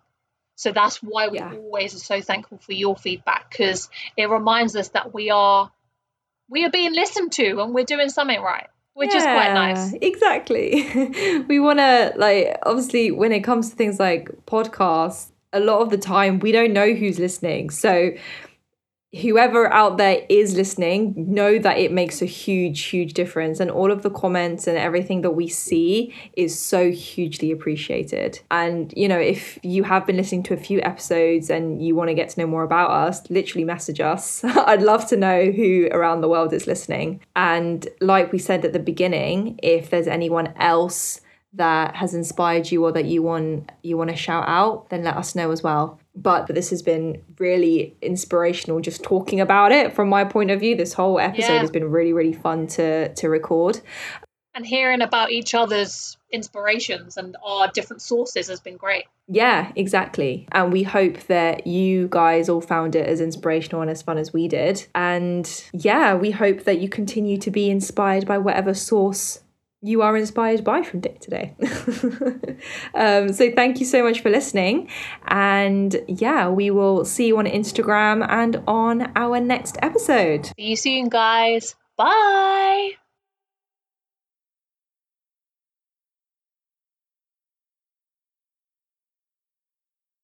So 0.56 0.72
that's 0.72 1.02
why 1.02 1.28
we 1.28 1.38
Yeah. 1.38 1.52
always 1.54 1.94
are 1.94 1.98
so 1.98 2.20
thankful 2.20 2.58
for 2.58 2.72
your 2.72 2.96
feedback 2.96 3.48
because 3.50 3.88
it 4.16 4.28
reminds 4.28 4.74
us 4.76 4.88
that 4.88 5.14
we 5.14 5.30
are 5.30 5.70
we 6.50 6.64
are 6.64 6.70
being 6.70 6.94
listened 6.94 7.32
to 7.32 7.60
and 7.60 7.74
we're 7.74 7.84
doing 7.84 8.08
something 8.08 8.40
right, 8.40 8.68
which 8.98 9.14
is 9.14 9.22
quite 9.22 9.54
nice. 9.54 9.94
Exactly. 10.02 11.44
we 11.48 11.60
want 11.60 11.78
to, 11.78 12.12
like, 12.16 12.58
obviously, 12.64 13.10
when 13.10 13.32
it 13.32 13.40
comes 13.40 13.70
to 13.70 13.76
things 13.76 14.00
like 14.00 14.28
podcasts, 14.46 15.30
a 15.52 15.60
lot 15.60 15.80
of 15.80 15.90
the 15.90 15.98
time 15.98 16.40
we 16.40 16.52
don't 16.52 16.72
know 16.72 16.92
who's 16.92 17.18
listening. 17.18 17.70
So, 17.70 18.10
whoever 19.22 19.72
out 19.72 19.96
there 19.96 20.24
is 20.28 20.54
listening, 20.54 21.14
know 21.16 21.58
that 21.58 21.78
it 21.78 21.92
makes 21.92 22.20
a 22.20 22.26
huge, 22.26 22.82
huge 22.84 23.14
difference. 23.14 23.58
And 23.58 23.70
all 23.70 23.90
of 23.90 24.02
the 24.02 24.10
comments 24.10 24.66
and 24.66 24.76
everything 24.76 25.22
that 25.22 25.30
we 25.30 25.48
see 25.48 26.14
is 26.34 26.58
so 26.58 26.90
hugely 26.90 27.50
appreciated. 27.50 28.40
And, 28.50 28.92
you 28.96 29.08
know, 29.08 29.18
if 29.18 29.58
you 29.62 29.84
have 29.84 30.06
been 30.06 30.16
listening 30.16 30.42
to 30.44 30.54
a 30.54 30.58
few 30.58 30.80
episodes 30.82 31.48
and 31.48 31.82
you 31.82 31.94
want 31.94 32.08
to 32.08 32.14
get 32.14 32.28
to 32.30 32.40
know 32.40 32.46
more 32.46 32.64
about 32.64 32.90
us, 32.90 33.28
literally 33.30 33.64
message 33.64 34.00
us. 34.00 34.44
I'd 34.44 34.82
love 34.82 35.06
to 35.08 35.16
know 35.16 35.50
who 35.50 35.88
around 35.90 36.20
the 36.20 36.28
world 36.28 36.52
is 36.52 36.66
listening. 36.66 37.20
And 37.34 37.88
like 38.00 38.30
we 38.30 38.38
said 38.38 38.64
at 38.64 38.74
the 38.74 38.78
beginning, 38.78 39.58
if 39.62 39.88
there's 39.88 40.06
anyone 40.06 40.52
else 40.58 41.22
that 41.54 41.96
has 41.96 42.14
inspired 42.14 42.70
you 42.70 42.84
or 42.84 42.92
that 42.92 43.06
you 43.06 43.22
want 43.22 43.70
you 43.82 43.96
want 43.96 44.10
to 44.10 44.16
shout 44.16 44.44
out 44.46 44.90
then 44.90 45.02
let 45.02 45.16
us 45.16 45.34
know 45.34 45.50
as 45.50 45.62
well 45.62 45.98
but 46.22 46.46
this 46.48 46.70
has 46.70 46.82
been 46.82 47.22
really 47.38 47.96
inspirational 48.02 48.80
just 48.80 49.02
talking 49.02 49.40
about 49.40 49.70
it 49.72 49.92
from 49.94 50.08
my 50.08 50.24
point 50.24 50.50
of 50.50 50.58
view 50.60 50.74
this 50.76 50.92
whole 50.92 51.18
episode 51.20 51.52
Yeah. 51.54 51.60
has 51.60 51.70
been 51.70 51.90
really 51.90 52.12
really 52.12 52.32
fun 52.32 52.66
to 52.68 53.12
to 53.14 53.28
record 53.28 53.80
And 54.54 54.66
hearing 54.66 55.02
about 55.02 55.30
each 55.30 55.54
other's 55.54 56.16
inspirations 56.32 57.16
and 57.16 57.36
our 57.44 57.68
different 57.72 58.02
sources 58.02 58.48
has 58.48 58.60
been 58.60 58.76
great. 58.76 59.04
yeah 59.28 59.72
exactly 59.76 60.46
and 60.52 60.72
we 60.72 60.82
hope 60.82 61.18
that 61.26 61.66
you 61.66 62.08
guys 62.10 62.48
all 62.48 62.60
found 62.60 62.94
it 62.96 63.06
as 63.06 63.20
inspirational 63.20 63.80
and 63.82 63.90
as 63.90 64.02
fun 64.02 64.18
as 64.18 64.32
we 64.32 64.48
did 64.48 64.86
and 64.94 65.64
yeah 65.72 66.14
we 66.14 66.30
hope 66.30 66.64
that 66.64 66.80
you 66.80 66.88
continue 66.88 67.38
to 67.38 67.50
be 67.50 67.70
inspired 67.70 68.26
by 68.26 68.38
whatever 68.38 68.74
source 68.74 69.40
you 69.80 70.02
are 70.02 70.16
inspired 70.16 70.64
by 70.64 70.82
from 70.82 71.00
day 71.00 71.16
to 71.20 71.30
day. 71.30 71.54
um, 72.94 73.32
so 73.32 73.50
thank 73.52 73.80
you 73.80 73.86
so 73.86 74.02
much 74.02 74.20
for 74.20 74.30
listening. 74.30 74.88
And 75.26 75.96
yeah, 76.08 76.48
we 76.48 76.70
will 76.70 77.04
see 77.04 77.28
you 77.28 77.38
on 77.38 77.46
Instagram 77.46 78.26
and 78.28 78.62
on 78.66 79.12
our 79.14 79.40
next 79.40 79.78
episode. 79.82 80.46
See 80.46 80.70
you 80.70 80.76
soon, 80.76 81.08
guys. 81.08 81.76
Bye. 81.96 82.92